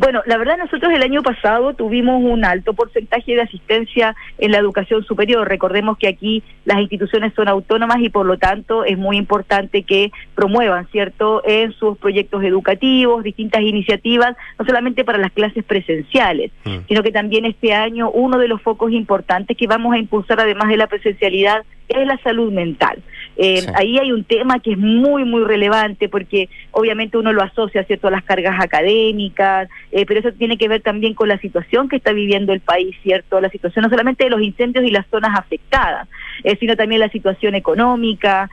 Bueno, 0.00 0.22
la 0.24 0.38
verdad 0.38 0.56
nosotros 0.56 0.90
el 0.94 1.02
año 1.02 1.22
pasado 1.22 1.74
tuvimos 1.74 2.22
un 2.24 2.42
alto 2.46 2.72
porcentaje 2.72 3.34
de 3.34 3.42
asistencia 3.42 4.16
en 4.38 4.50
la 4.50 4.56
educación 4.56 5.04
superior. 5.04 5.46
Recordemos 5.46 5.98
que 5.98 6.08
aquí 6.08 6.42
las 6.64 6.78
instituciones 6.78 7.34
son 7.34 7.48
autónomas 7.48 7.98
y 8.00 8.08
por 8.08 8.24
lo 8.24 8.38
tanto 8.38 8.86
es 8.86 8.96
muy 8.96 9.18
importante 9.18 9.82
que 9.82 10.10
promuevan, 10.34 10.88
¿cierto?, 10.88 11.42
en 11.44 11.72
sus 11.72 11.98
proyectos 11.98 12.42
educativos, 12.42 13.22
distintas 13.22 13.60
iniciativas, 13.60 14.38
no 14.58 14.64
solamente 14.64 15.04
para 15.04 15.18
las 15.18 15.32
clases 15.32 15.64
presenciales, 15.64 16.50
mm. 16.64 16.76
sino 16.88 17.02
que 17.02 17.12
también 17.12 17.44
este 17.44 17.74
año 17.74 18.10
uno 18.10 18.38
de 18.38 18.48
los 18.48 18.62
focos 18.62 18.92
importantes 18.92 19.54
que 19.54 19.66
vamos 19.66 19.92
a 19.92 19.98
impulsar 19.98 20.40
además 20.40 20.68
de 20.68 20.78
la 20.78 20.86
presencialidad 20.86 21.62
es 21.88 22.06
la 22.06 22.16
salud 22.22 22.50
mental. 22.50 23.02
Eh, 23.42 23.64
ahí 23.72 23.98
hay 23.98 24.12
un 24.12 24.22
tema 24.24 24.58
que 24.58 24.72
es 24.72 24.78
muy, 24.78 25.24
muy 25.24 25.42
relevante 25.44 26.10
porque 26.10 26.50
obviamente 26.72 27.16
uno 27.16 27.32
lo 27.32 27.42
asocia 27.42 27.84
¿cierto? 27.84 28.08
a 28.08 28.10
las 28.10 28.22
cargas 28.22 28.62
académicas, 28.62 29.66
eh, 29.92 30.04
pero 30.04 30.20
eso 30.20 30.32
tiene 30.32 30.58
que 30.58 30.68
ver 30.68 30.82
también 30.82 31.14
con 31.14 31.26
la 31.26 31.38
situación 31.38 31.88
que 31.88 31.96
está 31.96 32.12
viviendo 32.12 32.52
el 32.52 32.60
país, 32.60 32.94
¿cierto? 33.02 33.40
La 33.40 33.48
situación 33.48 33.84
no 33.84 33.88
solamente 33.88 34.24
de 34.24 34.30
los 34.30 34.42
incendios 34.42 34.84
y 34.84 34.90
las 34.90 35.06
zonas 35.06 35.38
afectadas, 35.38 36.06
eh, 36.44 36.54
sino 36.60 36.76
también 36.76 37.00
la 37.00 37.08
situación 37.08 37.54
económica. 37.54 38.50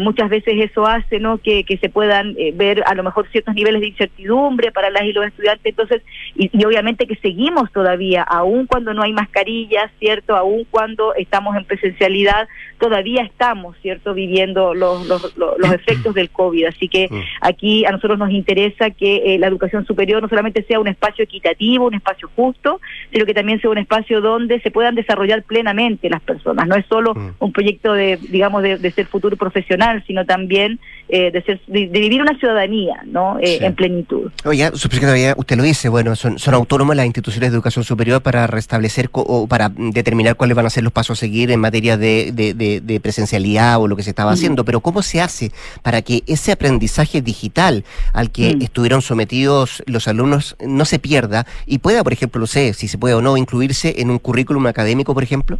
Muchas 0.00 0.30
veces 0.30 0.54
eso 0.58 0.86
hace 0.86 1.18
¿no? 1.18 1.38
que, 1.38 1.64
se 1.80 1.88
puedan 1.88 2.36
ver 2.54 2.82
a 2.86 2.94
lo 2.94 3.02
mejor 3.02 3.28
ciertos 3.30 3.54
niveles 3.54 3.80
de 3.80 3.88
incertidumbre 3.88 4.70
para 4.70 4.90
las 4.90 5.04
y 5.04 5.12
los 5.12 5.26
estudiantes. 5.26 5.66
Entonces, 5.66 6.02
y, 6.36 6.50
y 6.52 6.64
obviamente 6.64 7.06
que 7.06 7.16
seguimos 7.16 7.70
todavía, 7.72 8.22
aun 8.22 8.66
cuando 8.66 8.94
no 8.94 9.02
hay 9.02 9.12
mascarillas, 9.12 9.90
¿cierto? 9.98 10.36
Aun 10.36 10.64
cuando 10.70 11.14
estamos 11.14 11.56
en 11.56 11.64
presencialidad, 11.64 12.48
todavía 12.82 13.22
estamos, 13.22 13.76
¿cierto?, 13.80 14.12
viviendo 14.12 14.74
los, 14.74 15.06
los, 15.06 15.36
los 15.36 15.72
efectos 15.72 16.14
del 16.14 16.30
COVID. 16.30 16.66
Así 16.66 16.88
que 16.88 17.06
mm. 17.08 17.20
aquí 17.40 17.84
a 17.84 17.92
nosotros 17.92 18.18
nos 18.18 18.32
interesa 18.32 18.90
que 18.90 19.34
eh, 19.34 19.38
la 19.38 19.46
educación 19.46 19.86
superior 19.86 20.20
no 20.20 20.28
solamente 20.28 20.64
sea 20.64 20.80
un 20.80 20.88
espacio 20.88 21.22
equitativo, 21.22 21.86
un 21.86 21.94
espacio 21.94 22.28
justo, 22.34 22.80
sino 23.12 23.24
que 23.24 23.34
también 23.34 23.60
sea 23.60 23.70
un 23.70 23.78
espacio 23.78 24.20
donde 24.20 24.60
se 24.62 24.72
puedan 24.72 24.96
desarrollar 24.96 25.44
plenamente 25.44 26.10
las 26.10 26.22
personas. 26.22 26.66
No 26.66 26.74
es 26.74 26.84
solo 26.86 27.14
mm. 27.14 27.34
un 27.38 27.52
proyecto 27.52 27.92
de, 27.92 28.18
digamos, 28.30 28.64
de, 28.64 28.90
ser 28.90 29.06
futuro 29.06 29.21
profesional, 29.36 30.02
sino 30.06 30.24
también 30.26 30.78
eh, 31.08 31.30
de, 31.30 31.42
ser, 31.42 31.60
de, 31.66 31.86
vivir 31.86 32.20
una 32.20 32.38
ciudadanía, 32.38 33.02
¿no?, 33.06 33.38
eh, 33.40 33.58
en 33.60 33.74
plenitud. 33.74 34.30
Oye, 34.44 34.70
subsecretaria, 34.74 35.34
usted 35.36 35.56
lo 35.56 35.62
dice, 35.62 35.88
bueno, 35.88 36.14
son, 36.16 36.38
son 36.38 36.54
autónomas 36.54 36.96
las 36.96 37.06
instituciones 37.06 37.50
de 37.50 37.56
educación 37.56 37.84
superior 37.84 38.22
para 38.22 38.46
restablecer 38.46 39.08
o 39.12 39.46
para 39.46 39.70
determinar 39.70 40.36
cuáles 40.36 40.56
van 40.56 40.66
a 40.66 40.70
ser 40.70 40.84
los 40.84 40.92
pasos 40.92 41.18
a 41.18 41.20
seguir 41.20 41.50
en 41.50 41.60
materia 41.60 41.96
de 41.96 42.22
de, 42.32 43.00
presencialidad 43.02 43.80
o 43.80 43.88
lo 43.88 43.96
que 43.96 44.02
se 44.02 44.10
estaba 44.10 44.32
haciendo, 44.32 44.64
pero 44.64 44.80
¿cómo 44.80 45.02
se 45.02 45.20
hace 45.20 45.52
para 45.82 46.02
que 46.02 46.22
ese 46.26 46.52
aprendizaje 46.52 47.22
digital 47.22 47.84
al 48.12 48.30
que 48.30 48.56
mm. 48.56 48.62
estuvieron 48.62 49.02
sometidos 49.02 49.82
los 49.86 50.08
alumnos 50.08 50.56
no 50.64 50.84
se 50.84 50.98
pierda 50.98 51.46
y 51.66 51.78
pueda, 51.78 52.02
por 52.02 52.12
ejemplo, 52.12 52.40
no 52.40 52.46
sé 52.46 52.72
si 52.74 52.88
se 52.88 52.98
puede 52.98 53.14
o 53.14 53.22
no, 53.22 53.36
incluirse 53.36 54.00
en 54.00 54.10
un 54.10 54.18
currículum 54.18 54.66
académico, 54.66 55.14
por 55.14 55.22
ejemplo? 55.22 55.58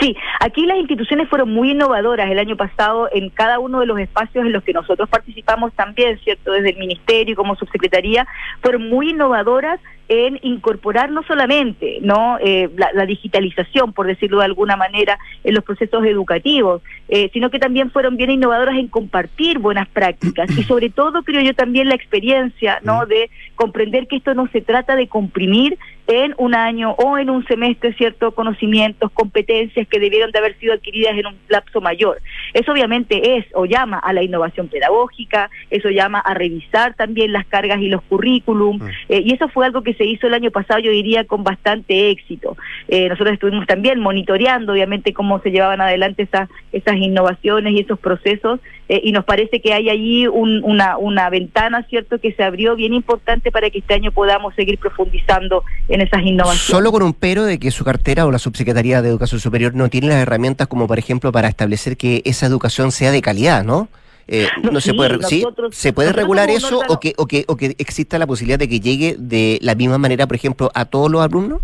Sí, 0.00 0.16
aquí 0.40 0.64
las 0.66 0.78
instituciones 0.78 1.28
fueron 1.28 1.52
muy 1.52 1.72
innovadoras 1.72 2.30
el 2.30 2.38
año 2.38 2.56
pasado 2.56 3.08
en 3.12 3.28
cada 3.28 3.58
uno 3.58 3.80
de 3.80 3.86
los 3.86 3.98
espacios 3.98 4.44
en 4.44 4.52
los 4.52 4.64
que 4.64 4.72
nosotros 4.72 5.08
participamos 5.08 5.72
también, 5.74 6.18
¿cierto? 6.20 6.52
Desde 6.52 6.70
el 6.70 6.78
Ministerio 6.78 7.32
y 7.32 7.36
como 7.36 7.56
subsecretaría, 7.56 8.26
fueron 8.62 8.88
muy 8.88 9.10
innovadoras 9.10 9.80
en 10.08 10.38
incorporar 10.42 11.10
no 11.10 11.22
solamente 11.22 11.98
no 12.02 12.36
eh, 12.40 12.68
la, 12.76 13.06
digitalización, 13.06 13.92
por 13.92 14.06
decirlo 14.06 14.38
de 14.38 14.44
alguna 14.44 14.76
manera, 14.76 15.18
en 15.44 15.54
los 15.54 15.64
procesos 15.64 16.04
educativos, 16.04 16.82
eh, 17.08 17.30
sino 17.32 17.50
que 17.50 17.58
también 17.58 17.90
fueron 17.90 18.16
bien 18.16 18.30
innovadoras 18.30 18.76
en 18.76 18.88
compartir 18.88 19.58
buenas 19.58 19.88
prácticas. 19.88 20.50
Y 20.56 20.64
sobre 20.64 20.90
todo 20.90 21.22
creo 21.22 21.40
yo 21.40 21.54
también 21.54 21.88
la 21.88 21.94
experiencia 21.94 22.80
no 22.82 23.06
de 23.06 23.30
comprender 23.54 24.06
que 24.06 24.16
esto 24.16 24.34
no 24.34 24.48
se 24.48 24.60
trata 24.60 24.96
de 24.96 25.08
comprimir 25.08 25.78
en 26.06 26.34
un 26.38 26.54
año 26.54 26.92
o 26.92 27.18
en 27.18 27.30
un 27.30 27.44
semestre 27.46 27.94
ciertos 27.94 28.34
conocimientos, 28.34 29.10
competencias 29.12 29.86
que 29.88 30.00
debieron 30.00 30.32
de 30.32 30.38
haber 30.38 30.58
sido 30.58 30.74
adquiridas 30.74 31.16
en 31.16 31.26
un 31.26 31.36
lapso 31.48 31.80
mayor. 31.80 32.20
Eso 32.52 32.72
obviamente 32.72 33.36
es 33.36 33.46
o 33.54 33.66
llama 33.66 33.98
a 33.98 34.12
la 34.12 34.22
innovación 34.22 34.68
pedagógica, 34.68 35.50
eso 35.70 35.90
llama 35.90 36.18
a 36.18 36.34
revisar 36.34 36.94
también 36.94 37.32
las 37.32 37.46
cargas 37.46 37.80
y 37.80 37.88
los 37.88 38.02
currículum, 38.02 38.78
mm. 38.78 38.88
eh, 39.08 39.22
y 39.24 39.34
eso 39.34 39.48
fue 39.48 39.66
algo 39.66 39.82
que 39.82 39.94
se 39.94 40.04
hizo 40.04 40.26
el 40.26 40.34
año 40.34 40.50
pasado, 40.50 40.80
yo 40.80 40.90
diría, 40.90 41.24
con 41.24 41.44
bastante 41.44 42.10
éxito. 42.10 42.56
Eh, 42.88 43.08
nosotros 43.08 43.34
estuvimos 43.34 43.66
también 43.66 44.00
monitoreando, 44.00 44.72
obviamente, 44.72 45.12
cómo 45.12 45.40
se 45.40 45.50
llevaban 45.50 45.80
adelante 45.80 46.24
esas, 46.24 46.48
esas 46.72 46.96
innovaciones 46.96 47.74
y 47.74 47.80
esos 47.80 47.98
procesos, 47.98 48.60
eh, 48.88 49.00
y 49.04 49.12
nos 49.12 49.24
parece 49.24 49.60
que 49.60 49.72
hay 49.72 49.88
allí 49.88 50.26
una, 50.26 50.98
una 50.98 51.30
ventana, 51.30 51.84
¿cierto?, 51.88 52.18
que 52.18 52.32
se 52.32 52.42
abrió 52.42 52.76
bien 52.76 52.92
importante 52.92 53.50
para 53.50 53.70
que 53.70 53.78
este 53.78 53.94
año 53.94 54.12
podamos 54.12 54.54
seguir 54.54 54.78
profundizando 54.78 55.64
en 55.92 56.00
esas 56.00 56.22
innovaciones. 56.22 56.62
Solo 56.62 56.90
con 56.90 57.02
un 57.02 57.12
pero 57.12 57.44
de 57.44 57.58
que 57.58 57.70
su 57.70 57.84
cartera 57.84 58.26
o 58.26 58.30
la 58.30 58.38
Subsecretaría 58.38 59.02
de 59.02 59.08
Educación 59.08 59.40
Superior 59.40 59.74
no 59.74 59.88
tiene 59.88 60.08
las 60.08 60.16
herramientas 60.16 60.66
como, 60.66 60.86
por 60.86 60.98
ejemplo, 60.98 61.32
para 61.32 61.48
establecer 61.48 61.96
que 61.96 62.22
esa 62.24 62.46
educación 62.46 62.92
sea 62.92 63.12
de 63.12 63.20
calidad, 63.20 63.62
¿no? 63.62 63.88
Eh, 64.28 64.46
no, 64.62 64.80
se 64.80 64.94
puede, 64.94 65.22
¿sí? 65.24 65.44
¿Se 65.72 65.92
puede 65.92 66.12
regular 66.12 66.48
eso 66.48 66.80
o 66.88 67.00
que, 67.00 67.12
o, 67.18 67.26
que, 67.26 67.44
o 67.48 67.56
que 67.56 67.74
exista 67.78 68.18
la 68.18 68.26
posibilidad 68.26 68.58
de 68.58 68.68
que 68.68 68.80
llegue 68.80 69.16
de 69.18 69.58
la 69.62 69.74
misma 69.74 69.98
manera, 69.98 70.26
por 70.26 70.36
ejemplo, 70.36 70.70
a 70.74 70.84
todos 70.84 71.10
los 71.10 71.22
alumnos? 71.22 71.60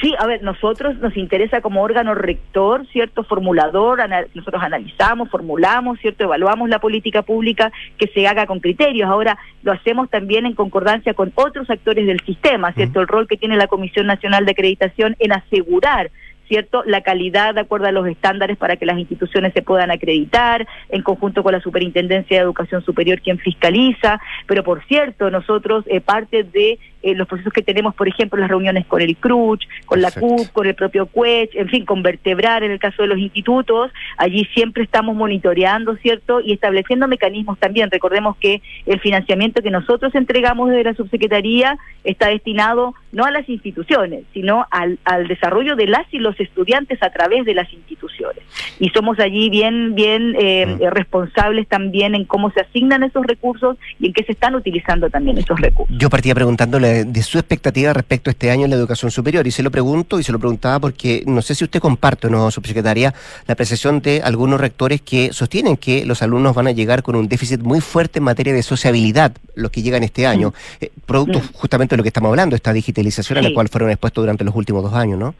Sí, 0.00 0.14
a 0.16 0.26
ver, 0.26 0.44
nosotros 0.44 0.96
nos 0.98 1.16
interesa 1.16 1.60
como 1.60 1.82
órgano 1.82 2.14
rector, 2.14 2.86
¿cierto? 2.92 3.24
Formulador, 3.24 3.98
nosotros 4.32 4.62
analizamos, 4.62 5.28
formulamos, 5.28 5.98
¿cierto? 5.98 6.22
Evaluamos 6.22 6.68
la 6.68 6.78
política 6.78 7.22
pública 7.22 7.72
que 7.98 8.06
se 8.06 8.28
haga 8.28 8.46
con 8.46 8.60
criterios. 8.60 9.10
Ahora 9.10 9.38
lo 9.64 9.72
hacemos 9.72 10.08
también 10.08 10.46
en 10.46 10.54
concordancia 10.54 11.14
con 11.14 11.32
otros 11.34 11.68
actores 11.68 12.06
del 12.06 12.20
sistema, 12.20 12.72
¿cierto? 12.74 13.00
El 13.00 13.08
rol 13.08 13.26
que 13.26 13.36
tiene 13.36 13.56
la 13.56 13.66
Comisión 13.66 14.06
Nacional 14.06 14.44
de 14.44 14.52
Acreditación 14.52 15.16
en 15.18 15.32
asegurar 15.32 16.12
¿cierto? 16.52 16.82
La 16.84 17.00
calidad 17.00 17.54
de 17.54 17.62
acuerdo 17.62 17.86
a 17.86 17.92
los 17.92 18.06
estándares 18.06 18.58
para 18.58 18.76
que 18.76 18.84
las 18.84 18.98
instituciones 18.98 19.54
se 19.54 19.62
puedan 19.62 19.90
acreditar, 19.90 20.68
en 20.90 21.00
conjunto 21.00 21.42
con 21.42 21.52
la 21.52 21.60
Superintendencia 21.62 22.36
de 22.36 22.42
Educación 22.42 22.84
Superior 22.84 23.22
quien 23.22 23.38
fiscaliza, 23.38 24.20
pero 24.46 24.62
por 24.62 24.84
cierto, 24.84 25.30
nosotros 25.30 25.82
eh, 25.86 26.02
parte 26.02 26.42
de 26.42 26.78
eh, 27.02 27.14
los 27.14 27.26
procesos 27.26 27.52
que 27.52 27.62
tenemos, 27.62 27.94
por 27.94 28.06
ejemplo, 28.06 28.38
las 28.38 28.48
reuniones 28.48 28.86
con 28.86 29.00
el 29.00 29.16
CRUCH, 29.16 29.66
con 29.86 30.00
la 30.00 30.10
CUP, 30.10 30.52
con 30.52 30.66
el 30.66 30.74
propio 30.74 31.06
CUECH, 31.06 31.56
en 31.56 31.68
fin, 31.68 31.84
con 31.84 32.02
Vertebrar 32.02 32.62
en 32.62 32.70
el 32.70 32.78
caso 32.78 33.02
de 33.02 33.08
los 33.08 33.18
institutos, 33.18 33.90
allí 34.18 34.46
siempre 34.54 34.84
estamos 34.84 35.16
monitoreando, 35.16 35.96
¿cierto? 35.96 36.40
Y 36.40 36.52
estableciendo 36.52 37.08
mecanismos 37.08 37.58
también. 37.58 37.90
Recordemos 37.90 38.36
que 38.36 38.62
el 38.86 39.00
financiamiento 39.00 39.62
que 39.62 39.70
nosotros 39.70 40.14
entregamos 40.14 40.68
desde 40.68 40.84
la 40.84 40.94
subsecretaría 40.94 41.78
está 42.04 42.28
destinado 42.28 42.94
no 43.10 43.24
a 43.24 43.30
las 43.30 43.48
instituciones, 43.48 44.24
sino 44.32 44.66
al, 44.70 44.98
al 45.04 45.28
desarrollo 45.28 45.76
de 45.76 45.86
las 45.86 46.06
y 46.12 46.18
los 46.18 46.38
estudiantes 46.42 47.02
a 47.02 47.10
través 47.10 47.44
de 47.44 47.54
las 47.54 47.72
instituciones. 47.72 48.44
Y 48.78 48.90
somos 48.90 49.18
allí 49.18 49.50
bien, 49.50 49.94
bien 49.94 50.34
eh, 50.38 50.66
mm. 50.66 50.92
responsables 50.92 51.68
también 51.68 52.14
en 52.14 52.24
cómo 52.24 52.50
se 52.50 52.60
asignan 52.60 53.02
esos 53.02 53.24
recursos 53.26 53.76
y 53.98 54.06
en 54.06 54.12
qué 54.12 54.24
se 54.24 54.32
están 54.32 54.54
utilizando 54.54 55.08
también 55.10 55.38
esos 55.38 55.60
recursos. 55.60 55.96
Yo 55.96 56.10
partía 56.10 56.34
preguntándole 56.34 57.04
de 57.04 57.22
su 57.22 57.38
expectativa 57.38 57.92
respecto 57.92 58.30
a 58.30 58.32
este 58.32 58.50
año 58.50 58.64
en 58.64 58.70
la 58.70 58.76
educación 58.76 59.10
superior. 59.10 59.46
Y 59.46 59.50
se 59.50 59.62
lo 59.62 59.70
pregunto 59.70 60.18
y 60.18 60.22
se 60.22 60.32
lo 60.32 60.38
preguntaba 60.38 60.80
porque 60.80 61.22
no 61.26 61.42
sé 61.42 61.54
si 61.54 61.64
usted 61.64 61.80
comparte 61.80 62.26
o 62.26 62.30
no, 62.30 62.50
subsecretaria, 62.50 63.14
la 63.46 63.52
apreciación 63.52 64.00
de 64.00 64.22
algunos 64.22 64.60
rectores 64.60 65.00
que 65.00 65.32
sostienen 65.32 65.76
que 65.76 66.04
los 66.04 66.22
alumnos 66.22 66.54
van 66.54 66.66
a 66.66 66.72
llegar 66.72 67.02
con 67.02 67.16
un 67.16 67.28
déficit 67.28 67.60
muy 67.60 67.80
fuerte 67.80 68.18
en 68.18 68.24
materia 68.24 68.52
de 68.52 68.62
sociabilidad, 68.62 69.32
los 69.54 69.70
que 69.70 69.82
llegan 69.82 70.02
este 70.02 70.26
año, 70.26 70.50
mm. 70.50 70.84
eh, 70.84 70.92
producto 71.06 71.38
mm. 71.38 71.52
justamente 71.54 71.94
de 71.94 71.98
lo 71.98 72.02
que 72.02 72.08
estamos 72.08 72.28
hablando, 72.28 72.56
esta 72.56 72.72
digitalización 72.72 73.38
a 73.38 73.42
la 73.42 73.52
cual 73.52 73.68
fueron 73.68 73.90
expuestos 73.90 74.22
durante 74.22 74.44
los 74.44 74.54
últimos 74.54 74.82
dos 74.82 74.94
años, 74.94 75.18
¿no? 75.18 75.34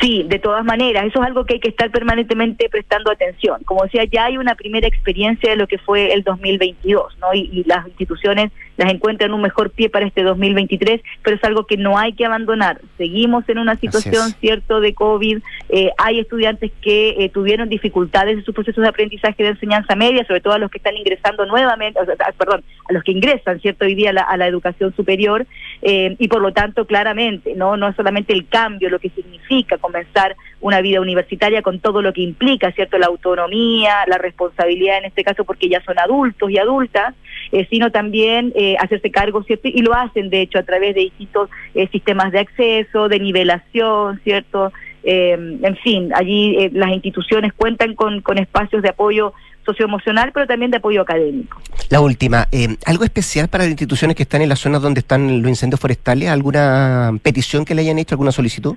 Sí, 0.00 0.24
de 0.26 0.38
todas 0.38 0.64
maneras, 0.64 1.04
eso 1.04 1.20
es 1.20 1.26
algo 1.26 1.44
que 1.44 1.54
hay 1.54 1.60
que 1.60 1.68
estar 1.68 1.90
permanentemente 1.90 2.68
prestando 2.68 3.10
atención. 3.10 3.62
Como 3.64 3.84
decía, 3.84 4.04
ya 4.04 4.26
hay 4.26 4.38
una 4.38 4.54
primera 4.54 4.86
experiencia 4.86 5.50
de 5.50 5.56
lo 5.56 5.66
que 5.66 5.78
fue 5.78 6.12
el 6.12 6.22
2022, 6.22 7.18
¿no? 7.20 7.34
Y, 7.34 7.64
las 7.66 7.86
instituciones 7.86 8.50
las 8.76 8.90
encuentran 8.90 9.34
un 9.34 9.42
mejor 9.42 9.70
pie 9.70 9.90
para 9.90 10.06
este 10.06 10.22
2023, 10.22 11.02
pero 11.22 11.36
es 11.36 11.44
algo 11.44 11.66
que 11.66 11.76
no 11.76 11.98
hay 11.98 12.14
que 12.14 12.24
abandonar. 12.24 12.80
Seguimos 12.96 13.46
en 13.48 13.58
una 13.58 13.76
situación, 13.76 14.30
cierto, 14.40 14.80
de 14.80 14.94
COVID. 14.94 15.38
Eh, 15.68 15.90
hay 15.98 16.18
estudiantes 16.18 16.72
que 16.80 17.10
eh, 17.18 17.28
tuvieron 17.28 17.68
dificultades 17.68 18.38
en 18.38 18.44
sus 18.44 18.54
procesos 18.54 18.82
de 18.82 18.88
aprendizaje 18.88 19.42
de 19.42 19.50
enseñanza 19.50 19.94
media, 19.96 20.24
sobre 20.26 20.40
todo 20.40 20.54
a 20.54 20.58
los 20.58 20.70
que 20.70 20.78
están 20.78 20.96
ingresando 20.96 21.44
nuevamente, 21.44 22.00
o 22.00 22.06
sea, 22.06 22.16
perdón, 22.38 22.64
a 22.88 22.92
los 22.92 23.04
que 23.04 23.12
ingresan, 23.12 23.60
cierto, 23.60 23.84
hoy 23.84 23.94
día 23.94 24.10
a 24.10 24.36
la, 24.36 24.46
educación 24.46 24.94
superior, 24.96 25.46
eh, 25.82 26.16
y 26.18 26.28
por 26.28 26.42
lo 26.42 26.52
tanto, 26.52 26.86
claramente, 26.86 27.54
no, 27.54 27.76
no 27.76 27.88
es 27.88 27.96
solamente 27.96 28.32
el 28.32 28.46
cambio, 28.48 28.90
lo 28.90 28.98
que 28.98 29.10
significa 29.10 29.78
comenzar 29.78 30.36
una 30.60 30.80
vida 30.80 31.00
universitaria 31.00 31.62
con 31.62 31.80
todo 31.80 32.02
lo 32.02 32.12
que 32.12 32.20
implica, 32.20 32.70
¿cierto? 32.72 32.98
La 32.98 33.06
autonomía, 33.06 34.04
la 34.06 34.18
responsabilidad 34.18 34.98
en 34.98 35.06
este 35.06 35.24
caso 35.24 35.44
porque 35.44 35.68
ya 35.68 35.82
son 35.82 35.98
adultos 35.98 36.50
y 36.50 36.58
adultas, 36.58 37.14
eh, 37.52 37.66
sino 37.70 37.90
también 37.90 38.52
eh, 38.54 38.76
hacerse 38.78 39.10
cargo, 39.10 39.42
¿cierto? 39.42 39.68
Y 39.68 39.82
lo 39.82 39.94
hacen, 39.94 40.28
de 40.28 40.42
hecho, 40.42 40.58
a 40.58 40.64
través 40.64 40.94
de 40.94 41.02
distintos 41.02 41.48
eh, 41.74 41.88
sistemas 41.88 42.32
de 42.32 42.40
acceso, 42.40 43.08
de 43.08 43.18
nivelación, 43.18 44.20
¿cierto? 44.22 44.72
en 45.02 45.78
fin, 45.82 46.12
allí 46.14 46.68
las 46.74 46.90
instituciones 46.90 47.54
cuentan 47.54 47.94
con, 47.94 48.20
con 48.20 48.36
espacios 48.36 48.82
de 48.82 48.90
apoyo 48.90 49.32
socioemocional, 49.64 50.32
pero 50.32 50.46
también 50.46 50.70
de 50.70 50.78
apoyo 50.78 51.02
académico. 51.02 51.60
La 51.88 52.00
última, 52.00 52.48
¿algo 52.86 53.04
especial 53.04 53.48
para 53.48 53.64
las 53.64 53.70
instituciones 53.70 54.16
que 54.16 54.22
están 54.22 54.42
en 54.42 54.48
las 54.48 54.58
zonas 54.60 54.82
donde 54.82 55.00
están 55.00 55.42
los 55.42 55.48
incendios 55.48 55.80
forestales? 55.80 56.28
¿Alguna 56.28 57.12
petición 57.22 57.64
que 57.64 57.74
le 57.74 57.82
hayan 57.82 57.98
hecho, 57.98 58.14
alguna 58.14 58.32
solicitud? 58.32 58.76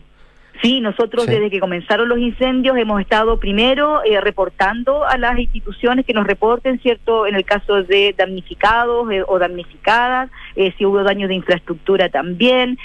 Sí, 0.64 0.80
nosotros 0.80 1.26
desde 1.26 1.50
que 1.50 1.60
comenzaron 1.60 2.08
los 2.08 2.20
incendios 2.20 2.78
hemos 2.78 3.02
estado 3.02 3.38
primero 3.38 4.02
eh, 4.06 4.22
reportando 4.22 5.04
a 5.04 5.18
las 5.18 5.38
instituciones 5.38 6.06
que 6.06 6.14
nos 6.14 6.26
reporten, 6.26 6.80
¿cierto? 6.80 7.28
En 7.28 7.36
el 7.36 7.44
caso 7.44 7.84
de 7.84 8.16
damnificados 8.18 9.12
eh, 9.12 9.26
o 9.28 9.40
damnificadas, 9.40 10.30
eh, 10.56 10.74
si 10.78 10.86
hubo 10.86 11.04
daños 11.04 11.28
de 11.28 11.36
infraestructura 11.36 12.08
también. 12.08 12.78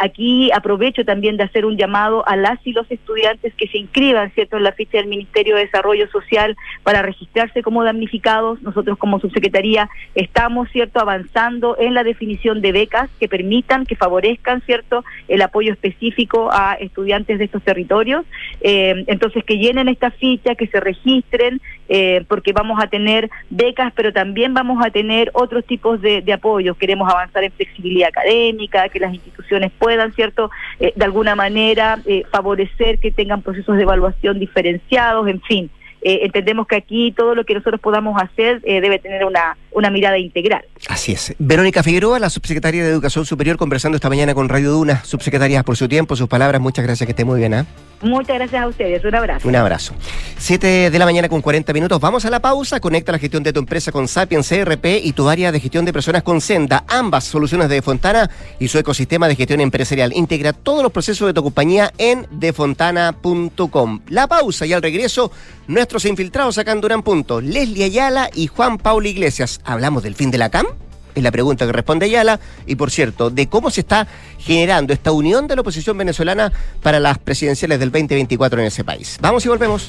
aquí 0.00 0.50
aprovecho 0.50 1.04
también 1.04 1.36
de 1.36 1.42
hacer 1.42 1.66
un 1.66 1.76
llamado 1.76 2.26
a 2.26 2.36
las 2.36 2.58
y 2.66 2.72
los 2.72 2.90
estudiantes 2.90 3.52
que 3.52 3.68
se 3.68 3.76
inscriban, 3.76 4.30
¿cierto? 4.30 4.56
En 4.56 4.62
la 4.62 4.72
ficha 4.72 4.96
del 4.96 5.08
Ministerio 5.08 5.56
de 5.56 5.66
Desarrollo 5.66 6.08
Social 6.08 6.56
para 6.84 7.02
registrarse 7.02 7.62
como 7.62 7.84
damnificados. 7.84 8.62
Nosotros 8.62 8.96
como 8.96 9.20
subsecretaría 9.20 9.90
estamos, 10.14 10.70
¿cierto? 10.70 11.00
Avanzando 11.00 11.76
en 11.78 11.92
la 11.92 12.02
definición 12.02 12.62
de 12.62 12.72
becas 12.72 13.10
que 13.20 13.28
permitan, 13.28 13.84
que 13.84 13.94
favorezcan, 13.94 14.62
¿cierto? 14.62 15.04
El 15.28 15.42
apoyo 15.42 15.74
específico 15.74 16.48
a 16.50 16.78
estudiantes 16.80 17.25
de 17.26 17.44
estos 17.44 17.62
territorios. 17.62 18.24
Eh, 18.60 19.04
entonces, 19.06 19.44
que 19.44 19.58
llenen 19.58 19.88
esta 19.88 20.10
ficha, 20.10 20.54
que 20.54 20.66
se 20.66 20.80
registren, 20.80 21.60
eh, 21.88 22.24
porque 22.28 22.52
vamos 22.52 22.82
a 22.82 22.86
tener 22.86 23.30
becas, 23.50 23.92
pero 23.94 24.12
también 24.12 24.54
vamos 24.54 24.84
a 24.84 24.90
tener 24.90 25.30
otros 25.34 25.64
tipos 25.64 26.00
de, 26.00 26.22
de 26.22 26.32
apoyos. 26.32 26.76
Queremos 26.76 27.12
avanzar 27.12 27.44
en 27.44 27.52
flexibilidad 27.52 28.08
académica, 28.08 28.88
que 28.88 29.00
las 29.00 29.12
instituciones 29.12 29.72
puedan, 29.78 30.12
¿cierto?, 30.12 30.50
eh, 30.80 30.92
de 30.94 31.04
alguna 31.04 31.34
manera 31.34 31.98
favorecer 32.30 32.98
que 32.98 33.10
tengan 33.10 33.42
procesos 33.42 33.76
de 33.76 33.82
evaluación 33.82 34.38
diferenciados, 34.38 35.28
en 35.28 35.40
fin. 35.42 35.70
Eh, 36.02 36.20
entendemos 36.22 36.66
que 36.66 36.76
aquí 36.76 37.12
todo 37.12 37.34
lo 37.34 37.44
que 37.44 37.54
nosotros 37.54 37.80
podamos 37.80 38.20
hacer 38.22 38.60
eh, 38.64 38.80
debe 38.80 38.98
tener 38.98 39.24
una, 39.24 39.56
una 39.72 39.90
mirada 39.90 40.18
integral. 40.18 40.64
Así 40.88 41.12
es. 41.12 41.34
Verónica 41.38 41.82
Figueroa, 41.82 42.18
la 42.18 42.30
subsecretaria 42.30 42.84
de 42.84 42.90
Educación 42.90 43.24
Superior, 43.24 43.56
conversando 43.56 43.96
esta 43.96 44.08
mañana 44.08 44.34
con 44.34 44.48
Radio 44.48 44.70
Duna. 44.70 45.04
Subsecretaria, 45.04 45.62
por 45.62 45.76
su 45.76 45.88
tiempo, 45.88 46.16
sus 46.16 46.28
palabras, 46.28 46.60
muchas 46.60 46.84
gracias, 46.84 47.06
que 47.06 47.12
esté 47.12 47.24
muy 47.24 47.38
bien. 47.40 47.54
¿eh? 47.54 47.64
Muchas 48.02 48.36
gracias 48.36 48.62
a 48.62 48.68
ustedes, 48.68 49.04
un 49.04 49.14
abrazo. 49.14 49.48
Un 49.48 49.56
abrazo. 49.56 49.94
Siete 50.36 50.90
de 50.90 50.98
la 50.98 51.06
mañana 51.06 51.28
con 51.28 51.40
40 51.40 51.72
minutos, 51.72 51.98
vamos 52.00 52.24
a 52.26 52.30
la 52.30 52.40
pausa, 52.40 52.78
conecta 52.78 53.12
la 53.12 53.18
gestión 53.18 53.42
de 53.42 53.52
tu 53.52 53.60
empresa 53.60 53.90
con 53.90 54.06
Sapiens 54.06 54.48
CRP 54.48 55.00
y 55.02 55.12
tu 55.12 55.28
área 55.28 55.50
de 55.50 55.60
gestión 55.60 55.84
de 55.84 55.92
personas 55.92 56.22
con 56.22 56.40
Senda, 56.40 56.84
ambas 56.88 57.24
soluciones 57.24 57.68
de 57.68 57.80
Fontana 57.80 58.30
y 58.60 58.68
su 58.68 58.78
ecosistema 58.78 59.28
de 59.28 59.36
gestión 59.36 59.60
empresarial. 59.60 60.12
Integra 60.14 60.52
todos 60.52 60.82
los 60.82 60.92
procesos 60.92 61.26
de 61.26 61.34
tu 61.34 61.42
compañía 61.42 61.90
en 61.96 62.26
defontana.com. 62.30 64.00
La 64.08 64.26
pausa 64.26 64.66
y 64.66 64.72
al 64.72 64.82
regreso, 64.82 65.32
nuestros 65.68 66.04
infiltrados 66.04 66.58
en 66.58 66.80
Durán 66.80 67.02
Punto, 67.02 67.40
Leslie 67.40 67.84
Ayala 67.84 68.30
y 68.34 68.46
Juan 68.46 68.78
Paulo 68.78 69.08
Iglesias. 69.08 69.60
¿Hablamos 69.64 70.02
del 70.02 70.14
fin 70.14 70.30
de 70.30 70.38
la 70.38 70.50
CAM? 70.50 70.66
Es 71.14 71.22
la 71.22 71.32
pregunta 71.32 71.66
que 71.66 71.72
responde 71.72 72.06
Ayala. 72.06 72.40
Y 72.66 72.76
por 72.76 72.90
cierto, 72.90 73.30
de 73.30 73.48
cómo 73.48 73.70
se 73.70 73.80
está 73.80 74.06
generando 74.38 74.92
esta 74.92 75.12
unión 75.12 75.46
de 75.46 75.56
la 75.56 75.62
oposición 75.62 75.96
venezolana 75.96 76.52
para 76.82 77.00
las 77.00 77.18
presidenciales 77.18 77.80
del 77.80 77.90
2024 77.90 78.60
en 78.60 78.66
ese 78.66 78.84
país. 78.84 79.18
Vamos 79.20 79.44
y 79.46 79.48
volvemos. 79.48 79.88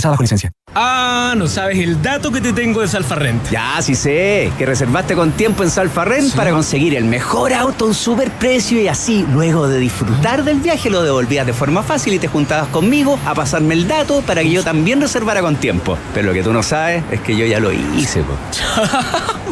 licencia. 0.19 0.51
Ah, 0.73 1.33
no 1.35 1.47
sabes 1.47 1.77
el 1.79 2.01
dato 2.01 2.31
que 2.31 2.39
te 2.39 2.53
tengo 2.53 2.81
de 2.81 2.87
Salfarrent. 2.87 3.49
Ya, 3.49 3.81
sí 3.81 3.95
sé, 3.95 4.51
que 4.57 4.65
reservaste 4.65 5.15
con 5.15 5.31
tiempo 5.31 5.63
en 5.63 5.69
Salfarrent 5.69 6.33
para 6.33 6.51
conseguir 6.51 6.95
el 6.95 7.05
mejor 7.05 7.53
auto 7.53 7.85
a 7.85 7.87
un 7.89 7.93
super 7.93 8.31
precio 8.31 8.81
y 8.81 8.87
así, 8.87 9.25
luego 9.33 9.67
de 9.67 9.79
disfrutar 9.79 10.43
del 10.43 10.59
viaje, 10.59 10.89
lo 10.89 11.03
devolvías 11.03 11.45
de 11.45 11.53
forma 11.53 11.83
fácil 11.83 12.13
y 12.13 12.19
te 12.19 12.27
juntabas 12.27 12.69
conmigo 12.69 13.19
a 13.25 13.33
pasarme 13.33 13.73
el 13.73 13.87
dato 13.87 14.21
para 14.21 14.41
que 14.41 14.51
yo 14.51 14.63
también 14.63 15.01
reservara 15.01 15.41
con 15.41 15.55
tiempo. 15.57 15.97
Pero 16.13 16.27
lo 16.27 16.33
que 16.33 16.43
tú 16.43 16.53
no 16.53 16.63
sabes 16.63 17.03
es 17.11 17.19
que 17.21 17.35
yo 17.35 17.45
ya 17.45 17.59
lo 17.59 17.71
hice, 17.71 18.23
po. 18.23 18.37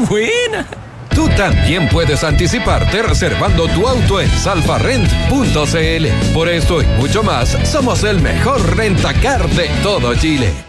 Buena. 0.10 0.66
Tú 1.20 1.28
también 1.36 1.90
puedes 1.90 2.24
anticiparte 2.24 3.04
reservando 3.04 3.68
tu 3.68 3.86
auto 3.86 4.22
en 4.22 4.30
salfarrent.cl. 4.30 6.34
Por 6.34 6.48
esto 6.48 6.82
y 6.82 6.86
mucho 6.98 7.24
más, 7.24 7.58
somos 7.70 8.06
el 8.06 8.22
mejor 8.22 8.78
rentacar 8.78 9.46
de 9.50 9.68
todo 9.84 10.16
Chile. 10.16 10.69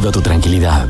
tu 0.09 0.21
tranquilidad. 0.21 0.89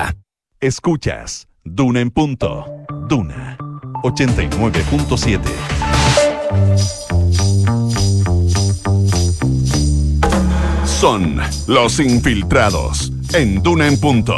Escuchas 0.61 1.47
Duna 1.63 2.01
en 2.01 2.11
punto. 2.11 2.65
Duna 3.09 3.57
89.7. 4.03 5.39
Son 10.85 11.39
los 11.67 11.99
infiltrados 11.99 13.11
en 13.33 13.63
Duna 13.63 13.87
en 13.87 13.99
punto. 13.99 14.37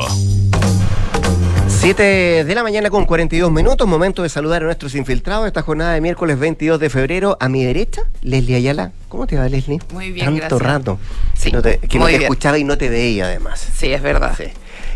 7 1.67 2.45
de 2.45 2.55
la 2.55 2.63
mañana 2.63 2.89
con 2.89 3.03
42 3.05 3.51
minutos, 3.51 3.85
momento 3.85 4.23
de 4.23 4.29
saludar 4.29 4.61
a 4.61 4.65
nuestros 4.65 4.95
infiltrados 4.95 5.47
esta 5.47 5.61
jornada 5.61 5.93
de 5.93 5.99
miércoles 5.99 6.39
22 6.39 6.79
de 6.79 6.89
febrero. 6.89 7.35
A 7.41 7.49
mi 7.49 7.65
derecha, 7.65 8.03
Leslie 8.21 8.55
Ayala. 8.55 8.93
¿Cómo 9.09 9.27
te 9.27 9.37
va, 9.37 9.49
Leslie? 9.49 9.79
Muy 9.91 10.11
bien, 10.13 10.25
Tanto 10.39 10.57
gracias. 10.57 10.61
rato. 10.61 10.99
Sí, 11.33 11.49
que 11.49 11.57
no 11.57 11.61
te, 11.61 11.79
que 11.79 11.99
no 11.99 12.05
te 12.05 12.15
escuchaba 12.15 12.57
y 12.57 12.63
no 12.63 12.77
te 12.77 12.87
veía, 12.89 13.25
además. 13.25 13.67
Sí, 13.75 13.91
es 13.91 14.01
verdad. 14.01 14.33
Sí. 14.37 14.45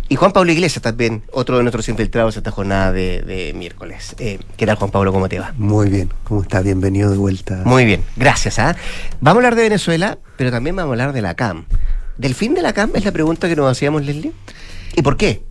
Y 0.10 0.16
Juan 0.16 0.32
Pablo 0.32 0.51
Iglesias 0.53 0.82
también, 0.82 1.24
otro 1.34 1.58
de 1.58 1.64
nuestros 1.64 1.89
infiltrados 1.89 2.38
esta 2.38 2.49
jornada 2.51 2.93
de, 2.93 3.22
de 3.24 3.53
miércoles. 3.53 4.16
Eh, 4.20 4.39
¿Qué 4.55 4.66
tal, 4.66 4.78
Juan 4.78 4.89
Pablo? 4.89 5.12
¿Cómo 5.12 5.28
te 5.28 5.38
va? 5.38 5.53
Muy 5.58 5.89
bien, 5.89 6.10
¿cómo 6.24 6.43
está? 6.43 6.62
Bienvenido 6.62 7.12
de 7.12 7.18
vuelta. 7.18 7.62
Muy 7.66 7.84
bien, 7.84 8.03
gracias. 8.16 8.58
¿ah? 8.58 8.78
Vamos 9.20 9.38
a 9.38 9.39
hablar 9.39 9.55
de 9.55 9.64
Venezuela, 9.64 10.18
pero 10.38 10.49
también 10.49 10.78
vamos 10.78 10.91
a 10.91 10.93
hablar 10.93 11.14
de 11.14 11.22
la 11.22 11.36
CAM. 11.36 11.66
¿Del 12.18 12.36
fin 12.36 12.53
de 12.53 12.62
la 12.62 12.72
CAM 12.72 12.91
es 12.95 13.03
la 13.03 13.12
pregunta 13.12 13.49
que 13.49 13.58
nos 13.58 13.70
hacíamos, 13.70 14.05
Leslie? 14.05 14.32
¿Y 14.95 15.01
por 15.01 15.18
qué? 15.18 15.43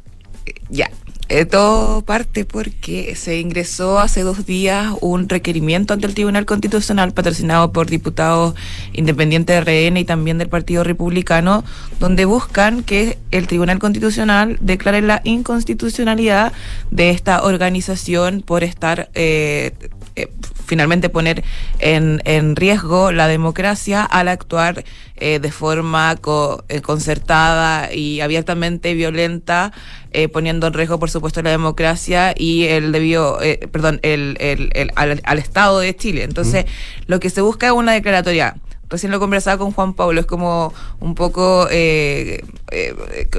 Ya. 0.71 0.91
Eh, 1.29 1.45
todo 1.45 2.03
parte 2.03 2.45
porque 2.45 3.17
se 3.17 3.41
ingresó 3.41 3.99
hace 3.99 4.21
dos 4.21 4.47
días 4.47 4.93
un 5.01 5.29
requerimiento 5.29 5.93
ante 5.93 6.07
el 6.07 6.15
Tribunal 6.15 6.47
Constitucional 6.47 7.13
patrocinado 7.13 7.73
por 7.73 7.89
diputados 7.89 8.55
independientes 8.93 9.65
de 9.65 9.89
RN 9.91 9.97
y 9.97 10.05
también 10.05 10.39
del 10.39 10.49
Partido 10.49 10.85
Republicano, 10.85 11.65
donde 11.99 12.27
buscan 12.27 12.85
que 12.85 13.19
el 13.33 13.49
Tribunal 13.49 13.81
Constitucional 13.81 14.57
declare 14.61 15.03
la 15.03 15.21
inconstitucionalidad 15.25 16.53
de 16.93 17.11
esta 17.11 17.43
organización 17.43 18.43
por 18.43 18.63
estar 18.63 19.11
eh, 19.15 19.73
eh, 20.17 20.29
finalmente 20.67 21.09
poner 21.09 21.45
en, 21.79 22.21
en 22.25 22.57
riesgo 22.57 23.13
la 23.13 23.29
democracia 23.29 24.03
al 24.03 24.29
actuar 24.29 24.85
eh, 25.17 25.39
de 25.39 25.53
forma 25.53 26.17
co- 26.17 26.65
eh, 26.69 26.81
concertada 26.81 27.93
y 27.93 28.21
abiertamente 28.21 28.95
violenta, 28.95 29.73
eh, 30.11 30.29
poniendo 30.29 30.67
en 30.67 30.73
riesgo, 30.75 30.99
por 30.99 31.11
supuesto, 31.11 31.41
la 31.43 31.51
democracia 31.51 32.35
y 32.37 32.65
el 32.65 32.93
debido, 32.93 33.41
eh, 33.43 33.69
perdón, 33.71 34.01
el, 34.03 34.37
el- 34.41 34.71
el- 34.75 34.91
al, 34.97 35.21
al 35.25 35.39
Estado 35.39 35.79
de 35.79 35.95
Chile. 35.95 36.25
Entonces, 36.25 36.65
lo 37.07 37.21
que 37.21 37.31
se 37.31 37.41
busca 37.43 37.67
es 37.67 37.73
una 37.73 37.93
declaratoria. 37.93 38.57
Recién 38.89 39.11
lo 39.11 39.19
conversaba 39.19 39.59
con 39.59 39.73
Juan 39.73 39.95
Pablo, 39.95 40.21
es 40.21 40.27
como 40.27 40.73
un 41.01 41.17
poco, 41.17 41.67
eh, 41.73 42.45
eh, 42.71 42.95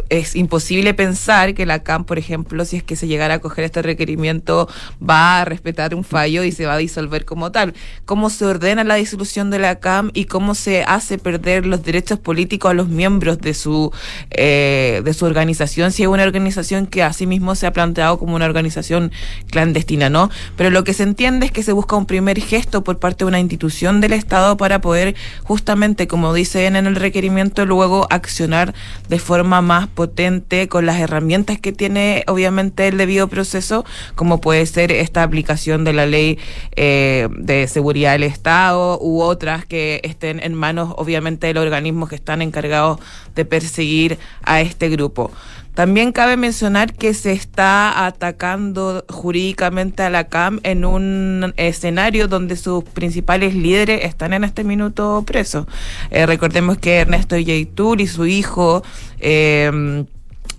es 0.09 0.35
imposible 0.35 0.93
pensar 0.93 1.53
que 1.53 1.65
la 1.65 1.83
CAM, 1.83 2.03
por 2.03 2.17
ejemplo, 2.17 2.65
si 2.65 2.75
es 2.75 2.83
que 2.83 2.97
se 2.97 3.07
llegara 3.07 3.35
a 3.35 3.39
coger 3.39 3.63
este 3.63 3.81
requerimiento, 3.81 4.67
va 5.01 5.39
a 5.39 5.45
respetar 5.45 5.95
un 5.95 6.03
fallo 6.03 6.43
y 6.43 6.51
se 6.51 6.65
va 6.65 6.73
a 6.73 6.77
disolver 6.77 7.23
como 7.23 7.51
tal. 7.53 7.73
¿Cómo 8.03 8.29
se 8.29 8.45
ordena 8.45 8.83
la 8.83 8.95
disolución 8.95 9.49
de 9.49 9.59
la 9.59 9.79
CAM 9.79 10.11
y 10.13 10.25
cómo 10.25 10.53
se 10.53 10.83
hace 10.83 11.17
perder 11.17 11.65
los 11.65 11.81
derechos 11.81 12.19
políticos 12.19 12.71
a 12.71 12.73
los 12.73 12.89
miembros 12.89 13.39
de 13.39 13.53
su, 13.53 13.93
eh, 14.31 15.01
de 15.03 15.13
su 15.13 15.25
organización, 15.25 15.93
si 15.93 16.03
es 16.03 16.09
una 16.09 16.23
organización 16.23 16.87
que 16.87 17.03
asimismo 17.03 17.55
se 17.55 17.67
ha 17.67 17.73
planteado 17.73 18.19
como 18.19 18.35
una 18.35 18.45
organización 18.45 19.13
clandestina, 19.49 20.09
¿no? 20.09 20.29
Pero 20.57 20.71
lo 20.71 20.83
que 20.83 20.93
se 20.93 21.03
entiende 21.03 21.45
es 21.45 21.51
que 21.53 21.63
se 21.63 21.71
busca 21.71 21.95
un 21.95 22.05
primer 22.05 22.39
gesto 22.41 22.83
por 22.83 22.99
parte 22.99 23.23
de 23.23 23.29
una 23.29 23.39
institución 23.39 24.01
del 24.01 24.11
Estado 24.11 24.57
para 24.57 24.81
poder 24.81 25.15
justamente, 25.43 26.07
como 26.07 26.33
dicen 26.33 26.75
en 26.75 26.88
el 26.88 26.95
requerimiento, 26.95 27.65
luego 27.65 28.07
accionar 28.09 28.73
de 29.09 29.19
forma 29.19 29.61
más 29.61 29.88
potente 29.88 30.67
con 30.67 30.85
las 30.85 30.99
herramientas 30.99 31.59
que 31.59 31.71
tiene 31.71 32.23
obviamente 32.27 32.88
el 32.88 32.97
debido 32.97 33.27
proceso, 33.27 33.85
como 34.15 34.41
puede 34.41 34.65
ser 34.65 34.91
esta 34.91 35.23
aplicación 35.23 35.83
de 35.83 35.93
la 35.93 36.05
ley 36.05 36.39
eh, 36.75 37.27
de 37.38 37.67
seguridad 37.67 38.13
del 38.13 38.23
Estado 38.23 38.99
u 39.01 39.21
otras 39.21 39.65
que 39.65 40.01
estén 40.03 40.39
en 40.41 40.53
manos 40.53 40.93
obviamente 40.97 41.47
de 41.47 41.53
los 41.53 41.63
organismos 41.63 42.09
que 42.09 42.15
están 42.15 42.41
encargados 42.41 42.99
de 43.35 43.45
perseguir 43.45 44.19
a 44.43 44.61
este 44.61 44.89
grupo. 44.89 45.31
También 45.78 46.11
cabe 46.11 46.38
mencionar 46.38 46.91
que 46.91 47.13
se 47.13 47.34
está 47.34 48.07
atacando 48.07 49.05
jurídicamente 49.09 50.01
a 50.01 50.09
la 50.09 50.23
CAM 50.23 50.59
en 50.63 50.86
un 50.86 51.53
escenario 51.55 52.28
donde 52.28 52.55
sus 52.55 52.84
principales 52.84 53.53
líderes 53.53 54.03
están 54.03 54.34
en 54.34 54.43
este 54.43 54.63
minuto 54.63 55.23
presos. 55.23 55.67
Eh, 56.09 56.25
recordemos 56.25 56.80
que 56.80 56.95
Ernesto 56.95 57.38
Yaitul 57.38 58.01
y 58.01 58.07
su 58.07 58.25
hijo... 58.25 58.82
eh, 59.19 60.03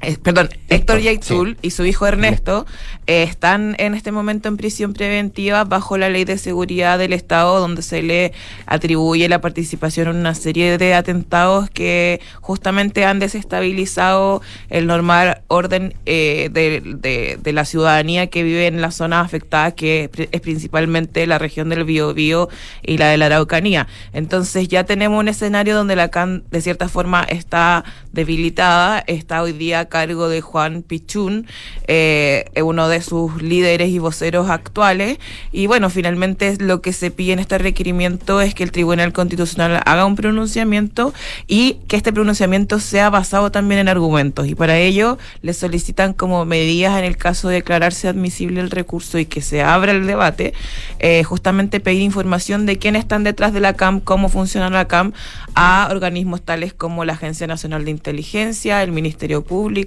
eh, 0.00 0.16
perdón, 0.22 0.48
Héctor 0.68 1.00
Yaitul 1.00 1.56
y 1.60 1.70
su 1.70 1.84
hijo 1.84 2.06
Ernesto 2.06 2.66
eh, 3.08 3.24
están 3.24 3.74
en 3.78 3.94
este 3.94 4.12
momento 4.12 4.48
en 4.48 4.56
prisión 4.56 4.92
preventiva 4.92 5.64
bajo 5.64 5.98
la 5.98 6.08
ley 6.08 6.24
de 6.24 6.38
seguridad 6.38 6.98
del 6.98 7.12
Estado, 7.12 7.58
donde 7.58 7.82
se 7.82 8.02
le 8.02 8.32
atribuye 8.66 9.28
la 9.28 9.40
participación 9.40 10.08
en 10.08 10.16
una 10.16 10.34
serie 10.36 10.78
de 10.78 10.94
atentados 10.94 11.68
que 11.70 12.20
justamente 12.40 13.04
han 13.04 13.18
desestabilizado 13.18 14.40
el 14.70 14.86
normal 14.86 15.42
orden 15.48 15.94
eh, 16.06 16.48
de, 16.52 16.80
de- 16.84 17.38
de 17.42 17.52
la 17.52 17.64
ciudadanía 17.64 18.28
que 18.28 18.42
vive 18.44 18.66
en 18.68 18.80
las 18.80 18.94
zonas 18.94 19.24
afectadas, 19.24 19.74
que 19.74 20.10
es 20.30 20.40
principalmente 20.40 21.26
la 21.26 21.38
región 21.38 21.68
del 21.70 21.84
Biobío 21.84 22.48
y 22.82 22.98
la 22.98 23.08
de 23.08 23.16
la 23.16 23.26
Araucanía. 23.26 23.88
Entonces 24.12 24.68
ya 24.68 24.84
tenemos 24.84 25.18
un 25.18 25.28
escenario 25.28 25.74
donde 25.74 25.96
la 25.96 26.08
CAN 26.08 26.44
de 26.50 26.60
cierta 26.60 26.88
forma 26.88 27.24
está 27.24 27.84
debilitada, 28.12 29.02
está 29.06 29.42
hoy 29.42 29.52
día 29.52 29.87
cargo 29.88 30.28
de 30.28 30.40
Juan 30.40 30.82
Pichún, 30.82 31.46
eh, 31.86 32.44
uno 32.62 32.88
de 32.88 33.00
sus 33.00 33.42
líderes 33.42 33.88
y 33.90 33.98
voceros 33.98 34.50
actuales. 34.50 35.18
Y 35.52 35.66
bueno, 35.66 35.90
finalmente 35.90 36.56
lo 36.58 36.80
que 36.80 36.92
se 36.92 37.10
pide 37.10 37.32
en 37.32 37.38
este 37.38 37.58
requerimiento 37.58 38.40
es 38.40 38.54
que 38.54 38.64
el 38.64 38.72
Tribunal 38.72 39.12
Constitucional 39.12 39.82
haga 39.84 40.04
un 40.06 40.16
pronunciamiento 40.16 41.12
y 41.46 41.78
que 41.88 41.96
este 41.96 42.12
pronunciamiento 42.12 42.80
sea 42.80 43.10
basado 43.10 43.50
también 43.50 43.80
en 43.80 43.88
argumentos. 43.88 44.46
Y 44.46 44.54
para 44.54 44.78
ello 44.78 45.18
le 45.42 45.54
solicitan 45.54 46.12
como 46.12 46.44
medidas 46.44 46.98
en 46.98 47.04
el 47.04 47.16
caso 47.16 47.48
de 47.48 47.56
declararse 47.56 48.08
admisible 48.08 48.60
el 48.60 48.70
recurso 48.70 49.18
y 49.18 49.26
que 49.26 49.40
se 49.40 49.62
abra 49.62 49.92
el 49.92 50.06
debate, 50.06 50.54
eh, 50.98 51.24
justamente 51.24 51.80
pedir 51.80 52.02
información 52.02 52.66
de 52.66 52.78
quiénes 52.78 53.00
están 53.00 53.24
detrás 53.24 53.52
de 53.52 53.60
la 53.60 53.74
CAM, 53.74 54.00
cómo 54.00 54.28
funciona 54.28 54.70
la 54.70 54.86
CAM, 54.86 55.12
a 55.54 55.88
organismos 55.90 56.42
tales 56.42 56.72
como 56.72 57.04
la 57.04 57.14
Agencia 57.14 57.46
Nacional 57.46 57.84
de 57.84 57.90
Inteligencia, 57.90 58.82
el 58.82 58.92
Ministerio 58.92 59.42
Público, 59.42 59.77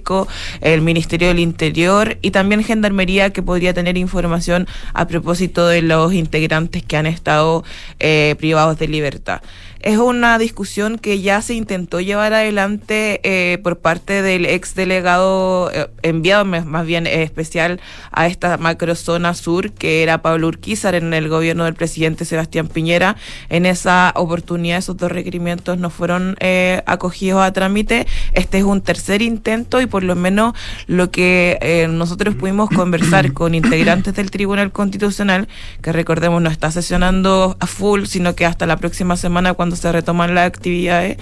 el 0.60 0.80
Ministerio 0.80 1.28
del 1.28 1.38
Interior 1.38 2.18
y 2.22 2.30
también 2.30 2.62
Gendarmería 2.64 3.30
que 3.30 3.42
podría 3.42 3.74
tener 3.74 3.96
información 3.96 4.66
a 4.94 5.06
propósito 5.06 5.66
de 5.66 5.82
los 5.82 6.12
integrantes 6.14 6.82
que 6.82 6.96
han 6.96 7.06
estado 7.06 7.64
eh, 7.98 8.36
privados 8.38 8.78
de 8.78 8.88
libertad. 8.88 9.42
Es 9.82 9.98
una 9.98 10.38
discusión 10.38 10.96
que 10.96 11.20
ya 11.20 11.42
se 11.42 11.54
intentó 11.54 12.00
llevar 12.00 12.32
adelante 12.34 13.20
eh, 13.24 13.58
por 13.58 13.78
parte 13.78 14.22
del 14.22 14.46
ex 14.46 14.76
delegado 14.76 15.72
eh, 15.72 15.88
enviado 16.02 16.44
más 16.44 16.86
bien 16.86 17.08
eh, 17.08 17.24
especial 17.24 17.80
a 18.12 18.28
esta 18.28 18.58
macrozona 18.58 19.34
sur, 19.34 19.72
que 19.72 20.04
era 20.04 20.22
Pablo 20.22 20.46
Urquizar 20.46 20.94
en 20.94 21.12
el 21.12 21.28
gobierno 21.28 21.64
del 21.64 21.74
presidente 21.74 22.24
Sebastián 22.24 22.68
Piñera. 22.68 23.16
En 23.48 23.66
esa 23.66 24.12
oportunidad 24.14 24.78
esos 24.78 24.96
dos 24.96 25.10
requerimientos 25.10 25.78
no 25.78 25.90
fueron 25.90 26.36
eh, 26.38 26.82
acogidos 26.86 27.42
a 27.42 27.52
trámite. 27.52 28.06
Este 28.34 28.58
es 28.58 28.64
un 28.64 28.82
tercer 28.82 29.20
intento 29.20 29.80
y 29.80 29.86
por 29.86 30.04
lo 30.04 30.14
menos 30.14 30.54
lo 30.86 31.10
que 31.10 31.88
nosotros 31.90 32.36
pudimos 32.36 32.70
conversar 32.70 33.32
con 33.34 33.56
integrantes 33.56 34.14
del 34.14 34.30
Tribunal 34.30 34.70
Constitucional, 34.70 35.48
que 35.80 35.90
recordemos 35.90 36.40
no 36.40 36.50
está 36.50 36.70
sesionando 36.70 37.56
a 37.58 37.66
full, 37.66 38.04
sino 38.04 38.36
que 38.36 38.46
hasta 38.46 38.66
la 38.66 38.76
próxima 38.76 39.16
semana 39.16 39.54
cuando 39.54 39.71
se 39.76 39.90
retoman 39.92 40.34
las 40.34 40.46
actividades, 40.46 41.18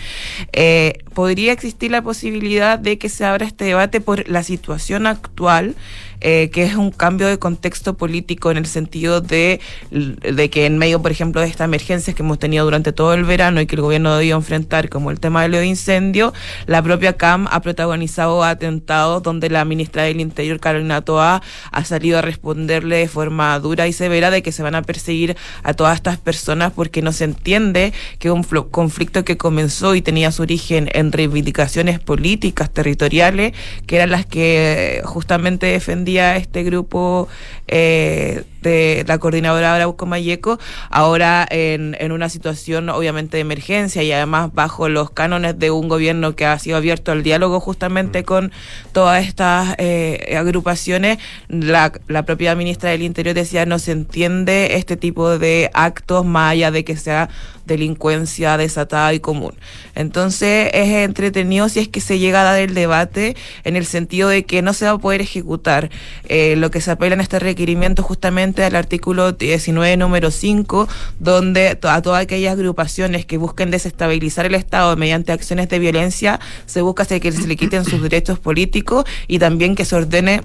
eh, 0.53 0.99
podría 1.15 1.53
existir 1.53 1.91
la 1.91 2.03
posibilidad 2.03 2.79
de 2.79 2.99
que 2.99 3.09
se 3.09 3.25
abra 3.25 3.47
este 3.47 3.65
debate 3.65 4.01
por 4.01 4.29
la 4.29 4.43
situación 4.43 5.07
actual 5.07 5.75
eh, 6.21 6.51
que 6.51 6.65
es 6.65 6.75
un 6.75 6.91
cambio 6.91 7.27
de 7.27 7.39
contexto 7.39 7.97
político 7.97 8.51
en 8.51 8.59
el 8.59 8.67
sentido 8.67 9.21
de, 9.23 9.61
de 9.91 10.51
que 10.51 10.67
en 10.67 10.77
medio, 10.77 11.01
por 11.01 11.11
ejemplo, 11.11 11.41
de 11.41 11.47
estas 11.47 11.65
emergencias 11.65 12.15
que 12.15 12.23
hemos 12.23 12.39
tenido 12.39 12.65
durante 12.65 12.93
todo 12.93 13.15
el 13.15 13.25
verano 13.25 13.61
y 13.61 13.67
que 13.67 13.77
el 13.77 13.83
gobierno 13.83 14.17
debió 14.17 14.37
enfrentar, 14.37 14.91
como 14.91 15.11
el 15.11 15.19
tema 15.19 15.43
del 15.43 15.65
incendio, 15.65 16.35
la 16.67 16.83
propia 16.83 17.15
CAM 17.15 17.49
ha 17.51 17.61
protagonizado 17.63 18.45
atentados 18.45 19.23
donde 19.23 19.49
la 19.49 19.65
ministra 19.65 20.03
del 20.03 20.21
Interior, 20.21 20.61
Carolina 20.61 21.01
Toa, 21.01 21.43
ha 21.73 21.85
salido 21.85 22.19
a 22.19 22.23
responderle 22.23 22.97
de 22.97 23.09
forma 23.09 23.59
dura 23.59 23.89
y 23.89 23.93
severa 23.93 24.31
de 24.31 24.43
que 24.43 24.53
se 24.53 24.63
van 24.63 24.75
a 24.75 24.83
perseguir 24.83 25.37
a 25.63 25.73
todas 25.73 25.97
estas 25.97 26.19
personas 26.19 26.73
porque 26.73 27.01
no 27.01 27.13
se 27.13 27.25
entiende 27.25 27.93
que 28.19 28.31
un 28.31 28.43
conflicto 28.43 29.25
que 29.25 29.37
comenzó 29.37 29.95
y 29.95 30.03
tenía 30.03 30.33
su 30.33 30.43
origen 30.43 30.91
en 30.93 31.13
reivindicaciones 31.13 31.99
políticas, 31.99 32.71
territoriales, 32.71 33.55
que 33.87 33.97
eran 33.97 34.11
las 34.11 34.27
que 34.27 35.01
justamente 35.05 35.67
defendían 35.67 36.10
este 36.19 36.63
grupo 36.63 37.29
eh, 37.67 38.45
de 38.63 39.05
la 39.07 39.19
coordinadora 39.19 39.75
Arauco 39.75 40.07
Mayeco, 40.07 40.59
ahora 40.91 41.47
en, 41.51 41.97
en, 41.99 42.13
una 42.13 42.29
situación 42.29 42.89
obviamente 42.89 43.37
de 43.37 43.43
emergencia 43.43 44.03
y 44.03 44.13
además 44.13 44.51
bajo 44.53 44.89
los 44.89 45.11
cánones 45.11 45.59
de 45.59 45.71
un 45.71 45.89
gobierno 45.89 46.37
que 46.37 46.47
ha 46.47 46.59
sido 46.59 46.77
abierto 46.77 47.13
al 47.13 47.23
diálogo 47.23 47.61
justamente 47.61 48.25
con 48.25 48.53
todas 48.93 49.27
estas 49.27 49.75
eh, 49.79 50.37
agrupaciones, 50.39 51.19
la, 51.49 51.93
la 52.09 52.25
propia 52.25 52.55
ministra 52.55 52.91
del 52.91 53.03
Interior 53.03 53.35
decía 53.35 53.67
no 53.67 53.79
se 53.79 53.93
entiende 53.93 54.77
este 54.77 54.97
tipo 54.97 55.39
de 55.39 55.71
actos 55.75 56.25
más 56.25 56.53
allá 56.53 56.71
de 56.71 56.85
que 56.85 56.97
sea 56.97 57.29
delincuencia 57.67 58.57
desatada 58.57 59.15
y 59.15 59.21
común. 59.21 59.55
Entonces 59.95 60.71
es 60.75 60.89
entretenido 60.89 61.69
si 61.69 61.81
es 61.81 61.89
que 61.89 62.01
se 62.01 62.19
llega 62.19 62.41
a 62.41 62.45
dar 62.45 62.59
el 62.59 62.75
debate 62.75 63.37
en 63.65 63.77
el 63.77 63.87
sentido 63.87 64.29
de 64.29 64.45
que 64.45 64.61
no 64.61 64.73
se 64.73 64.87
va 64.87 64.93
a 64.93 64.99
poder 64.99 65.21
ejecutar 65.21 65.91
eh, 66.29 66.57
lo 66.57 66.71
que 66.71 66.81
se 66.81 66.91
apela 66.91 67.15
en 67.15 67.21
este 67.21 67.39
requerimiento 67.39 68.03
justamente 68.03 68.50
al 68.59 68.77
artículo 68.77 69.33
19, 69.33 69.97
número 69.97 70.31
5, 70.31 70.89
donde 71.19 71.79
a 71.83 72.03
todas 72.03 72.23
aquellas 72.23 72.55
agrupaciones 72.55 73.25
que 73.27 73.39
busquen 73.39 73.71
desestabilizar 73.71 74.47
el 74.47 74.55
Estado 74.55 74.97
mediante 74.97 75.33
acciones 75.33 75.69
de 75.69 75.79
violencia, 75.79 76.41
se 76.67 76.83
busca 76.83 77.05
que 77.07 77.33
se 77.33 77.47
le 77.47 77.57
quiten 77.57 77.85
sus 77.85 78.03
derechos 78.03 78.39
políticos 78.39 79.05
y 79.27 79.39
también 79.39 79.75
que 79.75 79.85
se 79.85 79.97
ordene 79.97 80.43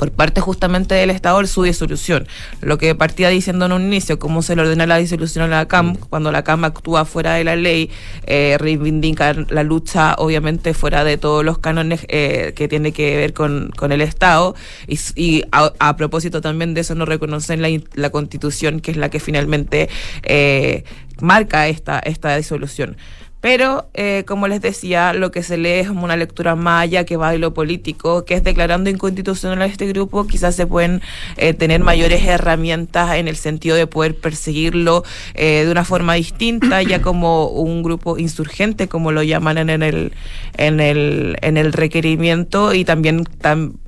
por 0.00 0.12
parte 0.12 0.40
justamente 0.40 0.94
del 0.94 1.10
Estado 1.10 1.46
su 1.46 1.62
disolución. 1.62 2.26
Lo 2.62 2.78
que 2.78 2.94
partía 2.94 3.28
diciendo 3.28 3.66
en 3.66 3.72
un 3.72 3.82
inicio, 3.82 4.18
cómo 4.18 4.40
se 4.40 4.56
le 4.56 4.62
ordena 4.62 4.86
la 4.86 4.96
disolución 4.96 5.44
a 5.44 5.48
la 5.48 5.68
CAM, 5.68 5.94
cuando 5.94 6.32
la 6.32 6.42
CAM 6.42 6.64
actúa 6.64 7.04
fuera 7.04 7.34
de 7.34 7.44
la 7.44 7.54
ley, 7.54 7.90
eh, 8.26 8.56
reivindica 8.58 9.34
la 9.50 9.62
lucha 9.62 10.14
obviamente 10.16 10.72
fuera 10.72 11.04
de 11.04 11.18
todos 11.18 11.44
los 11.44 11.58
cánones 11.58 12.06
eh, 12.08 12.54
que 12.56 12.66
tiene 12.66 12.92
que 12.92 13.14
ver 13.14 13.34
con, 13.34 13.72
con 13.76 13.92
el 13.92 14.00
Estado 14.00 14.54
y, 14.86 15.44
a, 15.52 15.96
propósito 15.98 16.40
también 16.40 16.72
de 16.72 16.80
eso 16.80 16.94
no 16.94 17.04
reconocen 17.04 17.60
la, 17.60 17.68
la 17.92 18.08
Constitución, 18.08 18.80
que 18.80 18.92
es 18.92 18.96
la 18.96 19.10
que 19.10 19.20
finalmente 19.20 19.90
eh, 20.22 20.84
marca 21.20 21.68
esta, 21.68 21.98
esta 21.98 22.34
disolución. 22.38 22.96
Pero, 23.40 23.88
eh, 23.94 24.24
como 24.26 24.48
les 24.48 24.60
decía, 24.60 25.14
lo 25.14 25.30
que 25.30 25.42
se 25.42 25.56
lee 25.56 25.80
es 25.80 25.88
una 25.88 26.16
lectura 26.16 26.56
maya 26.56 27.04
que 27.04 27.16
va 27.16 27.32
de 27.32 27.38
lo 27.38 27.54
político, 27.54 28.24
que 28.26 28.34
es 28.34 28.44
declarando 28.44 28.90
inconstitucional 28.90 29.62
a 29.62 29.66
este 29.66 29.86
grupo, 29.86 30.26
quizás 30.26 30.54
se 30.54 30.66
pueden 30.66 31.00
eh, 31.38 31.54
tener 31.54 31.80
mayores 31.80 32.22
herramientas 32.26 33.14
en 33.16 33.28
el 33.28 33.36
sentido 33.36 33.76
de 33.76 33.86
poder 33.86 34.14
perseguirlo 34.14 35.04
eh, 35.34 35.64
de 35.64 35.70
una 35.70 35.84
forma 35.84 36.14
distinta, 36.14 36.82
ya 36.82 37.00
como 37.02 37.46
un 37.46 37.82
grupo 37.82 38.18
insurgente, 38.18 38.88
como 38.88 39.10
lo 39.10 39.22
llaman 39.22 39.56
en 39.56 39.82
el, 39.82 40.12
en 40.58 40.80
el, 40.80 41.38
en 41.40 41.56
el 41.56 41.72
requerimiento, 41.72 42.74
y 42.74 42.84
también 42.84 43.24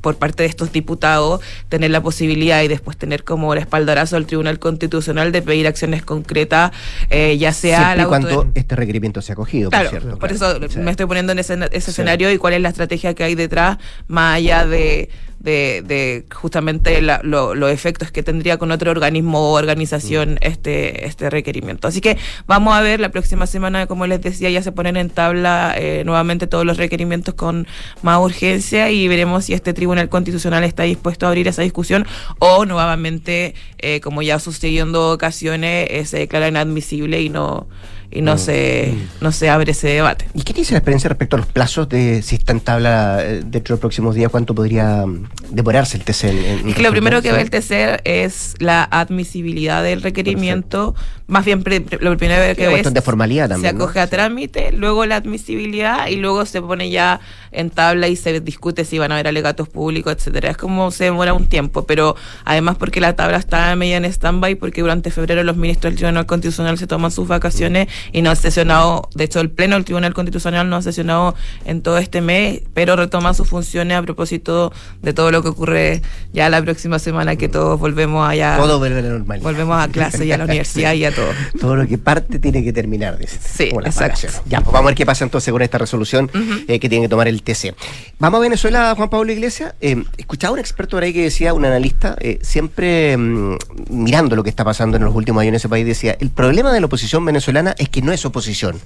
por 0.00 0.16
parte 0.16 0.44
de 0.44 0.48
estos 0.48 0.72
diputados 0.72 1.40
tener 1.68 1.90
la 1.90 2.02
posibilidad 2.02 2.62
y 2.62 2.68
después 2.68 2.96
tener 2.96 3.22
como 3.22 3.52
el 3.52 3.58
espaldarazo 3.58 4.16
al 4.16 4.26
Tribunal 4.26 4.58
Constitucional 4.58 5.30
de 5.30 5.42
pedir 5.42 5.66
acciones 5.66 6.02
concretas, 6.02 6.72
ya 7.10 7.52
sea... 7.52 7.84
Siempre 7.84 8.06
cuando 8.06 8.50
este 8.54 8.76
requerimiento 8.76 9.20
claro, 9.44 10.18
por, 10.18 10.32
eso 10.32 10.58
me 10.78 10.90
estoy 10.90 11.06
poniendo 11.06 11.32
en 11.32 11.38
ese, 11.38 11.58
escenario 11.72 12.30
y 12.32 12.38
cuál 12.38 12.54
es 12.54 12.60
la 12.60 12.68
estrategia 12.68 13.14
que 13.14 13.24
hay 13.24 13.34
detrás, 13.34 13.78
más 14.08 14.36
allá 14.36 14.66
de, 14.66 15.08
de, 15.42 16.24
justamente 16.32 17.00
los 17.02 17.70
efectos 17.70 18.10
que 18.10 18.22
tendría 18.22 18.58
con 18.58 18.70
otro 18.70 18.90
organismo 18.90 19.40
o 19.40 19.58
organización 19.58 20.34
mm. 20.34 20.38
este, 20.40 21.06
este 21.06 21.30
requerimiento. 21.30 21.88
Así 21.88 22.00
que 22.00 22.16
vamos 22.46 22.74
a 22.74 22.80
ver 22.80 23.00
la 23.00 23.10
próxima 23.10 23.46
semana, 23.46 23.86
como 23.86 24.06
les 24.06 24.20
decía, 24.22 24.50
ya 24.50 24.62
se 24.62 24.72
ponen 24.72 24.96
en 24.96 25.10
tabla 25.10 25.74
eh, 25.76 26.02
nuevamente 26.04 26.46
todos 26.46 26.64
los 26.64 26.76
requerimientos 26.76 27.34
con 27.34 27.66
más 28.02 28.20
urgencia 28.20 28.90
y 28.90 29.08
veremos 29.08 29.46
si 29.46 29.54
este 29.54 29.72
Tribunal 29.72 30.08
Constitucional 30.08 30.64
está 30.64 30.84
dispuesto 30.84 31.26
a 31.26 31.30
abrir 31.30 31.48
esa 31.48 31.62
discusión 31.62 32.06
o 32.38 32.64
nuevamente, 32.64 33.54
eh, 33.78 34.00
como 34.00 34.22
ya 34.22 34.38
sucedió 34.38 34.84
en 34.84 34.92
dos 34.92 35.14
ocasiones, 35.14 35.88
eh, 35.90 36.04
se 36.04 36.18
declara 36.18 36.48
inadmisible 36.48 37.20
y 37.20 37.28
no 37.28 37.68
y 38.12 38.20
no, 38.20 38.34
mm. 38.34 38.38
se, 38.38 38.94
no 39.20 39.32
se 39.32 39.48
abre 39.48 39.72
ese 39.72 39.88
debate. 39.88 40.28
¿Y 40.34 40.42
qué 40.42 40.52
dice 40.52 40.72
la 40.72 40.78
experiencia 40.78 41.08
respecto 41.08 41.36
a 41.36 41.38
los 41.38 41.48
plazos 41.48 41.88
de 41.88 42.22
si 42.22 42.36
está 42.36 42.52
en 42.52 42.60
tabla 42.60 43.18
eh, 43.20 43.42
dentro 43.44 43.62
de 43.62 43.70
los 43.70 43.80
próximos 43.80 44.14
días? 44.14 44.30
¿Cuánto 44.30 44.54
podría 44.54 45.06
mm, 45.06 45.28
demorarse 45.50 45.96
el 45.96 46.04
TC? 46.04 46.24
En, 46.24 46.68
es 46.68 46.74
que 46.74 46.82
lo 46.82 46.90
primero 46.90 47.22
que 47.22 47.32
ve 47.32 47.40
el 47.40 47.50
TC 47.50 48.02
es 48.04 48.54
la 48.58 48.84
admisibilidad 48.84 49.82
del 49.82 50.02
requerimiento, 50.02 50.94
más 51.26 51.44
bien 51.44 51.64
lo 52.00 52.16
primero 52.16 52.54
que 52.54 52.68
ve 52.68 52.80
es 52.80 52.92
de 52.92 53.02
formalidad 53.02 53.48
también, 53.48 53.70
se 53.70 53.76
acoge 53.76 54.00
a 54.00 54.06
trámite, 54.06 54.72
luego 54.72 55.06
la 55.06 55.16
admisibilidad 55.16 56.08
y 56.08 56.16
luego 56.16 56.44
se 56.44 56.60
pone 56.60 56.90
ya 56.90 57.20
en 57.52 57.70
tabla 57.70 58.08
y 58.08 58.16
se 58.16 58.40
discute 58.40 58.84
si 58.84 58.98
van 58.98 59.12
a 59.12 59.14
haber 59.14 59.28
alegatos 59.28 59.68
públicos, 59.68 60.12
etcétera. 60.12 60.50
Es 60.50 60.56
como 60.56 60.90
se 60.90 61.04
demora 61.04 61.32
un 61.32 61.46
tiempo, 61.46 61.84
pero 61.86 62.16
además 62.44 62.76
porque 62.76 63.00
la 63.00 63.14
tabla 63.16 63.38
está 63.38 63.74
media 63.76 63.96
en 63.96 64.04
stand-by, 64.04 64.56
porque 64.56 64.82
durante 64.82 65.10
febrero 65.10 65.42
los 65.42 65.56
ministros 65.56 65.92
del 65.92 65.98
Tribunal 65.98 66.26
Constitucional 66.26 66.78
se 66.78 66.86
toman 66.86 67.10
sus 67.10 67.28
vacaciones 67.28 67.88
y 68.10 68.22
no 68.22 68.30
ha 68.30 68.36
sesionado, 68.36 69.08
de 69.14 69.24
hecho 69.24 69.40
el 69.40 69.50
Pleno 69.50 69.76
del 69.76 69.84
Tribunal 69.84 70.14
Constitucional 70.14 70.68
no 70.68 70.76
ha 70.76 70.82
sesionado 70.82 71.34
en 71.64 71.82
todo 71.82 71.98
este 71.98 72.20
mes, 72.20 72.62
pero 72.74 72.96
retoma 72.96 73.34
sus 73.34 73.48
funciones 73.48 73.96
a 73.96 74.02
propósito 74.02 74.72
de 75.02 75.12
todo 75.12 75.30
lo 75.30 75.42
que 75.42 75.48
ocurre 75.48 76.02
ya 76.32 76.48
la 76.48 76.62
próxima 76.62 76.98
semana 76.98 77.36
que 77.36 77.48
todos 77.48 77.78
volvemos 77.78 78.28
allá. 78.28 78.56
Todo 78.56 78.78
vuelve 78.78 78.98
a 78.98 79.02
la 79.02 79.08
normalidad. 79.10 79.44
Volvemos 79.44 79.82
a 79.82 79.88
clase 79.88 80.26
y 80.26 80.32
a 80.32 80.38
la 80.38 80.44
universidad 80.44 80.94
y 80.94 81.04
a 81.04 81.14
todo. 81.14 81.28
Todo 81.60 81.76
lo 81.76 81.86
que 81.86 81.98
parte 81.98 82.38
tiene 82.38 82.64
que 82.64 82.72
terminar, 82.72 83.18
dice. 83.18 83.38
Sí, 83.40 83.64
exacto. 83.84 84.28
Ya, 84.46 84.60
pues 84.60 84.72
vamos 84.72 84.86
a 84.86 84.90
ver 84.90 84.94
qué 84.94 85.06
pasa 85.06 85.24
entonces 85.24 85.52
con 85.52 85.62
esta 85.62 85.78
resolución 85.78 86.30
eh, 86.66 86.80
que 86.80 86.88
tiene 86.88 87.04
que 87.04 87.08
tomar 87.08 87.28
el 87.28 87.42
TC. 87.42 87.74
Vamos 88.18 88.38
a 88.38 88.42
Venezuela, 88.42 88.94
Juan 88.96 89.08
Pablo 89.08 89.32
Iglesias. 89.32 89.74
Eh, 89.80 90.02
escuchaba 90.16 90.54
un 90.54 90.58
experto 90.58 90.96
por 90.96 91.04
ahí 91.04 91.12
que 91.12 91.22
decía, 91.22 91.54
un 91.54 91.64
analista, 91.64 92.16
eh, 92.20 92.38
siempre 92.42 93.16
mm, 93.16 93.56
mirando 93.90 94.36
lo 94.36 94.42
que 94.42 94.50
está 94.50 94.64
pasando 94.64 94.96
en 94.96 95.04
los 95.04 95.14
últimos 95.14 95.40
años 95.40 95.50
en 95.50 95.54
ese 95.56 95.68
país, 95.68 95.86
decía, 95.86 96.16
el 96.20 96.30
problema 96.30 96.72
de 96.72 96.80
la 96.80 96.86
oposición 96.86 97.24
venezolana 97.24 97.74
es 97.78 97.88
que 97.92 98.02
no 98.02 98.10
es 98.10 98.24
oposición. 98.24 98.80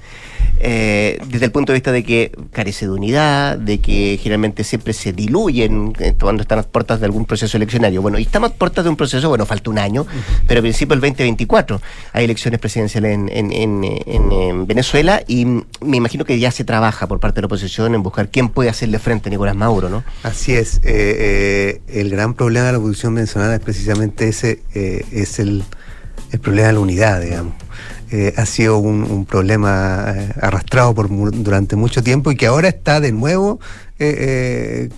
Eh, 0.58 1.18
desde 1.28 1.46
el 1.46 1.52
punto 1.52 1.72
de 1.72 1.76
vista 1.76 1.92
de 1.92 2.02
que 2.02 2.32
carece 2.50 2.86
de 2.86 2.92
unidad, 2.92 3.58
de 3.58 3.78
que 3.78 4.18
generalmente 4.20 4.64
siempre 4.64 4.92
se 4.94 5.12
diluyen 5.12 5.92
eh, 5.98 6.14
cuando 6.18 6.42
están 6.42 6.58
a 6.58 6.62
las 6.62 6.66
puertas 6.66 6.98
de 6.98 7.06
algún 7.06 7.24
proceso 7.24 7.56
eleccionario. 7.56 8.02
Bueno, 8.02 8.18
y 8.18 8.22
estamos 8.22 8.50
a 8.50 8.54
puertas 8.54 8.84
de 8.84 8.90
un 8.90 8.96
proceso, 8.96 9.28
bueno, 9.28 9.44
falta 9.46 9.70
un 9.70 9.78
año, 9.78 10.06
pero 10.46 10.60
a 10.60 10.62
principio 10.62 10.94
del 10.94 11.00
2024 11.00 11.80
hay 12.12 12.24
elecciones 12.24 12.58
presidenciales 12.58 13.12
en, 13.12 13.52
en, 13.52 14.66
Venezuela 14.66 15.22
y 15.26 15.44
me 15.44 15.96
imagino 15.96 16.24
que 16.24 16.38
ya 16.38 16.50
se 16.50 16.64
trabaja 16.64 17.06
por 17.06 17.20
parte 17.20 17.36
de 17.36 17.42
la 17.42 17.46
oposición 17.46 17.94
en 17.94 18.02
buscar 18.02 18.28
quién 18.30 18.48
puede 18.48 18.70
hacerle 18.70 18.98
frente 18.98 19.28
a 19.28 19.30
Nicolás 19.30 19.54
Maduro, 19.54 19.88
¿no? 19.88 20.02
Así 20.22 20.52
es. 20.52 20.80
Eh, 20.82 21.80
el 21.88 22.10
gran 22.10 22.34
problema 22.34 22.66
de 22.66 22.72
la 22.72 22.78
oposición 22.78 23.14
venezolana 23.14 23.54
es 23.54 23.60
precisamente 23.60 24.28
ese, 24.28 24.62
es 24.72 25.38
el, 25.38 25.62
el 26.32 26.40
problema 26.40 26.68
de 26.68 26.72
la 26.74 26.80
unidad, 26.80 27.20
digamos. 27.20 27.54
Eh, 28.10 28.32
ha 28.36 28.46
sido 28.46 28.78
un, 28.78 29.26
problema 29.26 30.14
eh, 30.14 30.32
arrastrado 30.40 30.94
por 30.94 31.08
durante 31.08 31.74
mucho 31.74 32.04
tiempo 32.04 32.30
y 32.30 32.36
que 32.36 32.46
ahora 32.46 32.68
está 32.68 33.00
de 33.00 33.10
nuevo 33.10 33.58
eh, 33.98 34.90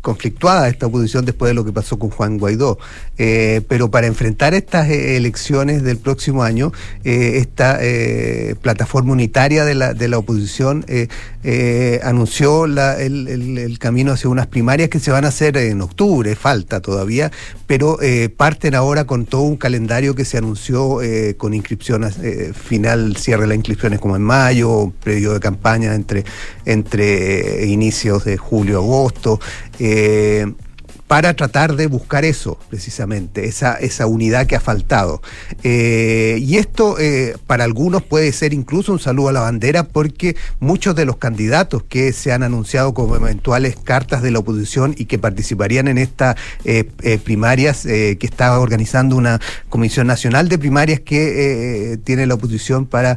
conflictuada 0.00 0.68
esta 0.68 0.86
oposición 0.86 1.24
después 1.24 1.50
de 1.50 1.54
lo 1.54 1.64
que 1.64 1.72
pasó 1.72 1.98
con 1.98 2.10
Juan 2.10 2.38
Guaidó. 2.38 2.78
Eh, 3.18 3.62
pero 3.68 3.90
para 3.90 4.06
enfrentar 4.06 4.54
estas 4.54 4.88
eh, 4.88 5.16
elecciones 5.16 5.82
del 5.82 5.98
próximo 5.98 6.42
año, 6.42 6.72
eh, 7.04 7.38
esta 7.38 7.78
plataforma 8.60 9.12
unitaria 9.12 9.64
de 9.64 9.74
la, 9.74 9.94
de 9.94 10.08
la 10.08 10.18
oposición 10.18 10.84
anunció 12.02 12.64
el, 12.64 12.78
el- 13.28 13.78
camino 13.78 14.12
hacia 14.12 14.28
unas 14.30 14.46
primarias 14.46 14.88
que 14.88 14.98
se 14.98 15.10
van 15.10 15.24
a 15.24 15.28
hacer 15.28 15.56
en 15.56 15.80
octubre, 15.82 16.34
falta 16.34 16.80
todavía, 16.80 17.30
pero 17.66 17.98
parten 18.36 18.74
ahora 18.74 19.04
con 19.04 19.26
todo 19.26 19.42
un 19.42 19.56
calendario 19.56 20.14
que 20.14 20.24
se 20.24 20.38
anunció 20.38 20.98
con 21.36 21.54
inscripciones 21.54 22.16
final, 22.54 23.16
cierre 23.16 23.42
de 23.42 23.48
las 23.48 23.56
inscripciones 23.56 24.00
como 24.00 24.16
en 24.16 24.22
mayo, 24.22 24.92
periodo 25.04 25.34
de 25.34 25.40
campaña 25.40 25.94
entre, 25.94 26.24
entre 26.64 27.66
inicios 27.66 28.24
de 28.24 28.36
julio, 28.36 28.78
agosto. 28.78 29.40
Eh, 29.78 30.46
para 31.06 31.34
tratar 31.34 31.76
de 31.76 31.86
buscar 31.86 32.24
eso, 32.24 32.58
precisamente, 32.68 33.46
esa, 33.46 33.74
esa 33.74 34.06
unidad 34.06 34.46
que 34.46 34.56
ha 34.56 34.60
faltado. 34.60 35.22
Eh, 35.62 36.38
y 36.40 36.56
esto 36.56 36.98
eh, 36.98 37.36
para 37.46 37.64
algunos 37.64 38.02
puede 38.02 38.32
ser 38.32 38.52
incluso 38.52 38.92
un 38.92 38.98
saludo 38.98 39.28
a 39.28 39.32
la 39.32 39.40
bandera 39.40 39.84
porque 39.84 40.34
muchos 40.58 40.96
de 40.96 41.04
los 41.04 41.16
candidatos 41.18 41.84
que 41.88 42.12
se 42.12 42.32
han 42.32 42.42
anunciado 42.42 42.92
como 42.92 43.14
eventuales 43.16 43.76
cartas 43.82 44.20
de 44.22 44.30
la 44.32 44.40
oposición 44.40 44.94
y 44.98 45.04
que 45.04 45.18
participarían 45.18 45.86
en 45.88 45.98
estas 45.98 46.36
eh, 46.64 46.90
eh, 47.02 47.18
primarias 47.18 47.86
eh, 47.86 48.16
que 48.18 48.26
está 48.26 48.58
organizando 48.58 49.14
una 49.16 49.40
Comisión 49.68 50.06
Nacional 50.08 50.48
de 50.48 50.58
Primarias 50.58 51.00
que 51.00 51.92
eh, 51.92 51.96
tiene 51.98 52.26
la 52.26 52.34
oposición 52.34 52.86
para 52.86 53.16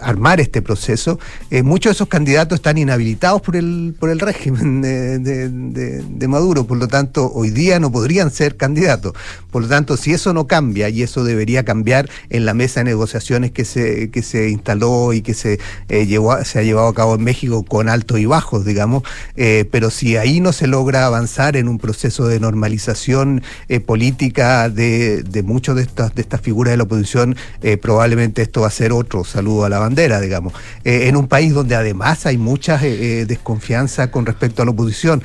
armar 0.00 0.40
este 0.40 0.62
proceso, 0.62 1.18
muchos 1.62 1.90
de 1.90 1.94
esos 1.94 2.08
candidatos 2.08 2.56
están 2.56 2.78
inhabilitados 2.78 3.42
por 3.42 3.56
el, 3.56 3.94
por 3.98 4.10
el 4.10 4.20
régimen 4.20 4.80
de- 4.82 5.18
de- 5.18 6.02
de 6.02 6.28
Maduro, 6.28 6.45
por 6.54 6.78
lo 6.78 6.88
tanto 6.88 7.30
hoy 7.32 7.50
día 7.50 7.80
no 7.80 7.90
podrían 7.90 8.30
ser 8.30 8.56
candidatos. 8.56 9.12
Por 9.50 9.62
lo 9.62 9.68
tanto, 9.68 9.96
si 9.96 10.12
eso 10.12 10.32
no 10.32 10.46
cambia, 10.46 10.88
y 10.88 11.02
eso 11.02 11.24
debería 11.24 11.64
cambiar 11.64 12.08
en 12.30 12.44
la 12.44 12.54
mesa 12.54 12.80
de 12.80 12.84
negociaciones 12.84 13.50
que 13.50 13.64
se, 13.64 14.10
que 14.10 14.22
se 14.22 14.50
instaló 14.50 15.12
y 15.12 15.22
que 15.22 15.34
se, 15.34 15.58
eh, 15.88 16.06
llevó, 16.06 16.42
se 16.44 16.58
ha 16.58 16.62
llevado 16.62 16.88
a 16.88 16.94
cabo 16.94 17.14
en 17.14 17.24
México 17.24 17.64
con 17.64 17.88
altos 17.88 18.18
y 18.18 18.26
bajos, 18.26 18.64
digamos, 18.64 19.02
eh, 19.36 19.64
pero 19.70 19.90
si 19.90 20.16
ahí 20.16 20.40
no 20.40 20.52
se 20.52 20.66
logra 20.66 21.06
avanzar 21.06 21.56
en 21.56 21.68
un 21.68 21.78
proceso 21.78 22.28
de 22.28 22.38
normalización 22.38 23.42
eh, 23.68 23.80
política 23.80 24.68
de, 24.68 25.22
de 25.22 25.42
muchas 25.42 25.76
de 25.76 25.82
estas, 25.82 26.14
de 26.14 26.22
estas 26.22 26.40
figuras 26.40 26.72
de 26.72 26.76
la 26.76 26.84
oposición, 26.84 27.36
eh, 27.62 27.76
probablemente 27.76 28.42
esto 28.42 28.62
va 28.62 28.68
a 28.68 28.70
ser 28.70 28.92
otro 28.92 29.24
saludo 29.24 29.64
a 29.64 29.68
la 29.68 29.78
bandera, 29.78 30.20
digamos. 30.20 30.52
En 30.84 31.16
un 31.16 31.26
país 31.28 31.52
donde 31.52 31.74
además 31.74 32.26
hay 32.26 32.38
mucha 32.38 32.78
desconfianza 32.78 34.10
con 34.10 34.26
respecto 34.26 34.62
a 34.62 34.64
la 34.64 34.70
oposición. 34.70 35.22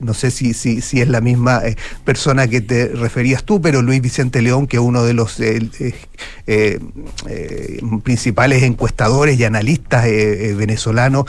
No 0.00 0.14
sé 0.14 0.25
si, 0.30 0.54
si, 0.54 0.80
si 0.80 1.00
es 1.00 1.08
la 1.08 1.20
misma 1.20 1.60
eh, 1.64 1.76
persona 2.04 2.46
que 2.48 2.60
te 2.60 2.88
referías 2.88 3.44
tú, 3.44 3.60
pero 3.60 3.82
Luis 3.82 4.00
Vicente 4.00 4.42
León, 4.42 4.66
que 4.66 4.76
es 4.76 4.82
uno 4.82 5.04
de 5.04 5.14
los 5.14 5.38
eh, 5.40 5.68
eh, 6.46 6.78
principales 8.02 8.62
encuestadores 8.62 9.38
y 9.38 9.44
analistas 9.44 10.04
venezolanos, 10.56 11.24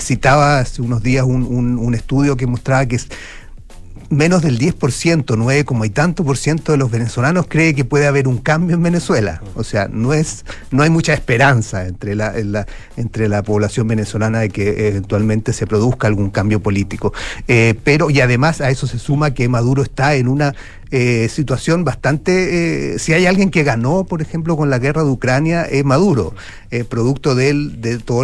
citaba 0.00 0.60
hace 0.60 0.82
unos 0.82 1.02
días 1.02 1.24
un, 1.24 1.42
un- 1.44 1.78
un 1.78 1.94
estudio 1.94 2.36
que 2.36 2.46
mostraba 2.46 2.86
que 2.86 2.98
menos 4.10 4.42
del 4.42 4.58
10%, 4.58 5.34
9 5.36 5.64
como 5.64 5.84
y 5.84 5.90
tanto 5.90 6.24
por 6.24 6.36
ciento 6.38 6.72
de 6.72 6.78
los 6.78 6.90
venezolanos 6.90 7.46
cree 7.48 7.74
que 7.74 7.84
puede 7.84 8.06
haber 8.06 8.26
un 8.26 8.38
cambio 8.38 8.76
en 8.76 8.82
Venezuela. 8.82 9.42
O 9.54 9.64
sea, 9.64 9.88
no 9.90 10.14
es, 10.14 10.44
no 10.70 10.82
hay 10.82 10.90
mucha 10.90 11.12
esperanza 11.12 11.86
entre 11.86 12.14
la, 12.14 12.36
en 12.38 12.52
la- 12.52 12.66
entre 12.96 13.28
la 13.28 13.42
población 13.42 13.86
venezolana 13.88 14.40
de 14.40 14.48
que 14.48 14.88
eventualmente 14.88 15.52
se 15.52 15.66
produzca 15.66 16.06
algún 16.06 16.30
cambio 16.30 16.60
político. 16.60 17.12
Eh, 17.48 17.74
pero, 17.84 18.10
y 18.10 18.20
además 18.20 18.60
a 18.60 18.70
eso 18.70 18.86
se 18.86 18.98
suma 18.98 19.32
que 19.34 19.48
Maduro 19.48 19.82
está 19.82 20.14
en 20.14 20.28
una 20.28 20.54
eh, 20.90 21.28
situación 21.28 21.84
bastante. 21.84 22.94
eh, 22.94 22.98
si 22.98 23.12
hay 23.12 23.26
alguien 23.26 23.50
que 23.50 23.62
ganó, 23.62 24.04
por 24.04 24.22
ejemplo, 24.22 24.56
con 24.56 24.70
la 24.70 24.78
guerra 24.78 25.04
de 25.04 25.10
Ucrania, 25.10 25.64
es 25.64 25.84
Maduro, 25.84 26.34
eh, 26.70 26.84
producto 26.84 27.34
de, 27.34 27.50
él, 27.50 27.80
de 27.80 27.98
todo 27.98 28.22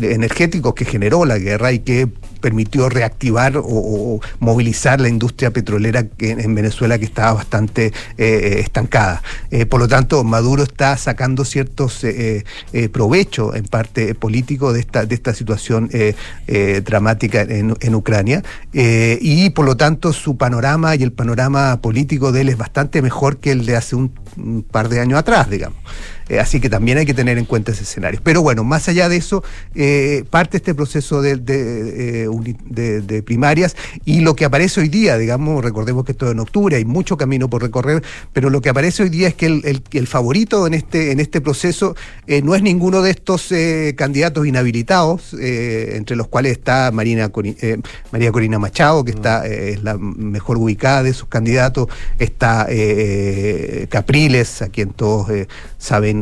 energéticos 0.00 0.74
que 0.74 0.84
generó 0.84 1.24
la 1.24 1.38
guerra 1.38 1.72
y 1.72 1.78
que 1.78 2.06
permitió 2.40 2.90
reactivar 2.90 3.54
o, 3.56 4.20
movilizar 4.40 5.00
la 5.00 5.08
industria 5.08 5.50
petrolera 5.50 6.06
en 6.18 6.54
Venezuela 6.54 6.98
que 6.98 7.06
estaba 7.06 7.32
bastante 7.32 7.92
estancada. 8.16 9.22
Por 9.68 9.80
lo 9.80 9.88
tanto, 9.88 10.22
Maduro 10.22 10.62
está 10.62 10.96
sacando 10.96 11.44
ciertos 11.44 12.04
provechos 12.92 13.56
en 13.56 13.64
parte 13.64 14.14
político 14.14 14.72
de 14.72 14.80
esta, 14.80 15.06
de 15.06 15.14
esta 15.14 15.34
situación 15.34 15.90
dramática 16.84 17.42
en, 17.42 17.74
en 17.80 17.94
Ucrania 17.94 18.42
y 18.72 19.50
por 19.50 19.64
lo 19.64 19.76
tanto 19.76 20.12
su 20.12 20.36
panorama 20.36 20.94
y 20.94 21.05
el 21.06 21.12
panorama 21.12 21.80
político 21.80 22.32
de 22.32 22.42
él 22.42 22.48
es 22.48 22.58
bastante 22.58 23.00
mejor 23.00 23.38
que 23.38 23.52
el 23.52 23.64
de 23.64 23.76
hace 23.76 23.96
un, 23.96 24.12
un 24.36 24.62
par 24.62 24.88
de 24.88 25.00
años 25.00 25.18
atrás, 25.18 25.48
digamos. 25.48 25.78
Eh, 26.28 26.40
así 26.40 26.60
que 26.60 26.68
también 26.68 26.98
hay 26.98 27.06
que 27.06 27.14
tener 27.14 27.38
en 27.38 27.44
cuenta 27.44 27.72
ese 27.72 27.84
escenario. 27.84 28.20
Pero 28.22 28.42
bueno, 28.42 28.64
más 28.64 28.88
allá 28.88 29.08
de 29.08 29.16
eso, 29.16 29.44
eh, 29.74 30.24
parte 30.30 30.56
este 30.56 30.74
proceso 30.74 31.24
eh, 31.24 31.36
de- 31.36 33.22
primarias 33.22 33.76
y 34.04 34.20
lo 34.20 34.34
que 34.36 34.44
aparece 34.44 34.80
hoy 34.80 34.88
día, 34.88 35.18
digamos, 35.18 35.64
recordemos 35.64 36.04
que 36.04 36.12
esto 36.12 36.26
es 36.26 36.32
en 36.32 36.40
octubre, 36.40 36.76
hay 36.76 36.84
mucho 36.84 37.16
camino 37.16 37.48
por 37.48 37.62
recorrer, 37.62 38.02
pero 38.32 38.50
lo 38.50 38.60
que 38.60 38.68
aparece 38.68 39.02
hoy 39.02 39.08
día 39.08 39.28
es 39.28 39.34
que 39.34 39.46
el, 39.46 40.06
favorito 40.06 40.66
en 40.66 40.74
este, 40.74 41.12
en 41.12 41.20
este 41.20 41.40
proceso 41.40 41.96
eh, 42.26 42.42
no 42.42 42.54
es 42.54 42.62
ninguno 42.62 43.02
de 43.02 43.10
estos 43.10 43.52
candidatos 43.96 44.46
inhabilitados, 44.46 45.34
entre 45.34 46.16
los 46.16 46.28
cuales 46.28 46.52
está 46.52 46.90
Marina 46.92 47.30
María 48.12 48.32
Corina 48.32 48.58
Machado, 48.58 49.04
que 49.04 49.10
está 49.12 49.46
es 49.46 49.82
la 49.82 49.96
mejor 49.98 50.58
ubicada 50.58 51.02
de 51.02 51.12
sus 51.12 51.28
candidatos, 51.28 51.88
está 52.18 52.66
Capriles, 53.88 54.62
a 54.62 54.68
quien 54.68 54.90
todos 54.90 55.30
eh, 55.30 55.48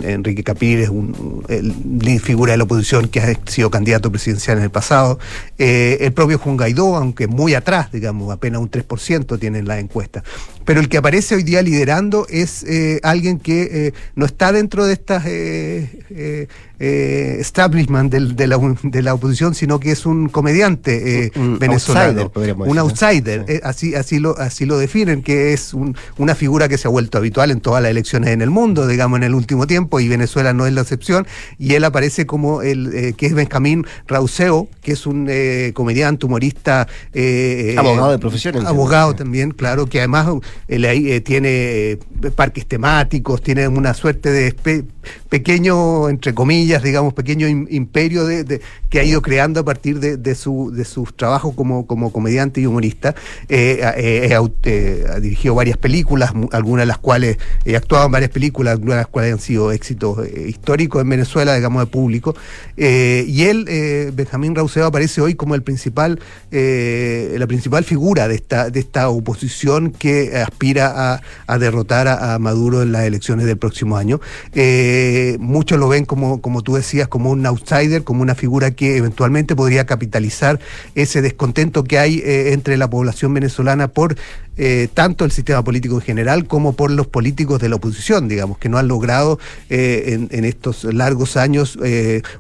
Enrique 0.03 0.43
Capriles, 0.43 0.89
un, 0.89 1.15
un- 1.19 1.45
el- 1.49 2.21
figura 2.21 2.53
de 2.53 2.59
la 2.59 2.65
oposición 2.65 3.09
que 3.09 3.21
ha 3.21 3.35
sido 3.47 3.71
candidato 3.71 4.11
presidencial 4.11 4.59
en 4.59 4.65
el 4.65 4.71
pasado, 4.71 5.19
eh, 5.59 5.99
el 6.01 6.13
propio 6.13 6.39
Juan 6.39 6.57
Guaidó, 6.57 6.97
aunque 6.97 7.27
muy 7.27 7.55
atrás, 7.55 7.93
digamos, 7.93 8.33
apenas 8.33 8.61
un 8.61 8.71
3% 8.71 9.39
tiene 9.39 9.59
en 9.59 9.69
la 9.69 9.79
encuesta. 9.79 10.23
Pero 10.65 10.81
el 10.81 10.89
que 10.89 10.97
aparece 10.99 11.35
hoy 11.35 11.43
día 11.43 11.63
liderando 11.63 12.27
es 12.29 12.63
eh, 12.65 13.01
alguien 13.03 13.39
que 13.39 13.69
eh, 13.89 13.93
no 14.17 14.25
está 14.27 14.53
dentro 14.53 14.85
de 14.87 14.93
estas 14.95 15.25
eh, 15.27 15.89
eh, 16.11 16.49
eh, 16.81 17.37
establishment 17.39 18.11
del- 18.11 18.35
de, 18.35 18.47
la, 18.47 18.59
de 18.83 19.03
la 19.03 19.15
oposición, 19.15 19.55
sino 19.55 19.79
que 19.79 19.93
es 19.93 20.07
un 20.07 20.29
comediante 20.29 21.25
eh, 21.27 21.33
Un 21.37 21.59
venezolano, 21.59 22.09
outsider, 22.23 22.31
podríamos 22.31 22.69
un 22.69 22.79
outsider, 22.79 23.45
eh, 23.49 23.61
así, 23.63 23.95
así, 23.95 24.19
lo, 24.19 24.37
así 24.39 24.65
lo 24.67 24.79
definen, 24.79 25.23
que 25.23 25.53
es 25.53 25.73
un- 25.75 25.97
una 26.19 26.35
figura 26.35 26.69
que 26.69 26.79
se 26.79 26.89
ha 26.89 26.91
vuelto 26.91 27.19
habitual 27.19 27.51
en 27.51 27.61
todas 27.61 27.83
las 27.83 27.91
elecciones 27.91 28.31
en 28.31 28.43
el 28.43 28.51
mundo, 28.51 28.87
digamos, 28.87 29.19
en 29.19 29.23
el 29.25 29.35
último 29.35 29.67
tiempo, 29.67 30.01
y 30.01 30.09
Venezuela 30.09 30.53
no 30.53 30.67
es 30.67 30.73
la 30.73 30.81
excepción, 30.81 31.27
y 31.59 31.75
él 31.75 31.85
aparece 31.85 32.27
como 32.27 32.63
el 32.63 32.91
eh, 32.95 33.13
que 33.17 33.27
es 33.27 33.35
Benjamín 33.35 33.87
Rauseo, 34.09 34.69
que 34.83 34.93
es 34.93 35.07
un 35.07 35.27
eh, 35.31 35.73
comediante, 35.75 36.27
humorista. 36.27 36.89
eh, 37.13 37.77
Abogado 37.79 38.11
de 38.13 38.19
profesión. 38.19 38.67
Abogado 38.67 39.15
también, 39.15 39.51
claro, 39.53 39.87
que 39.87 39.99
además 40.01 40.27
eh, 40.69 41.21
tiene 41.21 41.49
eh, 41.93 41.99
parques 42.35 42.67
temáticos, 42.67 43.43
tiene 43.43 43.69
una 43.69 43.95
suerte 43.95 44.31
de 44.31 44.85
pequeño, 45.29 46.09
entre 46.09 46.33
comillas, 46.35 46.83
digamos, 46.83 47.13
pequeño 47.13 47.47
im- 47.49 47.67
imperio 47.71 48.25
de, 48.25 48.61
que 48.89 49.01
ha 49.01 49.05
ido 49.05 49.21
creando 49.21 49.61
a 49.61 49.65
partir 49.65 50.01
de, 50.01 50.35
su, 50.35 50.71
de 50.73 50.85
sus 50.85 51.17
trabajos 51.17 51.55
como, 51.55 51.87
como 51.87 52.13
comediante 52.13 52.61
y 52.61 52.67
humorista. 52.67 53.15
Eh, 53.49 53.81
eh, 53.97 55.07
ha 55.11 55.21
dirigido 55.21 55.55
varias 55.55 55.77
películas, 55.77 56.33
algunas 56.53 56.83
de 56.83 56.87
las 56.87 56.99
cuales 56.99 57.39
he 57.65 57.77
actuado 57.77 58.07
en 58.07 58.13
varias 58.13 58.31
películas, 58.31 58.73
algunas 58.73 58.97
de 58.97 59.01
las 59.03 59.09
cuales 59.09 59.33
han 59.33 59.41
sido 59.41 59.73
éxitos 59.73 60.19
históricos 60.29 61.03
en 61.03 61.09
Venezuela, 61.09 61.55
digamos, 61.55 61.83
de 61.83 61.87
público. 61.87 62.35
Y 62.77 63.43
él, 63.43 64.13
Benjamín 64.15 64.55
Rauseo, 64.55 64.87
aparece 64.87 65.21
hoy 65.21 65.35
como 65.35 65.55
el 65.55 65.63
principal, 65.63 66.21
la 66.51 67.47
principal 67.47 67.85
figura 67.85 68.29
de 68.29 68.37
esta, 68.37 68.71
de 68.71 68.81
esta 68.81 69.09
oposición 69.09 69.91
que 69.91 70.44
aspira 70.45 71.21
a, 71.47 71.59
derrotar 71.59 72.09
a, 72.09 72.39
Maduro 72.39 72.83
en 72.83 72.93
las 72.93 73.05
elecciones 73.05 73.47
del 73.47 73.59
próximo 73.59 73.97
año. 73.97 74.21
Eh, 74.55 75.37
muchos 75.41 75.79
lo 75.79 75.89
ven 75.89 76.05
como, 76.05 76.41
como 76.41 76.63
tú 76.63 76.75
decías, 76.75 77.09
como 77.09 77.31
un 77.31 77.45
outsider, 77.47 78.05
como 78.05 78.23
una 78.23 78.35
figura 78.35 78.73
que 78.73 78.97
eventualmente 78.97 79.57
podría 79.57 79.87
capitalizar 79.87 80.61
ese 80.95 81.23
descontento 81.23 81.85
que 81.85 81.99
hay 81.99 82.19
eh, 82.19 82.53
entre 82.53 82.77
la 82.77 82.89
población 82.89 83.35
venezolana 83.35 83.89
por 83.89 84.17
eh, 84.57 84.89
tanto 84.95 85.25
el 85.25 85.33
sistema 85.33 85.65
político 85.65 85.97
en 85.97 86.01
general 86.01 86.47
como 86.47 86.75
por 86.75 86.91
los 86.91 87.09
políticos 87.09 87.61
de 87.61 87.69
la 87.69 87.77
oposición, 87.77 88.29
digamos, 88.29 88.59
que 88.59 88.69
no 88.69 88.79
han 88.79 88.87
logrado 88.87 89.41
en, 89.69 90.45
estos 90.45 90.85
largos 90.85 91.37
años 91.37 91.77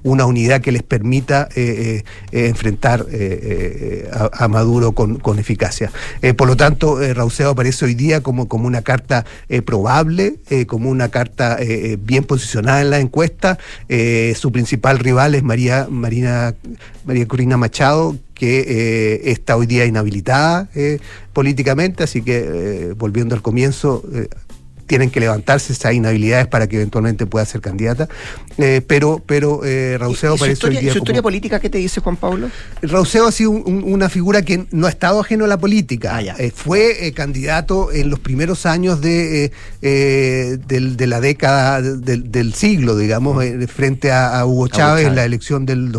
una 0.04 0.24
unidad 0.26 0.60
que 0.60 0.70
les 0.70 0.84
permita 0.84 1.48
enfrentar 2.30 3.06
a, 4.12 4.48
Maduro 4.48 4.92
con, 4.92 5.18
con 5.18 5.38
eficacia. 5.40 5.90
Por 6.36 6.46
lo 6.46 6.56
tanto, 6.56 7.00
Rauseo 7.14 7.50
aparece 7.50 7.86
hoy 7.86 7.93
día 7.94 8.22
como, 8.22 8.48
como 8.48 8.66
una 8.66 8.82
carta 8.82 9.24
eh, 9.48 9.62
probable, 9.62 10.36
eh, 10.50 10.66
como 10.66 10.90
una 10.90 11.08
carta 11.08 11.56
eh, 11.60 11.92
eh, 11.92 11.98
bien 12.00 12.24
posicionada 12.24 12.80
en 12.80 12.90
la 12.90 13.00
encuesta. 13.00 13.58
Eh, 13.88 14.34
su 14.38 14.52
principal 14.52 14.98
rival 14.98 15.34
es 15.34 15.42
María, 15.42 15.88
Marina, 15.90 16.54
María 17.04 17.26
Corina 17.26 17.56
Machado, 17.56 18.16
que 18.34 19.22
está 19.26 19.56
hoy 19.56 19.66
día 19.66 19.86
inhabilitada 19.86 20.68
políticamente, 21.32 22.02
así 22.02 22.20
que 22.20 22.92
volviendo 22.98 23.34
al 23.34 23.42
comienzo, 23.42 24.02
tienen 24.86 25.10
que 25.10 25.20
levantarse 25.20 25.72
esas 25.72 25.94
inhabilidades 25.94 26.46
para 26.46 26.66
que 26.66 26.76
eventualmente 26.76 27.26
pueda 27.26 27.44
ser 27.46 27.60
candidata. 27.60 28.08
Eh, 28.58 28.82
pero 28.86 29.22
pero 29.26 29.62
eh, 29.64 29.96
Rauseo 29.98 30.34
¿Y 30.34 30.38
su 30.38 30.44
hoy 30.44 30.50
historia, 30.50 30.80
día 30.80 30.90
su 30.92 30.98
como- 30.98 31.04
historia 31.04 31.22
política 31.22 31.58
qué 31.60 31.70
te 31.70 31.78
dice 31.78 32.00
Juan 32.00 32.16
Pablo? 32.16 32.50
Rauseo 32.82 33.26
ha 33.26 33.32
sido 33.32 33.50
un- 33.50 33.62
un- 33.66 33.92
una 33.92 34.08
figura 34.08 34.42
que 34.42 34.66
no 34.70 34.86
ha 34.86 34.90
estado 34.90 35.20
ajeno 35.20 35.44
a 35.44 35.48
la 35.48 35.58
política. 35.58 36.16
Ah, 36.16 36.22
ya. 36.22 36.34
Eh, 36.38 36.52
fue 36.54 37.06
eh, 37.06 37.12
candidato 37.12 37.92
en 37.92 38.10
los 38.10 38.18
primeros 38.20 38.66
años 38.66 39.00
de, 39.00 39.50
del- 40.68 40.96
de 40.96 41.06
la 41.06 41.20
década 41.20 41.80
del, 41.82 42.30
del 42.30 42.54
siglo, 42.54 42.96
digamos, 42.96 43.42
frente 43.68 44.10
a, 44.12 44.38
a 44.38 44.46
Hugo 44.46 44.68
Chávez 44.68 45.06
en 45.06 45.14
la 45.14 45.24
elección 45.24 45.66
del 45.66 45.92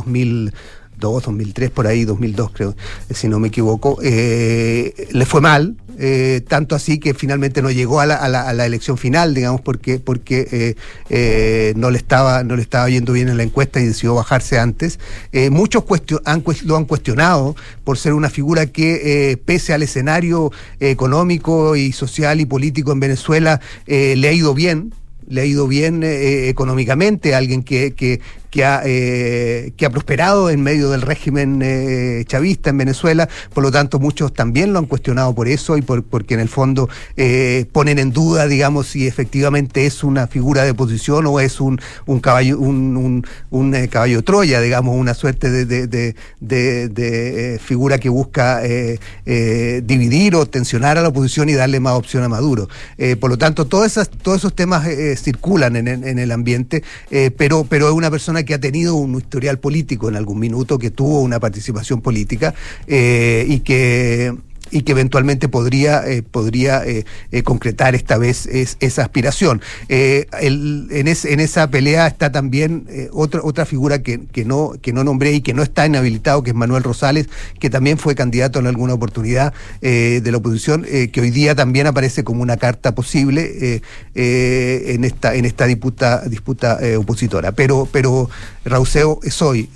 2002, 1.11 1.23
2003, 1.25 1.69
por 1.71 1.87
ahí, 1.87 2.05
2002 2.05 2.51
creo, 2.51 2.75
si 3.09 3.27
no 3.27 3.39
me 3.39 3.47
equivoco. 3.49 3.97
Eh, 4.03 5.07
le 5.11 5.25
fue 5.25 5.41
mal. 5.41 5.75
eh, 5.97 6.41
tanto 6.49 6.75
así 6.75 6.99
que 6.99 7.13
finalmente 7.13 7.61
no 7.61 7.71
llegó 7.71 8.01
a 8.01 8.05
la, 8.05 8.15
a 8.17 8.27
la- 8.27 8.49
a 8.49 8.53
la 8.53 8.65
elección 8.65 8.97
final, 8.97 9.33
digamos, 9.33 9.61
porque, 9.61 9.97
porque 9.97 10.75
eh, 11.09 11.73
no, 11.77 11.89
le 11.89 11.97
estaba, 11.97 12.43
no 12.43 12.57
le 12.57 12.61
estaba 12.61 12.89
yendo 12.89 13.13
bien 13.13 13.29
en 13.29 13.37
la 13.37 13.43
encuesta 13.43 13.79
y 13.79 13.85
decidió 13.85 14.13
bajarse 14.13 14.59
antes. 14.59 14.99
Muchos 15.51 15.85
han 16.25 16.43
lo 16.65 16.75
han 16.75 16.83
cuestionado 16.85 17.55
por 17.85 17.97
ser 17.97 18.11
una 18.11 18.29
figura 18.29 18.65
que, 18.65 19.39
pese 19.45 19.71
al 19.73 19.83
escenario 19.83 20.51
económico 20.81 21.75
y 21.77 21.91
social 21.93 22.41
y 22.41 22.45
político 22.45 22.91
en 22.91 22.99
Venezuela, 22.99 23.61
le 23.85 24.27
ha 24.27 24.33
ido 24.33 24.53
bien. 24.53 24.93
Le 25.27 25.41
ha 25.41 25.45
ido 25.45 25.67
bien 25.67 26.03
eh, 26.03 26.49
económicamente, 26.49 27.33
alguien 27.33 27.63
que, 27.63 27.95
que 28.55 28.63
ha, 28.63 28.83
eh, 28.85 29.73
que 29.75 29.85
ha 29.85 29.89
prosperado 29.89 30.49
en 30.49 30.63
medio 30.63 30.89
del 30.89 31.01
régimen 31.01 31.59
eh, 31.61 32.23
chavista 32.25 32.69
en 32.69 32.77
Venezuela. 32.77 33.27
Por 33.53 33.63
lo 33.63 33.69
tanto, 33.69 33.99
muchos 33.99 34.33
también 34.33 34.71
lo 34.71 34.79
han 34.79 34.85
cuestionado 34.85 35.35
por 35.35 35.49
eso 35.49 35.75
y 35.75 35.81
por, 35.81 36.05
porque 36.05 36.35
en 36.35 36.39
el 36.39 36.47
fondo 36.47 36.87
eh, 37.17 37.65
ponen 37.73 37.99
en 37.99 38.13
duda, 38.13 38.47
digamos, 38.47 38.87
si 38.87 39.07
efectivamente 39.07 39.85
es 39.85 40.05
una 40.05 40.27
figura 40.27 40.63
de 40.63 40.71
oposición 40.71 41.25
o 41.25 41.41
es 41.41 41.59
un, 41.59 41.81
un 42.05 42.21
caballo, 42.21 42.57
un, 42.57 43.25
caballo 43.89 44.23
Troya, 44.23 44.61
digamos, 44.61 44.95
una 44.95 45.15
suerte 45.15 45.51
de, 45.51 45.65
de, 46.39 47.59
figura 47.61 47.97
que 47.97 48.07
busca 48.07 48.61
dividir 49.25 50.35
o 50.35 50.45
tensionar 50.45 50.97
a 50.97 51.01
la 51.01 51.09
oposición 51.09 51.49
y 51.49 51.53
darle 51.55 51.81
más 51.81 51.95
opción 51.95 52.23
a 52.23 52.29
Maduro. 52.29 52.69
Por 53.19 53.29
lo 53.29 53.37
tanto, 53.37 53.65
todas 53.65 53.91
esas, 53.91 54.09
todos 54.09 54.37
esos 54.37 54.55
temas 54.55 54.87
circulan 55.17 55.75
en, 55.75 56.19
el 56.19 56.31
ambiente, 56.31 56.83
pero, 57.35 57.65
pero 57.65 57.87
es 57.89 57.93
una 57.93 58.09
persona 58.09 58.44
que 58.45 58.53
ha 58.53 58.59
tenido 58.59 58.95
un 58.95 59.15
historial 59.15 59.59
político 59.59 60.09
en 60.09 60.15
algún 60.15 60.39
minuto, 60.39 60.79
que 60.79 60.91
tuvo 60.91 61.21
una 61.21 61.39
participación 61.39 62.01
política 62.01 62.53
eh, 62.87 63.45
y 63.47 63.59
que 63.59 64.33
y 64.71 64.81
que 64.81 64.93
eventualmente 64.93 65.47
podría, 65.47 66.07
eh, 66.07 66.21
podría 66.23 66.83
eh, 66.85 67.05
eh, 67.31 67.43
concretar 67.43 67.95
esta 67.95 68.17
vez 68.17 68.45
es- 68.47 68.77
esa 68.79 69.03
aspiración. 69.03 69.61
En, 69.89 71.07
es- 71.07 71.25
en 71.25 71.39
esa 71.39 71.69
pelea 71.69 72.07
está 72.07 72.31
también 72.31 72.87
otra, 73.11 73.41
otra 73.43 73.65
figura 73.65 74.01
que, 74.01 74.19
no, 74.45 74.73
que 74.81 74.93
no 74.93 75.03
nombré 75.03 75.33
y 75.33 75.41
que 75.41 75.53
no 75.53 75.63
está 75.63 75.85
inhabilitado, 75.85 76.43
que 76.43 76.51
es 76.51 76.55
Manuel 76.55 76.83
Rosales, 76.83 77.27
que 77.59 77.69
también 77.69 77.97
fue 77.97 78.15
candidato 78.15 78.59
en 78.59 78.67
alguna 78.67 78.93
oportunidad 78.93 79.53
de 79.81 80.21
la 80.31 80.37
oposición, 80.37 80.83
que 80.83 81.21
hoy 81.21 81.31
día 81.31 81.55
también 81.55 81.87
aparece 81.87 82.23
como 82.23 82.41
una 82.41 82.57
carta 82.57 82.93
posible 82.95 83.81
en 84.15 85.03
esta, 85.03 85.35
en 85.35 85.45
esta 85.45 85.65
disputa, 85.65 86.23
disputa 86.27 86.79
opositora. 86.97 87.51
Pero, 87.51 87.87
pero 87.91 88.29
Rauseo 88.65 89.19
es 89.23 89.41
hoy. 89.41 89.69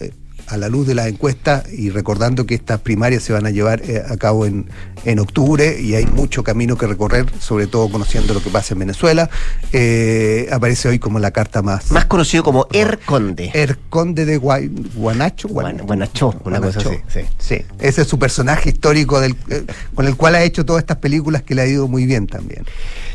A 0.49 0.57
la 0.57 0.67
luz 0.69 0.87
de 0.87 0.95
las 0.95 1.07
encuestas 1.07 1.71
y 1.71 1.89
recordando 1.89 2.45
que 2.45 2.55
estas 2.55 2.79
primarias 2.79 3.23
se 3.23 3.33
van 3.33 3.45
a 3.45 3.49
llevar 3.51 3.81
eh, 3.83 4.01
a 4.07 4.17
cabo 4.17 4.45
en, 4.45 4.67
en 5.05 5.19
octubre 5.19 5.79
y 5.79 5.95
hay 5.95 6.05
mucho 6.07 6.43
camino 6.43 6.77
que 6.77 6.87
recorrer, 6.87 7.25
sobre 7.39 7.67
todo 7.67 7.89
conociendo 7.89 8.33
lo 8.33 8.41
que 8.41 8.49
pasa 8.49 8.73
en 8.73 8.79
Venezuela, 8.79 9.29
eh, 9.71 10.47
aparece 10.51 10.89
hoy 10.89 10.99
como 10.99 11.19
la 11.19 11.31
carta 11.31 11.61
más... 11.61 11.91
Más 11.91 12.05
conocido 12.05 12.43
como 12.43 12.67
Er 12.73 12.99
Conde. 13.05 13.51
Er 13.53 13.77
Conde 13.89 14.25
de 14.25 14.39
Guay- 14.39 14.69
Guanacho. 14.95 15.47
Guan- 15.49 15.81
Guanacho, 15.85 16.33
una 16.43 16.59
cosa 16.59 16.79
así, 16.79 16.97
sí. 17.07 17.19
Sí, 17.37 17.61
ese 17.79 18.01
es 18.01 18.07
su 18.07 18.17
personaje 18.19 18.69
histórico 18.69 19.19
del, 19.19 19.35
eh, 19.49 19.63
con 19.93 20.07
el 20.07 20.15
cual 20.15 20.35
ha 20.35 20.43
hecho 20.43 20.65
todas 20.65 20.81
estas 20.81 20.97
películas 20.97 21.43
que 21.43 21.55
le 21.55 21.61
ha 21.61 21.67
ido 21.67 21.87
muy 21.87 22.05
bien 22.05 22.27
también. 22.27 22.65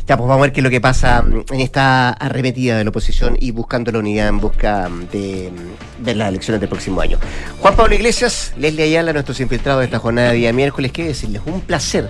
Ya, 0.07 0.17
pues 0.17 0.27
vamos 0.27 0.37
a 0.37 0.41
ver 0.43 0.53
qué 0.53 0.59
es 0.59 0.63
lo 0.63 0.69
que 0.69 0.79
pasa 0.81 1.21
mm, 1.21 1.45
en 1.53 1.59
esta 1.61 2.09
arremetida 2.11 2.77
de 2.77 2.83
la 2.83 2.89
oposición 2.91 3.35
y 3.39 3.51
buscando 3.51 3.91
la 3.91 3.99
unidad 3.99 4.27
en 4.27 4.39
busca 4.39 4.87
mm, 4.87 5.09
de 5.11 5.51
mm, 5.51 6.05
ver 6.05 6.17
las 6.17 6.29
elecciones 6.29 6.59
del 6.61 6.69
próximo 6.69 7.01
año. 7.01 7.17
Juan 7.59 7.75
Pablo 7.75 7.95
Iglesias, 7.95 8.53
Leslie 8.57 8.83
Ayala, 8.83 9.13
nuestros 9.13 9.39
infiltrados 9.39 9.81
de 9.81 9.85
esta 9.85 9.99
jornada 9.99 10.31
de 10.31 10.37
día 10.37 10.53
miércoles, 10.53 10.91
qué 10.91 11.05
decirles, 11.05 11.41
un 11.45 11.61
placer 11.61 12.09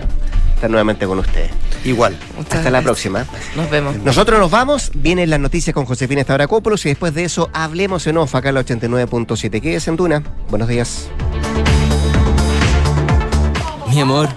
estar 0.54 0.70
nuevamente 0.70 1.06
con 1.06 1.18
ustedes. 1.18 1.50
Igual. 1.84 2.16
Hasta 2.38 2.70
la 2.70 2.82
próxima. 2.82 3.26
Nos 3.54 3.70
vemos. 3.70 3.96
Nosotros 3.98 4.40
nos 4.40 4.50
vamos, 4.50 4.90
vienen 4.94 5.30
las 5.30 5.38
noticias 5.38 5.72
con 5.72 5.84
Josefina 5.84 6.22
Estabracópolos 6.22 6.84
y 6.86 6.88
después 6.88 7.14
de 7.14 7.24
eso 7.24 7.50
hablemos 7.52 8.06
en 8.06 8.16
off 8.16 8.34
acá 8.34 8.48
en 8.48 8.56
la 8.56 8.64
89.7. 8.64 9.60
Quédese 9.60 9.90
en 9.90 9.96
Duna. 9.96 10.22
Buenos 10.48 10.68
días. 10.68 11.08
Mi 13.88 14.00
amor, 14.00 14.28